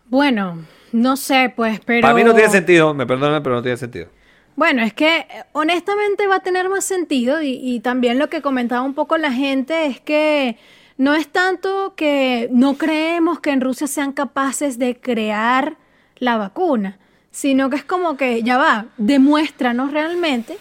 Bueno, 0.06 0.64
no 0.92 1.16
sé, 1.16 1.52
pues, 1.54 1.80
pero... 1.84 2.02
Para 2.02 2.14
mí 2.14 2.24
no 2.24 2.34
tiene 2.34 2.50
sentido, 2.50 2.94
me 2.94 3.06
perdonan, 3.06 3.42
pero 3.42 3.56
no 3.56 3.62
tiene 3.62 3.76
sentido. 3.76 4.08
Bueno, 4.56 4.82
es 4.82 4.92
que 4.92 5.18
eh, 5.18 5.26
honestamente 5.52 6.26
va 6.26 6.36
a 6.36 6.40
tener 6.40 6.68
más 6.68 6.84
sentido 6.84 7.40
y, 7.40 7.60
y 7.62 7.80
también 7.80 8.18
lo 8.18 8.28
que 8.28 8.42
comentaba 8.42 8.82
un 8.82 8.94
poco 8.94 9.16
la 9.16 9.32
gente 9.32 9.86
es 9.86 10.00
que 10.00 10.56
no 10.96 11.14
es 11.14 11.28
tanto 11.28 11.94
que 11.94 12.48
no 12.50 12.76
creemos 12.76 13.38
que 13.38 13.50
en 13.50 13.60
Rusia 13.60 13.86
sean 13.86 14.12
capaces 14.12 14.78
de 14.78 14.98
crear 14.98 15.76
la 16.16 16.36
vacuna, 16.36 16.98
sino 17.30 17.70
que 17.70 17.76
es 17.76 17.84
como 17.84 18.16
que 18.16 18.42
ya 18.42 18.58
va, 18.58 18.86
demuéstranos 18.96 19.92
realmente 19.92 20.58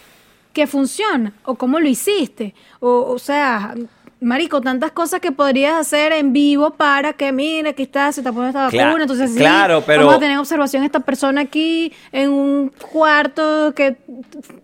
que 0.57 0.65
funciona 0.65 1.33
o 1.45 1.53
cómo 1.53 1.79
lo 1.79 1.87
hiciste. 1.87 2.55
O, 2.79 3.11
o 3.11 3.19
sea, 3.19 3.75
marico, 4.19 4.59
tantas 4.59 4.91
cosas 4.91 5.19
que 5.19 5.31
podrías 5.31 5.75
hacer 5.75 6.11
en 6.13 6.33
vivo 6.33 6.71
para 6.71 7.13
que, 7.13 7.31
mira, 7.31 7.69
aquí 7.69 7.83
está, 7.83 8.11
se 8.11 8.21
está 8.21 8.31
poniendo 8.31 8.57
esta 8.57 8.75
vacuna, 8.75 9.03
entonces 9.03 9.29
sí, 9.33 9.37
claro, 9.37 9.83
pero- 9.85 9.99
vamos 10.01 10.15
a 10.15 10.19
tener 10.19 10.39
observación 10.39 10.83
esta 10.83 10.99
persona 11.01 11.41
aquí 11.41 11.93
en 12.11 12.31
un 12.31 12.69
cuarto 12.91 13.71
que 13.75 13.97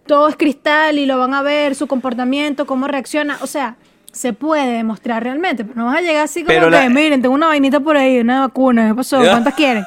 todo 0.07 0.27
es 0.29 0.35
cristal 0.35 0.97
y 0.97 1.05
lo 1.05 1.19
van 1.19 1.35
a 1.35 1.43
ver, 1.43 1.75
su 1.75 1.85
comportamiento, 1.85 2.65
cómo 2.65 2.87
reacciona, 2.87 3.37
o 3.41 3.45
sea, 3.45 3.75
se 4.11 4.33
puede 4.33 4.73
demostrar 4.77 5.21
realmente, 5.23 5.63
pero 5.63 5.77
no 5.79 5.85
vas 5.85 5.97
a 5.97 6.01
llegar 6.01 6.23
así 6.23 6.39
como 6.41 6.47
Pero 6.47 6.65
que, 6.71 6.71
la- 6.71 6.89
miren, 6.89 7.21
tengo 7.21 7.35
una 7.35 7.47
vainita 7.47 7.79
por 7.79 7.97
ahí, 7.97 8.19
una 8.19 8.39
vacuna, 8.47 8.87
¿qué 8.87 8.95
pasó? 8.95 9.17
¿Cuántas 9.29 9.53
quieren? 9.53 9.83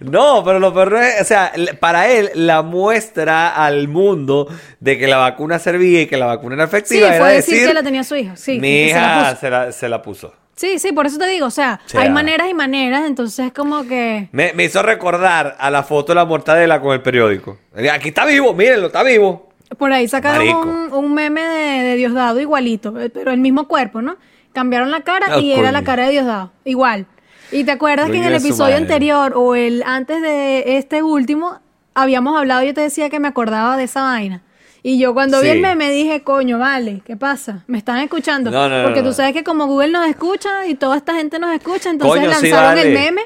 No, 0.00 0.42
pero 0.44 0.58
lo 0.58 0.72
peor 0.74 0.96
es, 0.96 1.20
o 1.20 1.24
sea, 1.24 1.52
para 1.80 2.10
él 2.10 2.30
la 2.34 2.62
muestra 2.62 3.48
al 3.54 3.88
mundo 3.88 4.48
de 4.80 4.98
que 4.98 5.06
la 5.06 5.18
vacuna 5.18 5.58
servía 5.58 6.02
y 6.02 6.06
que 6.06 6.16
la 6.16 6.26
vacuna 6.26 6.54
era 6.54 6.66
Sí, 6.66 6.76
efectiva 6.76 7.08
era 7.08 7.18
fue 7.18 7.32
decir, 7.34 7.54
decir, 7.54 7.68
que 7.68 7.74
la 7.74 7.82
tenía 7.82 8.04
su 8.04 8.16
hija, 8.16 8.36
sí. 8.36 8.58
mi 8.58 8.86
que 8.86 8.88
se 8.92 9.00
la 9.00 9.06
hija 9.06 9.28
puso. 9.30 9.40
se 9.40 9.50
la, 9.50 9.72
se 9.72 9.88
la 9.88 10.02
puso. 10.02 10.34
Sí, 10.54 10.78
sí, 10.78 10.92
por 10.92 11.06
eso 11.06 11.18
te 11.18 11.26
digo, 11.26 11.46
o 11.46 11.50
sea, 11.50 11.80
O 11.86 11.88
sea, 11.88 12.02
hay 12.02 12.10
maneras 12.10 12.48
y 12.50 12.54
maneras, 12.54 13.04
entonces 13.06 13.52
como 13.52 13.86
que... 13.86 14.28
Me, 14.32 14.52
me 14.52 14.64
hizo 14.64 14.82
recordar 14.82 15.56
a 15.58 15.70
la 15.70 15.82
foto 15.82 16.12
de 16.12 16.16
la 16.16 16.24
mortadela 16.24 16.80
con 16.80 16.92
el 16.92 17.00
periódico. 17.00 17.58
Aquí 17.92 18.08
está 18.08 18.26
vivo, 18.26 18.52
mírenlo, 18.52 18.88
está 18.88 19.02
vivo. 19.02 19.48
Por 19.78 19.92
ahí 19.92 20.06
sacaron 20.06 20.46
un, 20.48 20.92
un 20.92 21.14
meme 21.14 21.40
de, 21.42 21.82
de 21.82 21.96
Diosdado 21.96 22.38
igualito, 22.38 23.00
eh, 23.00 23.08
pero 23.08 23.30
el 23.30 23.40
mismo 23.40 23.66
cuerpo, 23.66 24.02
¿no? 24.02 24.16
Cambiaron 24.52 24.90
la 24.90 25.00
cara 25.00 25.28
Ah, 25.30 25.38
y 25.40 25.52
era 25.52 25.72
la 25.72 25.82
cara 25.82 26.04
de 26.04 26.10
Diosdado, 26.12 26.52
igual. 26.64 27.06
Y 27.52 27.64
te 27.64 27.70
acuerdas 27.72 28.10
que 28.10 28.16
en 28.16 28.24
el 28.24 28.34
episodio 28.34 28.76
anterior 28.76 29.32
o 29.36 29.54
el 29.54 29.82
antes 29.84 30.20
de 30.22 30.78
este 30.78 31.02
último 31.02 31.60
habíamos 31.94 32.38
hablado, 32.38 32.62
yo 32.62 32.72
te 32.74 32.80
decía 32.80 33.10
que 33.10 33.20
me 33.20 33.28
acordaba 33.28 33.76
de 33.76 33.84
esa 33.84 34.02
vaina. 34.02 34.42
Y 34.84 34.98
yo 34.98 35.14
cuando 35.14 35.40
vi 35.40 35.48
el 35.48 35.60
meme 35.60 35.90
dije, 35.92 36.22
coño, 36.22 36.58
vale, 36.58 37.02
¿qué 37.04 37.16
pasa? 37.16 37.62
¿Me 37.68 37.78
están 37.78 37.98
escuchando? 38.00 38.50
No, 38.50 38.68
no, 38.68 38.82
Porque 38.82 39.00
no. 39.02 39.08
tú 39.10 39.14
sabes 39.14 39.32
que 39.32 39.44
como 39.44 39.66
Google 39.66 39.92
nos 39.92 40.08
escucha 40.08 40.66
y 40.66 40.74
toda 40.74 40.96
esta 40.96 41.14
gente 41.14 41.38
nos 41.38 41.54
escucha, 41.54 41.90
entonces 41.90 42.20
Coño, 42.20 42.34
sí, 42.34 42.48
lanzaron 42.48 42.78
el 42.78 42.92
meme 42.92 43.22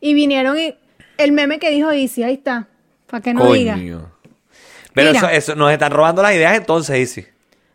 y 0.00 0.14
vinieron 0.14 0.56
y 0.56 0.74
el 1.18 1.32
meme 1.32 1.58
que 1.58 1.70
dijo 1.70 1.90
Easy, 1.90 2.22
ahí 2.22 2.34
está, 2.34 2.68
para 3.08 3.22
que 3.22 3.34
no 3.34 3.52
diga. 3.52 3.74
Coño. 3.74 4.12
Pero 4.92 5.10
Mira. 5.10 5.18
eso, 5.18 5.28
eso, 5.30 5.54
nos 5.56 5.72
están 5.72 5.90
robando 5.90 6.22
las 6.22 6.32
ideas 6.34 6.56
entonces, 6.56 6.96
Isi. 6.96 7.26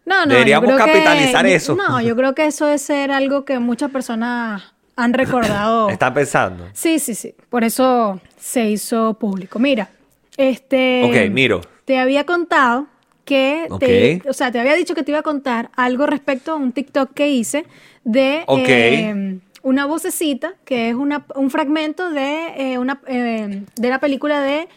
No, 0.05 0.25
no, 0.25 0.31
Deberíamos 0.31 0.71
que- 0.71 0.77
capitalizar 0.77 1.45
eso. 1.45 1.75
No, 1.75 1.99
yo 1.99 2.15
creo 2.15 2.33
que 2.33 2.45
eso 2.45 2.69
es 2.69 2.81
ser 2.81 3.11
algo 3.11 3.43
que 3.43 3.59
muchas 3.59 3.91
personas 3.91 4.63
han 5.03 5.13
recordado. 5.13 5.89
Están 5.91 6.13
pensando. 6.13 6.67
Sí, 6.73 6.99
sí, 6.99 7.15
sí. 7.15 7.33
Por 7.49 7.63
eso 7.63 8.19
se 8.37 8.65
hizo 8.69 9.13
público. 9.15 9.59
Mira, 9.59 9.89
este. 10.37 11.03
Ok, 11.05 11.31
miro. 11.31 11.61
Te 11.85 11.97
había 11.99 12.25
contado 12.25 12.87
que. 13.25 13.67
te- 13.79 14.17
Ok. 14.23 14.29
o 14.29 14.33
sea, 14.33 14.51
te 14.51 14.59
había 14.59 14.73
dicho 14.75 14.95
que 14.95 15.03
te 15.03 15.11
iba 15.11 15.19
a 15.19 15.23
contar 15.23 15.69
algo 15.75 16.05
respecto 16.05 16.51
a 16.51 16.55
un 16.55 16.71
TikTok 16.71 17.13
que 17.13 17.29
hice 17.29 17.65
de. 18.03 18.43
Eh, 18.47 19.39
una 19.61 19.85
vocecita 19.85 20.53
que 20.63 20.89
es 20.89 20.95
una, 20.95 21.25
un 21.35 21.49
fragmento 21.51 22.09
de, 22.11 22.47
eh, 22.73 22.77
una, 22.77 23.01
eh, 23.07 23.63
de 23.75 23.89
la 23.89 23.99
película 23.99 24.39
de 24.41 24.69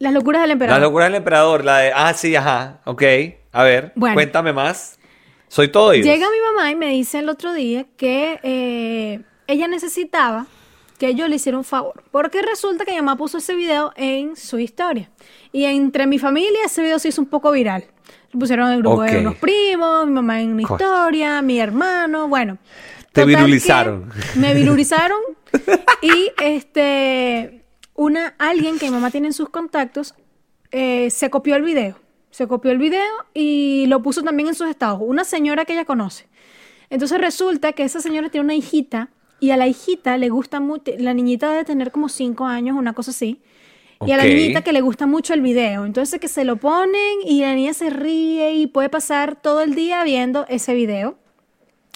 Las 0.00 0.12
locuras 0.12 0.42
del 0.42 0.50
emperador. 0.50 0.82
locura 0.82 1.04
del 1.04 1.14
emperador, 1.14 1.64
la 1.64 1.78
de. 1.78 1.92
Ah, 1.94 2.12
sí, 2.14 2.34
ajá. 2.34 2.80
Ok. 2.86 3.02
A 3.52 3.62
ver, 3.62 3.92
Bueno. 3.94 4.14
cuéntame 4.14 4.52
más. 4.52 4.98
Soy 5.54 5.68
todo 5.68 5.90
oídos. 5.90 6.04
Llega 6.04 6.26
mi 6.30 6.40
mamá 6.52 6.72
y 6.72 6.74
me 6.74 6.88
dice 6.88 7.20
el 7.20 7.28
otro 7.28 7.52
día 7.52 7.86
que 7.96 8.40
eh, 8.42 9.20
ella 9.46 9.68
necesitaba 9.68 10.48
que 10.98 11.14
yo 11.14 11.28
le 11.28 11.36
hiciera 11.36 11.56
un 11.56 11.62
favor. 11.62 12.02
Porque 12.10 12.42
resulta 12.42 12.84
que 12.84 12.90
mi 12.90 12.96
mamá 12.96 13.16
puso 13.16 13.38
ese 13.38 13.54
video 13.54 13.92
en 13.94 14.34
su 14.34 14.58
historia. 14.58 15.12
Y 15.52 15.64
entre 15.66 16.08
mi 16.08 16.18
familia 16.18 16.58
ese 16.64 16.82
video 16.82 16.98
se 16.98 17.10
hizo 17.10 17.22
un 17.22 17.28
poco 17.28 17.52
viral. 17.52 17.84
Lo 18.32 18.40
pusieron 18.40 18.66
en 18.66 18.74
el 18.74 18.80
grupo 18.80 19.02
de 19.02 19.20
unos 19.20 19.36
primos, 19.36 20.06
mi 20.06 20.12
mamá 20.14 20.40
en 20.42 20.54
una 20.54 20.62
historia, 20.62 21.40
mi 21.40 21.60
hermano, 21.60 22.26
bueno. 22.26 22.58
Te 23.12 23.24
viralizaron. 23.24 24.10
Me 24.34 24.54
viralizaron 24.54 25.20
y 26.02 26.32
este 26.42 27.62
una 27.94 28.34
alguien 28.38 28.80
que 28.80 28.86
mi 28.86 28.90
mamá 28.90 29.12
tiene 29.12 29.28
en 29.28 29.32
sus 29.32 29.50
contactos 29.50 30.16
eh, 30.72 31.10
se 31.12 31.30
copió 31.30 31.54
el 31.54 31.62
video. 31.62 32.03
Se 32.34 32.48
copió 32.48 32.72
el 32.72 32.78
video 32.78 33.12
y 33.32 33.86
lo 33.86 34.02
puso 34.02 34.24
también 34.24 34.48
en 34.48 34.56
sus 34.56 34.68
estados. 34.68 34.98
Una 35.00 35.22
señora 35.22 35.64
que 35.64 35.72
ella 35.72 35.84
conoce. 35.84 36.26
Entonces 36.90 37.20
resulta 37.20 37.70
que 37.74 37.84
esa 37.84 38.00
señora 38.00 38.28
tiene 38.28 38.44
una 38.44 38.56
hijita 38.56 39.10
y 39.38 39.50
a 39.50 39.56
la 39.56 39.68
hijita 39.68 40.16
le 40.16 40.30
gusta 40.30 40.58
mucho, 40.58 40.90
la 40.98 41.14
niñita 41.14 41.48
debe 41.48 41.64
tener 41.64 41.92
como 41.92 42.08
cinco 42.08 42.46
años, 42.46 42.76
una 42.76 42.92
cosa 42.92 43.12
así. 43.12 43.40
Y 44.04 44.10
a 44.10 44.16
la 44.16 44.24
niñita 44.24 44.62
que 44.62 44.72
le 44.72 44.80
gusta 44.80 45.06
mucho 45.06 45.32
el 45.32 45.42
video. 45.42 45.86
Entonces 45.86 46.18
que 46.18 46.26
se 46.26 46.44
lo 46.44 46.56
ponen 46.56 47.20
y 47.24 47.42
la 47.42 47.54
niña 47.54 47.72
se 47.72 47.88
ríe 47.88 48.54
y 48.54 48.66
puede 48.66 48.88
pasar 48.88 49.40
todo 49.40 49.60
el 49.60 49.76
día 49.76 50.02
viendo 50.02 50.44
ese 50.48 50.74
video. 50.74 51.16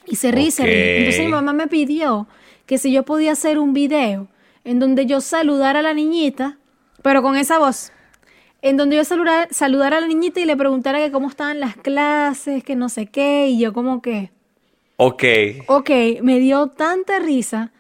Y 0.07 0.15
se 0.15 0.31
ríe 0.31 0.53
se 0.53 0.63
ríe. 0.63 0.99
Entonces 0.99 1.25
mi 1.25 1.33
mamá 1.33 1.53
me 1.53 1.67
pidió 1.67 2.29
que 2.65 2.79
si 2.79 2.93
yo 2.93 3.05
podía 3.05 3.33
hacer 3.33 3.59
un 3.59 3.73
video 3.73 4.29
en 4.63 4.79
donde 4.79 5.05
yo 5.05 5.21
saludara 5.21 5.81
a 5.81 5.83
la 5.83 5.95
niñita, 5.95 6.59
pero 7.03 7.23
con 7.23 7.35
esa 7.35 7.59
voz. 7.59 7.91
En 8.63 8.77
donde 8.77 8.97
yo 8.97 9.05
saludara, 9.05 9.49
saludara 9.51 9.99
a 9.99 10.01
la 10.01 10.07
niñita 10.09 10.41
y 10.41 10.45
le 10.45 10.57
preguntara 10.57 10.99
que 10.99 11.13
cómo 11.13 11.29
estaban 11.29 11.61
las 11.61 11.77
clases, 11.77 12.65
que 12.65 12.75
no 12.77 12.89
sé 12.89 13.07
qué, 13.07 13.49
y 13.49 13.59
yo 13.61 13.73
como 13.73 14.03
que, 14.03 14.31
Ok. 14.97 15.23
ok, 15.69 15.91
me 16.23 16.39
dio 16.41 16.67
tanta 16.69 17.19
risa. 17.21 17.71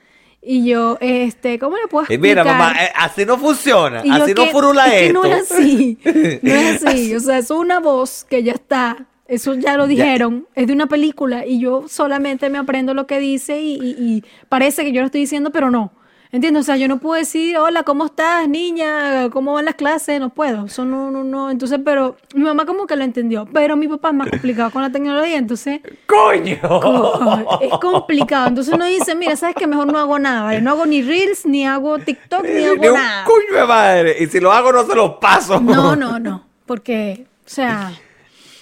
Y 0.40 0.64
yo, 0.64 0.96
este, 1.00 1.58
¿cómo 1.58 1.76
le 1.76 1.88
puedo 1.88 2.04
explicar? 2.04 2.22
mira, 2.22 2.44
mamá, 2.44 2.72
eh, 2.80 2.90
así 2.94 3.26
no 3.26 3.36
funciona. 3.38 4.02
Y 4.04 4.08
yo 4.08 4.22
Así 4.22 4.34
no 4.34 4.44
que- 4.44 4.50
furula 4.50 4.86
es 4.86 4.92
que 4.92 5.06
esto. 5.08 5.20
no 5.20 5.24
es 5.26 5.50
así. 5.52 5.98
No 6.42 6.54
es 6.54 6.86
así. 6.86 7.14
O 7.16 7.20
sea, 7.20 7.38
es 7.38 7.50
una 7.50 7.80
voz 7.80 8.24
que 8.24 8.42
ya 8.44 8.52
está 8.52 9.06
Eso 9.26 9.52
ya 9.54 9.76
lo 9.76 9.86
dijeron. 9.86 10.46
Es 10.54 10.68
de 10.68 10.72
una 10.72 10.86
película 10.86 11.44
y 11.44 11.60
yo 11.60 11.86
solamente 11.86 12.48
me 12.48 12.56
aprendo 12.56 12.94
lo 12.94 13.06
que 13.06 13.18
dice 13.18 13.60
y, 13.60 13.74
y- 13.74 13.96
y 13.98 14.24
parece 14.48 14.84
que 14.84 14.92
yo 14.92 15.00
lo 15.02 15.06
estoy 15.06 15.20
diciendo, 15.22 15.50
pero 15.50 15.70
no. 15.70 15.92
¿Entiendes? 16.30 16.60
O 16.60 16.64
sea, 16.64 16.76
yo 16.76 16.88
no 16.88 16.98
puedo 16.98 17.18
decir, 17.18 17.56
hola, 17.56 17.84
¿cómo 17.84 18.04
estás, 18.04 18.46
niña? 18.48 19.30
¿Cómo 19.30 19.54
van 19.54 19.64
las 19.64 19.76
clases? 19.76 20.20
No 20.20 20.28
puedo. 20.28 20.66
Eso 20.66 20.84
no, 20.84 21.10
no, 21.10 21.24
no. 21.24 21.50
Entonces, 21.50 21.80
pero 21.82 22.16
mi 22.34 22.42
mamá 22.44 22.66
como 22.66 22.86
que 22.86 22.96
lo 22.96 23.04
entendió. 23.04 23.48
Pero 23.52 23.76
mi 23.76 23.88
papá 23.88 24.08
es 24.08 24.14
más 24.14 24.28
complicado 24.28 24.70
con 24.70 24.82
la 24.82 24.90
tecnología, 24.92 25.38
entonces 25.38 25.80
¡Coño! 26.06 26.58
co- 26.60 27.58
es 27.62 27.70
complicado. 27.80 28.48
Entonces 28.48 28.74
uno 28.74 28.84
dice, 28.84 29.14
mira, 29.14 29.36
¿sabes 29.36 29.56
qué? 29.56 29.66
Mejor 29.66 29.90
no 29.90 29.98
hago 29.98 30.18
nada. 30.18 30.42
¿vale? 30.44 30.60
No 30.60 30.72
hago 30.72 30.84
ni 30.84 31.00
Reels, 31.02 31.46
ni 31.46 31.66
hago 31.66 31.98
TikTok, 31.98 32.42
ni 32.44 32.64
hago 32.64 32.76
Ni 32.76 32.88
un 32.88 32.94
nada. 32.94 33.24
coño 33.24 33.60
de 33.60 33.66
madre. 33.66 34.16
Y 34.22 34.26
si 34.26 34.38
lo 34.38 34.52
hago, 34.52 34.70
no 34.70 34.84
se 34.86 34.94
los 34.94 35.14
paso. 35.14 35.58
No, 35.60 35.96
no, 35.96 36.18
no. 36.18 36.44
Porque, 36.66 37.26
o 37.46 37.48
sea, 37.48 37.92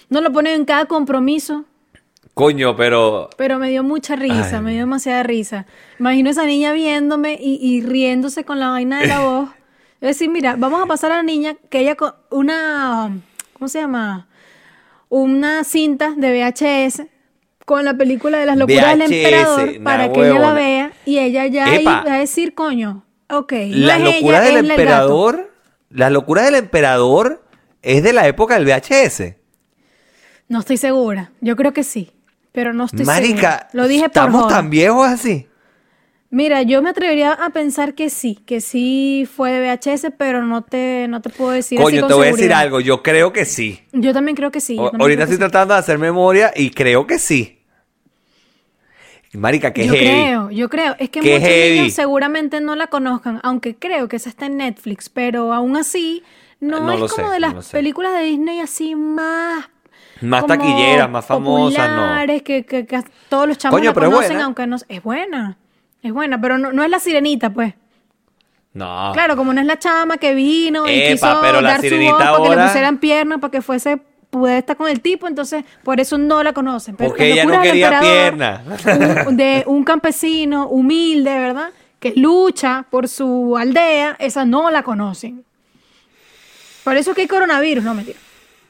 no 0.08 0.20
lo 0.20 0.32
ponen 0.32 0.54
en 0.54 0.64
cada 0.64 0.84
compromiso. 0.84 1.64
Coño, 2.36 2.76
pero. 2.76 3.30
Pero 3.38 3.58
me 3.58 3.70
dio 3.70 3.82
mucha 3.82 4.14
risa, 4.14 4.58
Ay. 4.58 4.60
me 4.62 4.70
dio 4.72 4.80
demasiada 4.80 5.22
risa. 5.22 5.64
Imagino 5.98 6.28
esa 6.28 6.44
niña 6.44 6.74
viéndome 6.74 7.38
y, 7.40 7.58
y 7.62 7.80
riéndose 7.80 8.44
con 8.44 8.60
la 8.60 8.68
vaina 8.68 9.00
de 9.00 9.06
la 9.06 9.20
voz. 9.24 9.48
Es 10.02 10.08
decir, 10.08 10.28
mira, 10.28 10.54
vamos 10.58 10.82
a 10.82 10.84
pasar 10.84 11.12
a 11.12 11.16
la 11.16 11.22
niña 11.22 11.56
que 11.70 11.78
ella 11.80 11.94
con 11.94 12.12
una, 12.30 13.10
¿cómo 13.54 13.68
se 13.68 13.80
llama? 13.80 14.28
Una 15.08 15.64
cinta 15.64 16.12
de 16.14 16.30
VHS 16.30 17.04
con 17.64 17.86
la 17.86 17.94
película 17.94 18.36
de 18.36 18.44
las 18.44 18.58
locuras 18.58 18.98
del 18.98 19.10
emperador 19.10 19.82
para 19.82 20.12
que 20.12 20.20
ella 20.20 20.38
la 20.38 20.52
vea 20.52 20.92
y 21.06 21.18
ella 21.18 21.46
ya 21.46 21.74
Epa. 21.74 22.04
va 22.06 22.14
a 22.16 22.18
decir, 22.18 22.54
coño, 22.54 23.06
ok, 23.30 23.52
no 23.70 23.98
locuras 23.98 24.42
ella, 24.42 24.56
del 24.56 24.64
es 24.66 24.70
emperador. 24.72 25.52
Las 25.88 26.12
locuras 26.12 26.44
del 26.44 26.56
emperador 26.56 27.42
es 27.80 28.02
de 28.02 28.12
la 28.12 28.28
época 28.28 28.58
del 28.60 28.66
VHS. 28.66 29.36
No 30.48 30.60
estoy 30.60 30.76
segura, 30.76 31.32
yo 31.40 31.56
creo 31.56 31.72
que 31.72 31.82
sí, 31.82 32.12
pero 32.56 32.72
no 32.72 32.84
estoy 32.86 33.04
Marica, 33.06 33.52
segura. 33.52 33.68
Lo 33.72 33.86
dije 33.86 34.08
por 34.08 34.30
¿estamos 34.30 34.32
joda. 34.32 34.48
tan 34.48 34.70
viejos 34.70 35.06
así? 35.06 35.48
Mira, 36.30 36.62
yo 36.62 36.82
me 36.82 36.90
atrevería 36.90 37.32
a 37.32 37.50
pensar 37.50 37.94
que 37.94 38.10
sí, 38.10 38.36
que 38.46 38.60
sí 38.60 39.28
fue 39.32 39.52
de 39.52 39.60
VHS, 39.60 40.10
pero 40.10 40.42
no 40.42 40.62
te, 40.64 41.06
no 41.08 41.22
te 41.22 41.30
puedo 41.30 41.52
decir 41.52 41.80
así 41.82 41.98
Coño, 41.98 41.98
con 41.98 42.10
te 42.10 42.14
voy 42.14 42.26
a 42.26 42.30
decir 42.32 42.52
seguridad. 42.52 42.52
algo. 42.52 42.80
Yo 42.80 43.02
creo 43.04 43.32
que 43.32 43.44
sí. 43.44 43.82
Yo 43.92 44.12
también 44.12 44.36
creo 44.36 44.50
que 44.52 44.60
sí. 44.60 44.80
yo 44.82 44.90
O- 44.90 44.92
también 44.92 45.10
ahorita 45.10 45.22
creo 45.22 45.26
que 45.26 45.32
estoy 45.32 45.38
sí. 45.38 45.50
tratando 45.50 45.74
de 45.74 45.80
hacer 45.80 45.98
memoria 45.98 46.52
y 46.54 46.70
creo 46.70 47.06
que 47.06 47.18
sí. 47.18 47.58
Marica, 49.34 49.72
qué 49.72 49.84
yo 49.84 49.96
heavy. 49.96 50.36
creo, 50.36 50.50
yo 50.50 50.68
creo. 50.68 50.96
Es 50.98 51.10
que 51.10 51.22
Qué 51.22 51.40
muchos 51.40 51.40
heavy. 51.40 51.58
niños 51.58 51.92
seguramente 51.92 52.60
no 52.60 52.76
la 52.76 52.86
conozcan, 52.88 53.40
aunque 53.42 53.76
creo 53.76 54.08
que 54.08 54.16
esa 54.16 54.28
está 54.30 54.46
en 54.46 54.56
Netflix, 54.58 55.08
pero 55.10 55.52
aún 55.52 55.76
así 55.76 56.22
no, 56.60 56.78
No 56.78 56.94
es 56.94 57.04
lo 57.04 57.08
como 57.08 57.30
sé, 57.30 57.30
de 57.30 57.40
no 57.40 57.50
las 57.50 57.54
lo 57.54 57.62
sé. 57.62 57.84
películas 57.84 58.14
de 58.14 58.24
Disney 58.24 58.60
así 58.60 58.94
más... 58.94 59.66
Más 60.22 60.42
como 60.42 60.54
taquilleras, 60.54 61.10
más 61.10 61.24
famosas, 61.26 61.90
no. 61.90 62.26
que, 62.44 62.64
que, 62.64 62.86
que 62.86 63.02
todos 63.28 63.46
los 63.48 63.58
chamos 63.58 63.78
Coño, 63.78 63.90
la 63.90 63.94
pero 63.94 64.06
es 64.06 64.12
conocen, 64.12 64.32
buena. 64.32 64.44
aunque 64.46 64.66
no... 64.66 64.76
Es 64.88 65.02
buena, 65.02 65.56
es 66.02 66.12
buena, 66.12 66.40
pero 66.40 66.56
no, 66.58 66.72
no 66.72 66.82
es 66.84 66.90
la 66.90 66.98
sirenita, 66.98 67.50
pues. 67.50 67.74
No. 68.72 69.10
Claro, 69.14 69.36
como 69.36 69.52
no 69.52 69.60
es 69.60 69.66
la 69.66 69.78
chama 69.78 70.18
que 70.18 70.34
vino 70.34 70.86
y 70.88 71.08
quiso 71.12 71.38
pero 71.40 71.60
la 71.60 71.70
dar 71.78 71.80
su 71.80 71.96
voz 71.96 72.12
para 72.12 72.36
que 72.36 72.42
le 72.42 72.48
ahora- 72.48 72.66
pusieran 72.66 72.98
piernas, 72.98 73.40
para 73.40 73.50
que 73.50 73.62
fuese 73.62 73.98
pudiera 74.28 74.58
estar 74.58 74.76
con 74.76 74.88
el 74.88 75.00
tipo, 75.00 75.28
entonces 75.28 75.64
por 75.82 75.98
eso 76.00 76.18
no 76.18 76.42
la 76.42 76.52
conocen. 76.52 76.94
Pero 76.96 77.10
Porque 77.10 77.32
ella 77.32 77.44
no 77.46 77.62
quería 77.62 77.86
emperador, 77.88 78.10
pierna. 78.10 79.24
un- 79.28 79.36
de 79.36 79.64
un 79.66 79.84
campesino 79.84 80.66
humilde, 80.68 81.38
¿verdad? 81.38 81.70
Que 81.98 82.12
lucha 82.16 82.84
por 82.90 83.08
su 83.08 83.56
aldea, 83.56 84.16
esa 84.18 84.44
no 84.44 84.70
la 84.70 84.82
conocen. 84.82 85.42
Por 86.84 86.96
eso 86.96 87.10
es 87.12 87.14
que 87.16 87.22
hay 87.22 87.28
coronavirus, 87.28 87.82
no 87.84 87.94
mentira. 87.94 88.18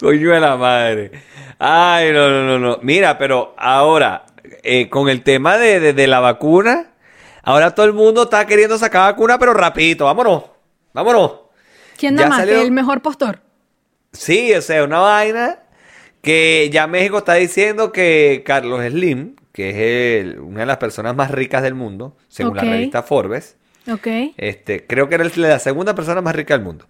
Coño 0.00 0.30
de 0.32 0.40
la 0.40 0.56
madre. 0.56 1.10
Ay, 1.58 2.12
no, 2.12 2.28
no, 2.30 2.44
no, 2.46 2.58
no. 2.58 2.78
Mira, 2.82 3.18
pero 3.18 3.54
ahora, 3.58 4.24
eh, 4.62 4.88
con 4.88 5.08
el 5.08 5.22
tema 5.22 5.58
de, 5.58 5.80
de- 5.80 5.92
de 5.92 6.06
la 6.06 6.20
vacuna, 6.20 6.92
ahora 7.42 7.74
todo 7.74 7.86
el 7.86 7.92
mundo 7.92 8.22
está 8.24 8.46
queriendo 8.46 8.78
sacar 8.78 9.12
vacuna, 9.12 9.38
pero 9.38 9.52
rapidito. 9.54 10.04
Vámonos, 10.04 10.44
vámonos. 10.92 11.32
¿Quién 11.98 12.16
da 12.16 12.22
Ya 12.24 12.28
más? 12.28 12.38
salió- 12.38 12.62
El 12.62 12.70
mejor 12.72 13.02
postor. 13.02 13.40
Sí, 14.12 14.52
o 14.54 14.62
sea, 14.62 14.82
una 14.84 15.00
vaina 15.00 15.58
que 16.22 16.68
ya 16.72 16.86
México 16.86 17.18
está 17.18 17.34
diciendo 17.34 17.92
que 17.92 18.42
Carlos 18.44 18.82
Slim, 18.84 19.36
que 19.52 19.70
es 19.70 19.76
el- 20.24 20.40
una 20.40 20.60
de 20.60 20.66
las 20.66 20.76
personas 20.78 21.14
más 21.14 21.30
ricas 21.30 21.62
del 21.62 21.74
mundo, 21.74 22.16
según 22.28 22.56
la 22.56 22.62
revista 22.62 23.02
Forbes, 23.02 23.56
Ok. 23.90 24.06
este, 24.36 24.86
creo 24.86 25.08
que 25.08 25.16
era 25.16 25.24
la 25.34 25.58
segunda 25.58 25.94
persona 25.94 26.20
más 26.22 26.34
rica 26.34 26.54
del 26.54 26.64
mundo. 26.64 26.86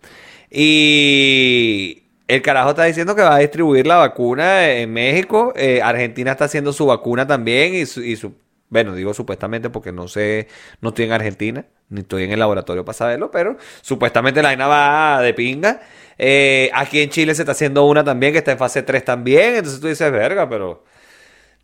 Y 0.53 2.00
el 2.35 2.43
carajo 2.43 2.71
está 2.71 2.85
diciendo 2.85 3.15
que 3.15 3.23
va 3.23 3.37
a 3.37 3.39
distribuir 3.39 3.87
la 3.87 3.97
vacuna 3.97 4.69
en 4.71 4.93
México. 4.93 5.53
Eh, 5.57 5.81
Argentina 5.83 6.33
está 6.33 6.45
haciendo 6.47 6.73
su 6.73 6.87
vacuna 6.87 7.27
también 7.27 7.75
y 7.75 7.87
su, 7.87 8.03
y 8.03 8.17
su- 8.17 8.35
bueno, 8.69 8.95
digo 8.95 9.13
supuestamente 9.15 9.69
porque 9.71 9.93
no 9.93 10.07
sé, 10.09 10.47
no 10.81 10.91
estoy 10.91 11.07
en 11.07 11.13
Argentina, 11.13 11.65
ni 11.89 12.01
estoy 12.03 12.25
en 12.25 12.33
el 12.33 12.39
laboratorio 12.39 12.85
para 12.85 12.97
saberlo, 12.97 13.31
pero 13.31 13.57
supuestamente 13.83 14.43
la 14.43 14.51
vaina 14.51 14.67
va 14.69 15.21
de 15.23 15.35
pinga. 15.35 15.81
Eh, 16.19 16.71
aquí 16.75 17.01
en 17.03 17.11
Chile 17.11 17.35
se 17.35 17.43
está 17.43 17.53
haciendo 17.53 17.85
una 17.87 18.05
también 18.05 18.33
que 18.33 18.39
está 18.39 18.53
en 18.53 18.59
fase 18.59 18.83
3 18.83 19.05
también, 19.05 19.57
entonces 19.57 19.81
tú 19.81 19.89
dices, 19.89 20.11
verga, 20.13 20.49
pero... 20.49 20.85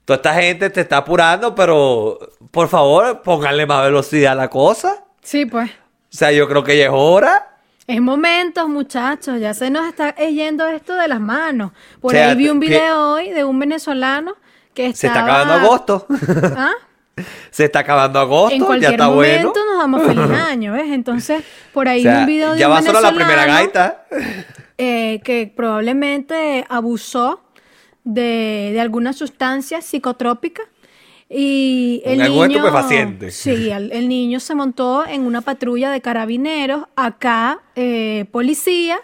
Toda 0.05 0.19
esta 0.19 0.35
gente 0.35 0.71
te 0.71 0.83
está 0.83 0.99
apurando, 0.99 1.55
pero 1.57 2.19
por 2.53 2.69
favor, 2.69 3.23
pónganle 3.23 3.67
más 3.67 3.83
velocidad 3.85 4.33
a 4.33 4.37
la 4.37 4.49
cosa. 4.49 5.05
Sí, 5.21 5.47
pues. 5.47 5.69
O 5.69 6.17
sea, 6.17 6.31
yo 6.31 6.47
creo 6.49 6.63
que 6.63 6.79
ya 6.79 6.85
es 6.85 6.91
hora. 6.93 7.56
Es 7.87 8.01
momentos, 8.01 8.69
muchachos, 8.69 9.39
ya 9.41 9.55
se 9.55 9.71
nos 9.71 9.87
está 9.87 10.15
yendo 10.17 10.67
esto 10.67 10.95
de 10.97 11.07
las 11.09 11.21
manos. 11.21 11.71
Por 12.01 12.13
O 12.13 12.17
sea, 12.17 12.31
ahí 12.31 12.37
vi 12.37 12.49
un 12.49 12.59
video 12.59 13.13
hoy 13.13 13.31
de 13.31 13.45
un 13.45 13.59
venezolano 13.59 14.35
que 14.75 14.87
Se 14.95 15.07
está 15.07 15.21
estaba- 15.21 15.41
acabando 15.43 15.67
agosto. 15.67 16.07
¿Ah? 16.57 16.73
Se 17.51 17.65
está 17.67 17.79
acabando 17.81 18.19
agosto. 18.19 18.55
En 18.55 18.61
ya 18.61 18.67
cualquier 18.67 18.91
está 18.93 19.09
bueno. 19.09 19.49
momento 19.49 19.61
nos 19.65 19.79
damos 19.79 20.03
feliz 20.03 20.31
año, 20.51 20.73
¿ves? 20.73 20.87
Entonces, 20.93 21.45
por 21.73 21.89
ahí 21.89 22.01
O 22.01 22.03
sea, 22.03 22.15
vi 22.17 22.21
un 22.21 22.27
video 22.27 22.53
de 22.55 22.59
ya 22.59 22.69
un 22.69 22.75
va 22.75 22.83
solo 22.83 23.01
la 23.01 23.11
primera 23.13 23.47
venezolano, 23.47 23.65
gaita. 23.73 24.07
eh, 24.79 25.21
que 25.25 25.53
probablemente 25.57 26.67
abusó 26.69 27.43
de, 28.05 28.71
de 28.73 28.81
alguna 28.81 29.13
sustancia 29.13 29.81
psicotrópica 29.81 30.63
y 31.29 32.03
el 32.05 32.21
Algún 32.21 32.49
niño, 32.49 32.59
estupefaciente. 32.59 33.31
sí, 33.33 33.71
el, 33.71 33.91
el 33.93 34.09
niño 34.09 34.39
se 34.39 34.55
montó 34.55 35.05
en 35.07 35.23
una 35.23 35.41
patrulla 35.41 35.91
de 35.91 36.01
carabineros, 36.01 36.85
acá 36.95 37.61
eh, 37.75 38.27
policía, 38.31 39.01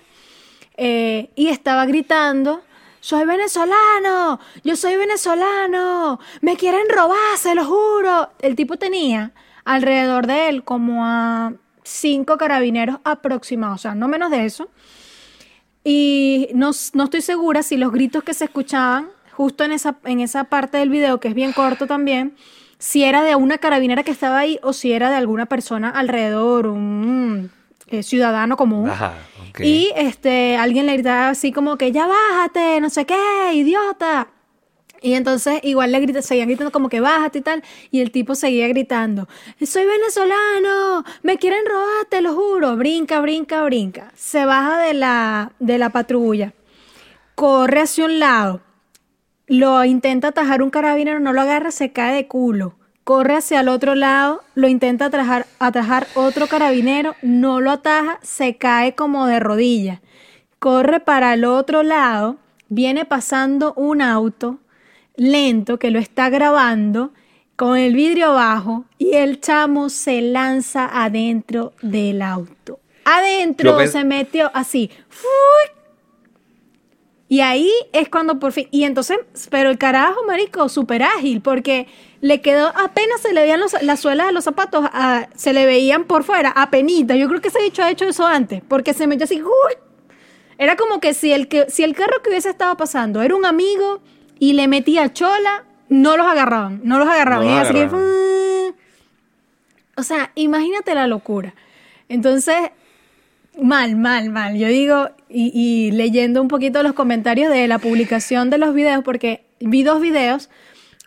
eh, 0.77 1.31
y 1.35 1.49
estaba 1.49 1.85
gritando. 1.87 2.63
Soy 3.01 3.27
venezolano, 3.27 4.39
yo 4.63 4.77
soy 4.77 4.95
venezolano, 4.97 6.21
me 6.41 6.57
quieren 6.57 6.89
robar, 6.89 7.37
se 7.37 7.57
lo 7.57 7.65
juro. 7.65 8.31
El 8.41 8.55
tipo 8.55 8.77
tenía 8.77 9.33
alrededor 9.65 10.29
de 10.29 10.49
él 10.49 10.63
como 10.63 11.05
a 11.05 11.53
cinco 11.83 12.39
carabineros 12.39 12.99
aproximados, 13.03 13.81
o 13.81 13.83
sea, 13.83 13.95
no 13.97 14.07
menos 14.07 14.31
de 14.31 14.45
eso. 14.45 14.69
Y 15.83 16.51
no, 16.55 16.71
no 16.95 17.05
estoy 17.05 17.23
segura 17.23 17.65
si 17.65 17.77
los 17.77 17.91
gritos 17.91 18.23
que 18.23 18.35
se 18.35 18.45
escuchaban 18.45 19.11
justo 19.33 19.65
en 19.65 19.73
esa, 19.73 19.97
en 20.05 20.21
esa 20.21 20.45
parte 20.45 20.79
del 20.79 20.91
video, 20.91 21.21
que 21.21 21.29
es 21.29 21.35
bien 21.35 21.53
corto 21.53 21.87
también, 21.87 22.37
si 22.79 23.05
era 23.05 23.23
de 23.23 23.37
una 23.37 23.59
carabinera 23.59 24.03
que 24.03 24.11
estaba 24.11 24.39
ahí 24.39 24.59
o 24.63 24.73
si 24.73 24.93
era 24.93 25.11
de 25.11 25.17
alguna 25.17 25.47
persona 25.47 25.91
alrededor, 25.91 26.67
un 26.67 27.51
eh, 27.87 28.03
ciudadano 28.03 28.57
común. 28.57 28.91
Ajá. 28.91 29.15
Y 29.59 29.91
este, 29.97 30.57
alguien 30.57 30.87
le 30.87 30.95
gritaba 30.95 31.29
así 31.29 31.53
como 31.53 31.77
que 31.77 31.93
ya 31.93 32.07
bájate, 32.07 32.81
no 32.81 32.91
sé 32.91 33.05
qué, 33.05 33.53
idiota. 33.55 34.29
Y 35.03 35.15
entonces 35.15 35.61
igual 35.63 35.93
le 35.93 36.01
grita, 36.01 36.23
seguían 36.23 36.49
gritando 36.49 36.71
como 36.71 36.89
que 36.89 37.01
bájate 37.01 37.39
y 37.39 37.43
tal. 37.43 37.63
Y 37.91 38.01
el 38.01 38.11
tipo 38.13 38.35
seguía 38.35 38.69
gritando, 38.69 39.29
soy 39.61 39.85
venezolano, 39.85 41.05
me 41.23 41.39
quieren 41.39 41.65
robar, 41.67 42.07
te 42.09 42.21
lo 42.21 42.35
juro. 42.35 42.77
Brinca, 42.77 43.21
brinca, 43.21 43.63
brinca. 43.65 44.13
Se 44.17 44.45
baja 44.45 44.79
de 44.79 44.95
la, 44.95 45.53
de 45.59 45.79
la 45.79 45.91
patrulla, 45.91 46.55
corre 47.35 47.81
hacia 47.81 48.05
un 48.05 48.19
lado, 48.19 48.61
lo 49.53 49.85
intenta 49.85 50.29
atajar 50.29 50.63
un 50.63 50.71
carabinero, 50.71 51.21
no 51.21 51.35
lo 51.35 51.43
agarra, 51.43 51.71
se 51.73 51.93
cae 51.93 52.15
de 52.15 52.27
culo. 52.27 52.75
Corre 53.05 53.37
hacia 53.37 53.61
el 53.61 53.69
otro 53.69 53.95
lado, 53.95 54.43
lo 54.55 54.67
intenta 54.67 55.05
atajar, 55.05 55.45
atajar 55.59 56.07
otro 56.15 56.47
carabinero, 56.47 57.17
no 57.21 57.61
lo 57.61 57.71
ataja, 57.71 58.19
se 58.23 58.57
cae 58.57 58.95
como 58.95 59.27
de 59.27 59.41
rodillas. 59.41 60.01
Corre 60.59 61.01
para 61.01 61.35
el 61.35 61.45
otro 61.45 61.83
lado, 61.83 62.39
viene 62.71 63.05
pasando 63.05 63.75
un 63.75 64.01
auto 64.01 64.59
lento 65.17 65.79
que 65.79 65.91
lo 65.91 65.99
está 65.99 66.31
grabando 66.31 67.13
con 67.55 67.77
el 67.77 67.95
vidrio 67.95 68.29
abajo 68.29 68.87
y 68.97 69.17
el 69.17 69.39
chamo 69.39 69.91
se 69.91 70.23
lanza 70.23 70.89
adentro 71.05 71.75
del 71.83 72.23
auto. 72.23 72.81
Adentro 73.05 73.87
se 73.87 74.03
metió 74.05 74.51
así. 74.55 74.91
¡fui! 75.11 75.82
Y 77.33 77.41
ahí 77.41 77.73
es 77.95 78.11
cuando 78.11 78.39
por 78.39 78.53
fin. 78.53 78.69
Y 78.71 78.85
entonces, 78.85 79.17
pero 79.49 79.71
el 79.71 79.79
carajo, 79.79 80.23
marico, 80.27 80.69
súper 80.69 81.03
ágil, 81.03 81.41
porque 81.41 81.87
le 82.21 82.43
quedó, 82.43 82.67
apenas 82.77 83.23
se 83.23 83.33
le 83.33 83.41
veían 83.41 83.59
los- 83.59 83.83
las 83.83 84.01
suelas 84.01 84.27
de 84.27 84.35
los 84.35 84.45
zapatos, 84.45 84.85
ah, 84.93 85.29
se 85.35 85.55
le 85.55 85.65
veían 85.65 86.05
por 86.05 86.25
fuera, 86.25 86.51
apenita. 86.51 87.17
Yo 87.17 87.29
creo 87.29 87.41
que 87.41 87.49
ese 87.49 87.63
bicho 87.63 87.83
ha 87.83 87.91
hecho 87.91 88.05
eso 88.05 88.27
antes, 88.27 88.61
porque 88.69 88.93
se 88.93 89.07
metió 89.07 89.25
así, 89.25 89.41
¡uy! 89.41 89.75
Era 90.59 90.77
como 90.77 91.01
que 91.01 91.15
si 91.15 91.33
el, 91.33 91.49
que 91.49 91.71
si 91.71 91.85
el 91.85 91.95
carro 91.95 92.21
que 92.23 92.29
hubiese 92.29 92.51
estado 92.51 92.77
pasando 92.77 93.23
era 93.23 93.35
un 93.35 93.47
amigo 93.47 94.03
y 94.39 94.53
le 94.53 94.69
metía 94.69 95.11
chola, 95.15 95.65
no 95.89 96.19
los 96.19 96.27
agarraban, 96.27 96.83
no 96.85 96.99
los 96.99 97.09
agarraban. 97.09 97.47
No 97.47 97.55
Y 97.55 97.57
así 97.57 97.71
agarraban. 97.79 98.03
"Mm". 98.03 98.75
o 99.97 100.03
sea, 100.03 100.33
imagínate 100.35 100.95
la 100.95 101.07
locura. 101.07 101.55
Entonces, 102.11 102.57
mal, 103.61 103.97
mal, 103.97 104.31
mal. 104.31 104.57
Yo 104.57 104.69
digo, 104.69 105.11
y, 105.29 105.51
y 105.55 105.91
leyendo 105.93 106.41
un 106.43 106.49
poquito 106.49 106.83
los 106.83 106.93
comentarios 106.93 107.51
de 107.53 107.67
la 107.69 107.79
publicación 107.79 108.51
de 108.51 108.59
los 108.59 108.75
videos, 108.75 109.03
porque 109.05 109.45
vi 109.61 109.83
dos 109.83 110.01
videos 110.01 110.51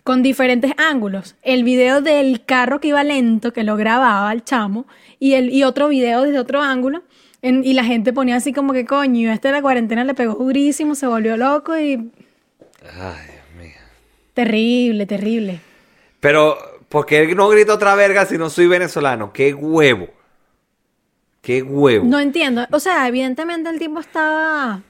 con 0.04 0.22
diferentes 0.22 0.72
ángulos. 0.78 1.36
El 1.42 1.64
video 1.64 2.02
del 2.02 2.46
carro 2.46 2.80
que 2.80 2.90
iba 2.90 3.04
lento, 3.04 3.54
que 3.54 3.64
lo 3.64 3.76
grababa 3.76 4.32
el 4.32 4.44
chamo, 4.44 4.86
y, 5.20 5.34
el, 5.34 5.52
y 5.52 5.64
otro 5.64 5.88
video 5.88 6.22
desde 6.24 6.40
otro 6.40 6.62
ángulo. 6.62 7.04
En- 7.42 7.64
y 7.64 7.74
la 7.74 7.84
gente 7.84 8.14
ponía 8.14 8.36
así 8.38 8.54
como 8.54 8.74
que 8.74 8.86
coño, 8.86 9.32
este 9.32 9.48
de 9.50 9.54
la 9.54 9.62
cuarentena 9.62 10.04
le 10.04 10.14
pegó 10.14 10.36
durísimo, 10.36 10.96
se 10.96 11.08
volvió 11.08 11.38
loco 11.38 11.78
y 11.78 11.94
Ay, 12.84 13.26
Dios 13.28 13.64
mío. 13.64 13.76
terrible, 14.34 15.06
terrible. 15.06 15.60
Pero, 16.20 16.58
¿por 16.90 17.06
qué 17.06 17.36
no 17.36 17.48
grito 17.50 17.74
otra 17.74 17.94
verga 17.96 18.26
si 18.26 18.38
no 18.38 18.50
soy 18.50 18.68
venezolano? 18.68 19.32
¡Qué 19.34 19.54
huevo! 19.54 20.08
¡Qué 21.46 21.62
huevo! 21.62 22.06
No 22.06 22.20
entiendo. 22.20 22.66
O 22.72 22.80
sea, 22.80 23.08
evidentemente 23.08 23.70
el 23.70 23.78
tipo 23.78 24.00
estaba 24.00 24.82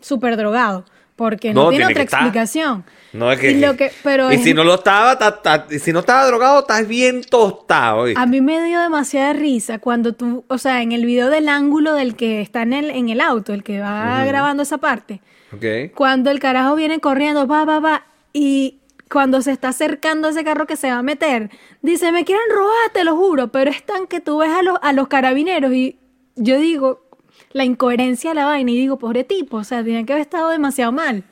súper 0.00 0.36
drogado, 0.36 0.84
porque 1.16 1.54
no, 1.54 1.64
No, 1.64 1.68
tiene 1.70 1.86
tiene 1.86 1.92
otra 1.94 2.02
estar. 2.04 2.20
explicación. 2.20 2.84
No 3.14 3.32
es 3.32 3.40
que. 3.40 3.52
Y 3.52 3.60
lo 3.60 3.74
que- 3.74 3.90
pero 4.04 4.30
y 4.30 4.34
es- 4.36 4.42
si 4.44 4.52
no 4.52 4.64
lo 4.64 4.74
estaba, 4.74 5.18
ta- 5.18 5.40
ta- 5.40 5.66
y 5.70 5.78
si 5.78 5.92
no 5.94 6.00
estaba 6.00 6.26
drogado, 6.26 6.60
estás 6.60 6.86
bien 6.86 7.22
tostado. 7.22 8.04
A 8.14 8.26
mí 8.26 8.42
me 8.42 8.62
dio 8.66 8.80
demasiada 8.80 9.32
risa 9.32 9.78
cuando 9.78 10.12
tú, 10.12 10.44
o 10.46 10.58
sea, 10.58 10.82
en 10.82 10.92
el 10.92 11.06
video 11.06 11.30
del 11.30 11.48
ángulo 11.48 11.94
del 11.94 12.16
que 12.16 12.42
está 12.42 12.60
en 12.62 12.74
el, 12.74 12.90
en 12.90 13.08
el 13.08 13.22
auto, 13.22 13.54
el 13.54 13.62
que 13.64 13.80
va 13.80 14.22
grabando 14.26 14.62
esa 14.62 14.76
parte, 14.76 15.22
Ok. 15.54 15.94
cuando 15.94 16.30
el 16.30 16.38
carajo 16.38 16.74
viene 16.76 17.00
corriendo, 17.00 17.46
va, 17.46 17.64
va, 17.64 17.80
va, 17.80 18.02
y 18.34 18.77
cuando 19.10 19.40
se 19.42 19.52
está 19.52 19.68
acercando 19.68 20.28
a 20.28 20.30
ese 20.32 20.44
carro 20.44 20.66
que 20.66 20.76
se 20.76 20.90
va 20.90 20.98
a 20.98 21.02
meter, 21.02 21.50
dice, 21.82 22.12
me 22.12 22.24
quieren 22.24 22.44
robar, 22.54 22.90
te 22.92 23.04
lo 23.04 23.16
juro, 23.16 23.48
pero 23.48 23.70
es 23.70 23.84
tan 23.84 24.06
que 24.06 24.20
tú 24.20 24.38
ves 24.38 24.50
a 24.50 24.62
los, 24.62 24.78
a 24.82 24.92
los 24.92 25.08
carabineros 25.08 25.72
y 25.72 25.98
yo 26.36 26.58
digo, 26.58 27.06
la 27.52 27.64
incoherencia 27.64 28.30
de 28.30 28.34
la 28.36 28.44
vaina 28.46 28.70
y 28.70 28.76
digo, 28.76 28.98
pobre 28.98 29.24
tipo, 29.24 29.58
o 29.58 29.64
sea, 29.64 29.82
tiene 29.82 30.04
que 30.04 30.12
haber 30.12 30.22
estado 30.22 30.50
demasiado 30.50 30.92
mal. 30.92 31.24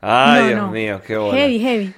Ay, 0.00 0.42
No, 0.42 0.46
Dios 0.48 0.60
no. 0.60 0.70
mío, 0.70 1.00
qué 1.06 1.16
bola. 1.16 1.38
Heavy, 1.38 1.58
heavy. 1.60 1.94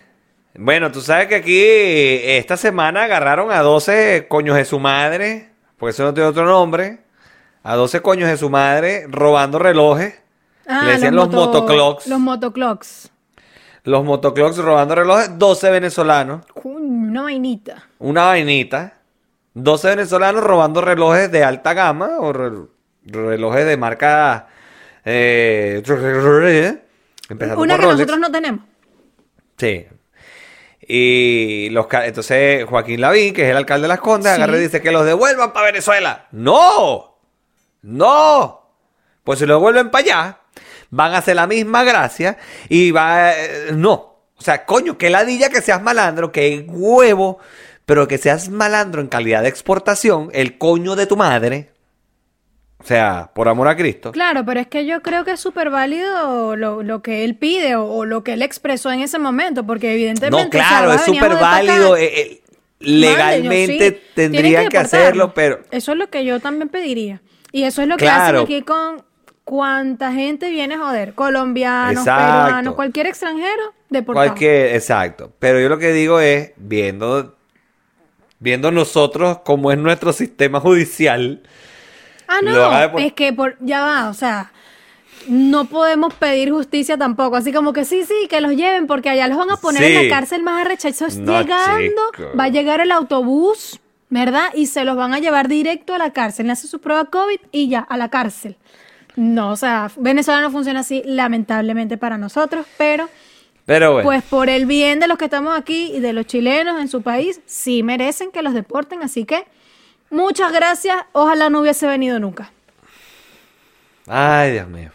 Bueno, 0.55 0.91
tú 0.91 1.01
sabes 1.01 1.27
que 1.29 1.37
aquí 1.37 1.59
eh, 1.61 2.39
esta 2.39 2.57
semana 2.57 3.05
agarraron 3.05 3.51
a 3.53 3.61
12 3.61 4.27
coños 4.29 4.57
de 4.57 4.65
su 4.65 4.79
madre, 4.79 5.51
porque 5.79 5.91
eso 5.91 6.05
no 6.05 6.15
tiene 6.15 6.29
otro 6.29 6.45
nombre, 6.45 7.01
a 7.63 7.77
12 7.77 8.01
coños 8.01 8.29
de 8.29 8.37
su 8.37 8.51
madre 8.51 9.07
robando 9.09 9.59
relojes. 9.59 10.15
Le 10.67 10.93
decían 10.93 11.15
los, 11.17 11.27
moto- 11.29 11.47
motoclocks. 11.47 12.07
Los 12.07 12.21
motoclocks. 12.21 13.11
Los 13.85 14.05
motoclocks 14.05 14.59
robando 14.59 14.95
relojes, 14.95 15.39
12 15.39 15.71
venezolanos, 15.71 16.45
Una 16.65 17.23
vainita. 17.23 17.89
una 17.99 18.25
vainita. 18.27 18.95
12 19.55 19.89
venezolanos 19.89 20.45
robando 20.45 20.81
relojes 20.81 21.31
de 21.33 21.43
alta 21.45 21.73
gama 21.75 22.19
o 22.21 22.33
re- 22.33 22.67
relojes 23.05 23.67
de 23.67 23.77
marca... 23.77 24.47
Eh, 25.05 25.83
empezando 27.29 27.63
Una 27.63 27.75
por 27.75 27.81
que 27.81 27.87
Rolex. 27.87 27.93
nosotros 27.99 28.19
no 28.19 28.31
tenemos. 28.31 28.61
Sí. 29.57 29.87
Y 30.81 31.69
los 31.71 31.87
entonces 31.93 32.65
Joaquín 32.65 33.01
Lavín, 33.01 33.33
que 33.33 33.45
es 33.45 33.51
el 33.51 33.57
alcalde 33.57 33.83
de 33.83 33.89
Las 33.89 34.01
Condes, 34.01 34.33
Sí. 34.35 34.41
agarra 34.43 34.59
y 34.59 34.61
dice 34.63 34.81
que 34.83 34.91
los 34.93 35.05
devuelvan 35.07 35.53
para 35.53 35.67
Venezuela. 35.67 36.27
¡No! 36.33 37.17
¡No! 37.83 38.61
Pues 39.25 39.39
si 39.39 39.47
lo 39.47 39.55
devuelven 39.55 39.91
para 39.91 40.05
allá, 40.05 40.40
van 40.91 41.15
a 41.15 41.19
hacer 41.19 41.37
la 41.37 41.47
misma 41.47 41.85
gracia 41.85 42.37
y 42.69 42.91
va... 42.91 43.33
eh, 43.33 43.71
no. 43.73 43.93
O 44.37 44.43
sea, 44.43 44.65
coño, 44.65 44.97
que 44.97 45.11
ladilla 45.11 45.51
que 45.51 45.61
seas 45.61 45.83
malandro, 45.83 46.33
que 46.33 46.65
huevo, 46.69 47.39
pero 47.87 48.09
que 48.09 48.17
seas 48.19 48.49
malandro 48.49 49.01
en 49.03 49.09
calidad 49.09 49.43
de 49.43 49.49
exportación, 49.49 50.31
el 50.33 50.57
coño 50.59 50.97
de 50.97 51.07
tu 51.07 51.17
madre. 51.17 51.71
O 52.79 52.85
sea, 52.87 53.31
por 53.35 53.47
amor 53.49 53.69
a 53.69 53.77
Cristo. 53.77 54.11
Claro, 54.13 54.43
pero 54.47 54.59
es 54.61 54.67
que 54.67 54.87
yo 54.87 55.03
creo 55.03 55.23
que 55.27 55.33
es 55.33 55.41
súper 55.41 55.69
válido 55.69 56.57
lo, 56.57 56.83
lo 56.83 57.03
que 57.03 57.25
él 57.25 57.37
pide 57.37 57.77
o, 57.77 57.85
o 57.85 58.05
lo 58.07 58.25
que 58.25 58.33
él 58.33 58.41
expresó 58.41 58.91
en 58.91 59.01
ese 59.01 59.19
momento, 59.19 59.67
porque 59.67 59.93
evidentemente... 59.93 60.45
No, 60.45 60.49
claro, 60.51 60.95
es 60.95 61.03
súper 61.03 61.35
válido. 61.35 61.95
eh, 61.99 62.21
eh, 62.21 62.43
legalmente 62.79 63.91
sí, 63.91 64.01
tendrían 64.15 64.45
tienen 64.45 64.69
que, 64.71 64.79
hacerlo, 64.79 65.35
pero 65.35 65.61
Eso 65.71 65.93
es 65.93 65.99
lo 65.99 66.09
que 66.09 66.25
yo 66.25 66.41
también 66.41 66.71
pediría. 66.71 67.21
Y 67.53 67.65
eso 67.65 67.83
es 67.83 67.89
lo 67.89 67.97
que 67.99 68.05
Claro. 68.07 68.39
hacen 68.39 68.45
aquí 68.45 68.63
con 68.63 69.05
cuánta 69.51 70.13
gente 70.13 70.49
viene 70.49 70.77
a 70.77 70.79
joder. 70.79 71.13
Colombianos, 71.15 72.07
Exacto. 72.07 72.45
peruanos, 72.47 72.75
cualquier 72.77 73.07
extranjero, 73.09 73.75
deportado. 73.89 74.29
cualquier, 74.29 74.77
exacto. 74.77 75.33
Pero 75.41 75.59
yo 75.59 75.69
lo 75.69 75.77
que 75.77 75.93
digo 75.93 76.21
es, 76.21 76.53
viendo, 76.57 77.37
viendo 78.39 78.71
nosotros 78.71 79.39
cómo 79.45 79.73
es 79.73 79.79
nuestro 79.79 80.13
sistema 80.13 80.61
judicial, 80.61 81.43
Ah, 82.29 82.39
no, 82.45 82.99
es 83.01 83.13
que 83.15 83.33
por, 83.33 83.57
ya 83.59 83.83
va, 83.83 84.09
o 84.09 84.15
sea, 84.15 84.53
no 85.27 85.65
podemos 85.65 86.15
pedir 86.15 86.53
justicia 86.53 86.97
tampoco, 86.97 87.35
así 87.35 87.53
como 87.53 87.73
que 87.73 87.85
sí, 87.85 88.05
sí, 88.05 88.29
que 88.31 88.41
los 88.41 88.53
lleven, 88.53 88.87
porque 88.87 89.11
allá 89.11 89.27
los 89.27 89.37
van 89.37 89.51
a 89.51 89.57
poner 89.57 89.83
en 89.83 90.09
la 90.09 90.15
cárcel 90.15 90.45
más 90.45 90.65
arrecha. 90.65 90.87
Eso 90.89 91.07
es 91.07 91.17
No, 91.19 91.41
llegando, 91.41 92.01
chico. 92.17 92.29
va 92.39 92.45
a 92.45 92.49
llegar 92.49 92.81
el 92.81 92.93
autobús, 92.93 93.81
¿verdad? 94.11 94.51
Y 94.55 94.67
se 94.67 94.85
los 94.85 94.97
van 94.97 95.13
a 95.13 95.19
llevar 95.19 95.49
directo 95.49 95.93
a 95.93 95.99
la 95.99 96.13
cárcel, 96.13 96.47
le 96.47 96.53
hace 96.53 96.69
su 96.69 96.81
prueba 96.81 97.07
COVID 97.07 97.41
y 97.51 97.69
ya, 97.69 97.81
a 97.81 97.97
la 97.97 98.11
cárcel. 98.11 98.57
No, 99.21 99.51
o 99.51 99.57
sea, 99.57 99.91
Venezuela 99.99 100.41
no 100.41 100.51
funciona 100.51 100.81
así, 100.81 101.03
lamentablemente 101.05 101.99
para 101.99 102.17
nosotros, 102.17 102.65
pero 102.79 103.07
pero 103.67 103.93
bueno. 103.93 104.09
pues 104.09 104.23
por 104.23 104.49
el 104.49 104.65
bien 104.65 104.99
de 104.99 105.09
los 105.09 105.19
que 105.19 105.27
estamos 105.27 105.59
aquí 105.59 105.93
y 105.95 106.01
de 106.01 106.15
los 106.15 106.25
chilenos 106.25 106.81
en 106.81 106.89
su 106.89 107.03
país, 107.03 107.43
sí 107.45 107.83
merecen 107.83 108.31
que 108.31 108.41
los 108.41 108.55
deporten, 108.55 109.03
así 109.03 109.27
que 109.27 109.45
muchas 110.09 110.55
gracias, 110.55 110.97
ojalá 111.13 111.51
no 111.51 111.61
hubiese 111.61 111.87
venido 111.87 112.19
nunca. 112.19 112.51
Ay, 114.07 114.53
Dios 114.53 114.69
mío. 114.69 114.91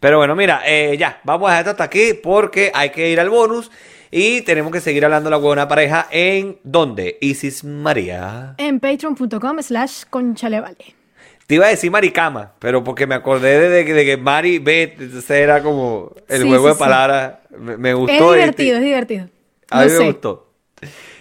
Pero 0.00 0.18
bueno, 0.18 0.34
mira, 0.34 0.62
eh, 0.66 0.96
ya, 0.98 1.20
vamos 1.22 1.48
a 1.48 1.52
dejar 1.52 1.68
hasta 1.68 1.84
aquí 1.84 2.14
porque 2.20 2.72
hay 2.74 2.90
que 2.90 3.10
ir 3.10 3.20
al 3.20 3.30
bonus 3.30 3.70
y 4.10 4.40
tenemos 4.40 4.72
que 4.72 4.80
seguir 4.80 5.04
hablando 5.04 5.28
de 5.28 5.36
la 5.36 5.36
buena 5.36 5.68
pareja 5.68 6.08
en 6.10 6.58
¿dónde? 6.64 7.16
Isis 7.20 7.62
María. 7.62 8.56
En 8.58 8.80
patreon.com 8.80 9.62
slash 9.62 10.02
conchalevale. 10.10 11.01
Te 11.52 11.56
iba 11.56 11.66
a 11.66 11.68
decir 11.68 11.90
Maricama, 11.90 12.52
pero 12.58 12.82
porque 12.82 13.06
me 13.06 13.14
acordé 13.14 13.68
de, 13.68 13.84
que- 13.84 13.92
de 13.92 14.06
que 14.06 14.16
Mari 14.16 14.58
Bet, 14.58 14.98
entonces 14.98 15.30
era 15.32 15.62
como 15.62 16.10
el 16.26 16.40
Sí, 16.40 16.48
juego 16.48 16.62
sí, 16.64 16.68
de 16.68 16.72
sí. 16.72 16.78
palabras. 16.78 17.34
Me, 17.50 17.76
me 17.76 17.90
Es 17.90 17.94
gustó. 17.94 18.32
y- 18.34 18.38
divertido, 18.38 18.76
es 18.78 18.82
divertido. 18.84 19.28
A 19.68 19.84
Yo 19.84 19.90
mí 19.92 19.98
me 19.98 20.04
gustó. 20.06 20.50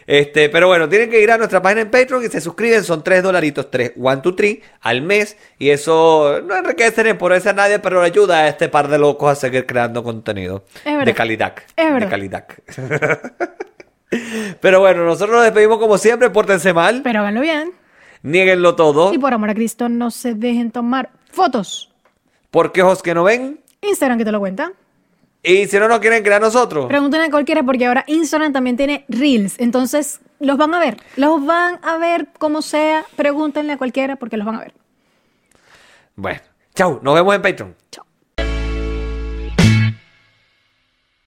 Este, 0.08 0.48
pero 0.48 0.68
bueno, 0.68 0.88
tienen 0.88 1.10
que 1.10 1.20
ir 1.22 1.30
a 1.32 1.38
nuestra 1.38 1.62
página 1.62 1.82
en 1.82 1.92
Patreon 1.92 2.24
y 2.24 2.30
se 2.30 2.40
suscriben, 2.40 2.82
son 2.86 3.04
3 3.04 3.22
dolaritos, 3.24 3.70
3, 3.70 3.92
1, 3.98 4.22
2, 4.24 4.36
3 4.38 4.60
al 4.80 5.02
mes. 5.02 5.36
Y 5.60 5.70
eso 5.72 6.40
no 6.48 6.56
enriquece 6.56 7.04
ni 7.04 7.10
empobrece 7.10 7.50
a 7.50 7.54
nadie, 7.54 7.80
pero 7.80 8.02
ayuda 8.02 8.38
a 8.40 8.48
este 8.48 8.70
par 8.70 8.88
de 8.88 9.00
locos 9.00 9.30
a 9.30 9.36
seguir 9.36 9.66
creando 9.66 10.02
contenido 10.02 10.64
Es 10.86 10.94
verdad. 10.94 11.06
de 11.08 11.14
calidad. 11.14 11.56
Es 11.76 11.86
De 11.88 11.92
verdad. 11.92 12.10
calidad. 12.10 12.48
pero 14.62 14.80
bueno, 14.80 15.04
nosotros 15.04 15.32
nos 15.36 15.44
despedimos 15.44 15.78
como 15.78 15.98
siempre, 15.98 16.30
pórtense 16.30 16.72
mal, 16.74 17.02
Pero 17.04 17.20
háganlo 17.20 17.42
bien. 17.42 17.74
Nieguenlo 18.24 18.76
todo, 18.76 19.14
Y 19.14 19.18
por 19.18 19.34
amor 19.34 19.50
a 19.50 19.54
Cristo, 19.56 19.90
no 19.90 20.12
se 20.12 20.34
dejen 20.36 20.72
tomar 20.72 21.10
fotos. 21.32 21.92
porque 22.52 22.82
ojos 22.84 23.02
que 23.02 23.14
no 23.14 23.24
ven. 23.24 23.60
Instagram 23.82 24.18
que 24.18 24.26
te 24.26 24.32
lo 24.32 24.40
cuenta. 24.40 24.72
Y 25.44 25.66
si 25.66 25.80
no 25.80 25.88
nos 25.88 26.00
quieren 26.00 26.22
crear 26.24 26.40
nosotros, 26.40 26.86
Pregúntenle 26.86 27.26
a 27.28 27.32
cualquiera 27.32 27.64
porque 27.64 27.86
ahora 27.88 28.04
Instagram 28.08 28.54
también 28.54 28.78
tiene 28.78 29.06
Reels. 29.08 29.60
Entonces, 29.60 30.20
los 30.40 30.56
van 30.58 30.74
a 30.76 30.80
ver. 30.80 30.98
Los 31.16 31.44
van 31.44 31.80
a 31.84 31.98
ver 31.98 32.28
como 32.38 32.62
sea. 32.62 33.06
Pregúntenle 33.16 33.74
a 33.74 33.78
cualquiera 33.78 34.18
porque 34.18 34.38
los 34.38 34.46
van 34.46 34.56
a 34.56 34.60
ver. 34.60 34.74
bueno, 36.16 36.40
chau, 36.76 37.00
nos 37.02 37.16
vemos 37.16 37.34
en 37.34 37.42
Patreon. 37.42 37.76
Chao. 37.92 38.06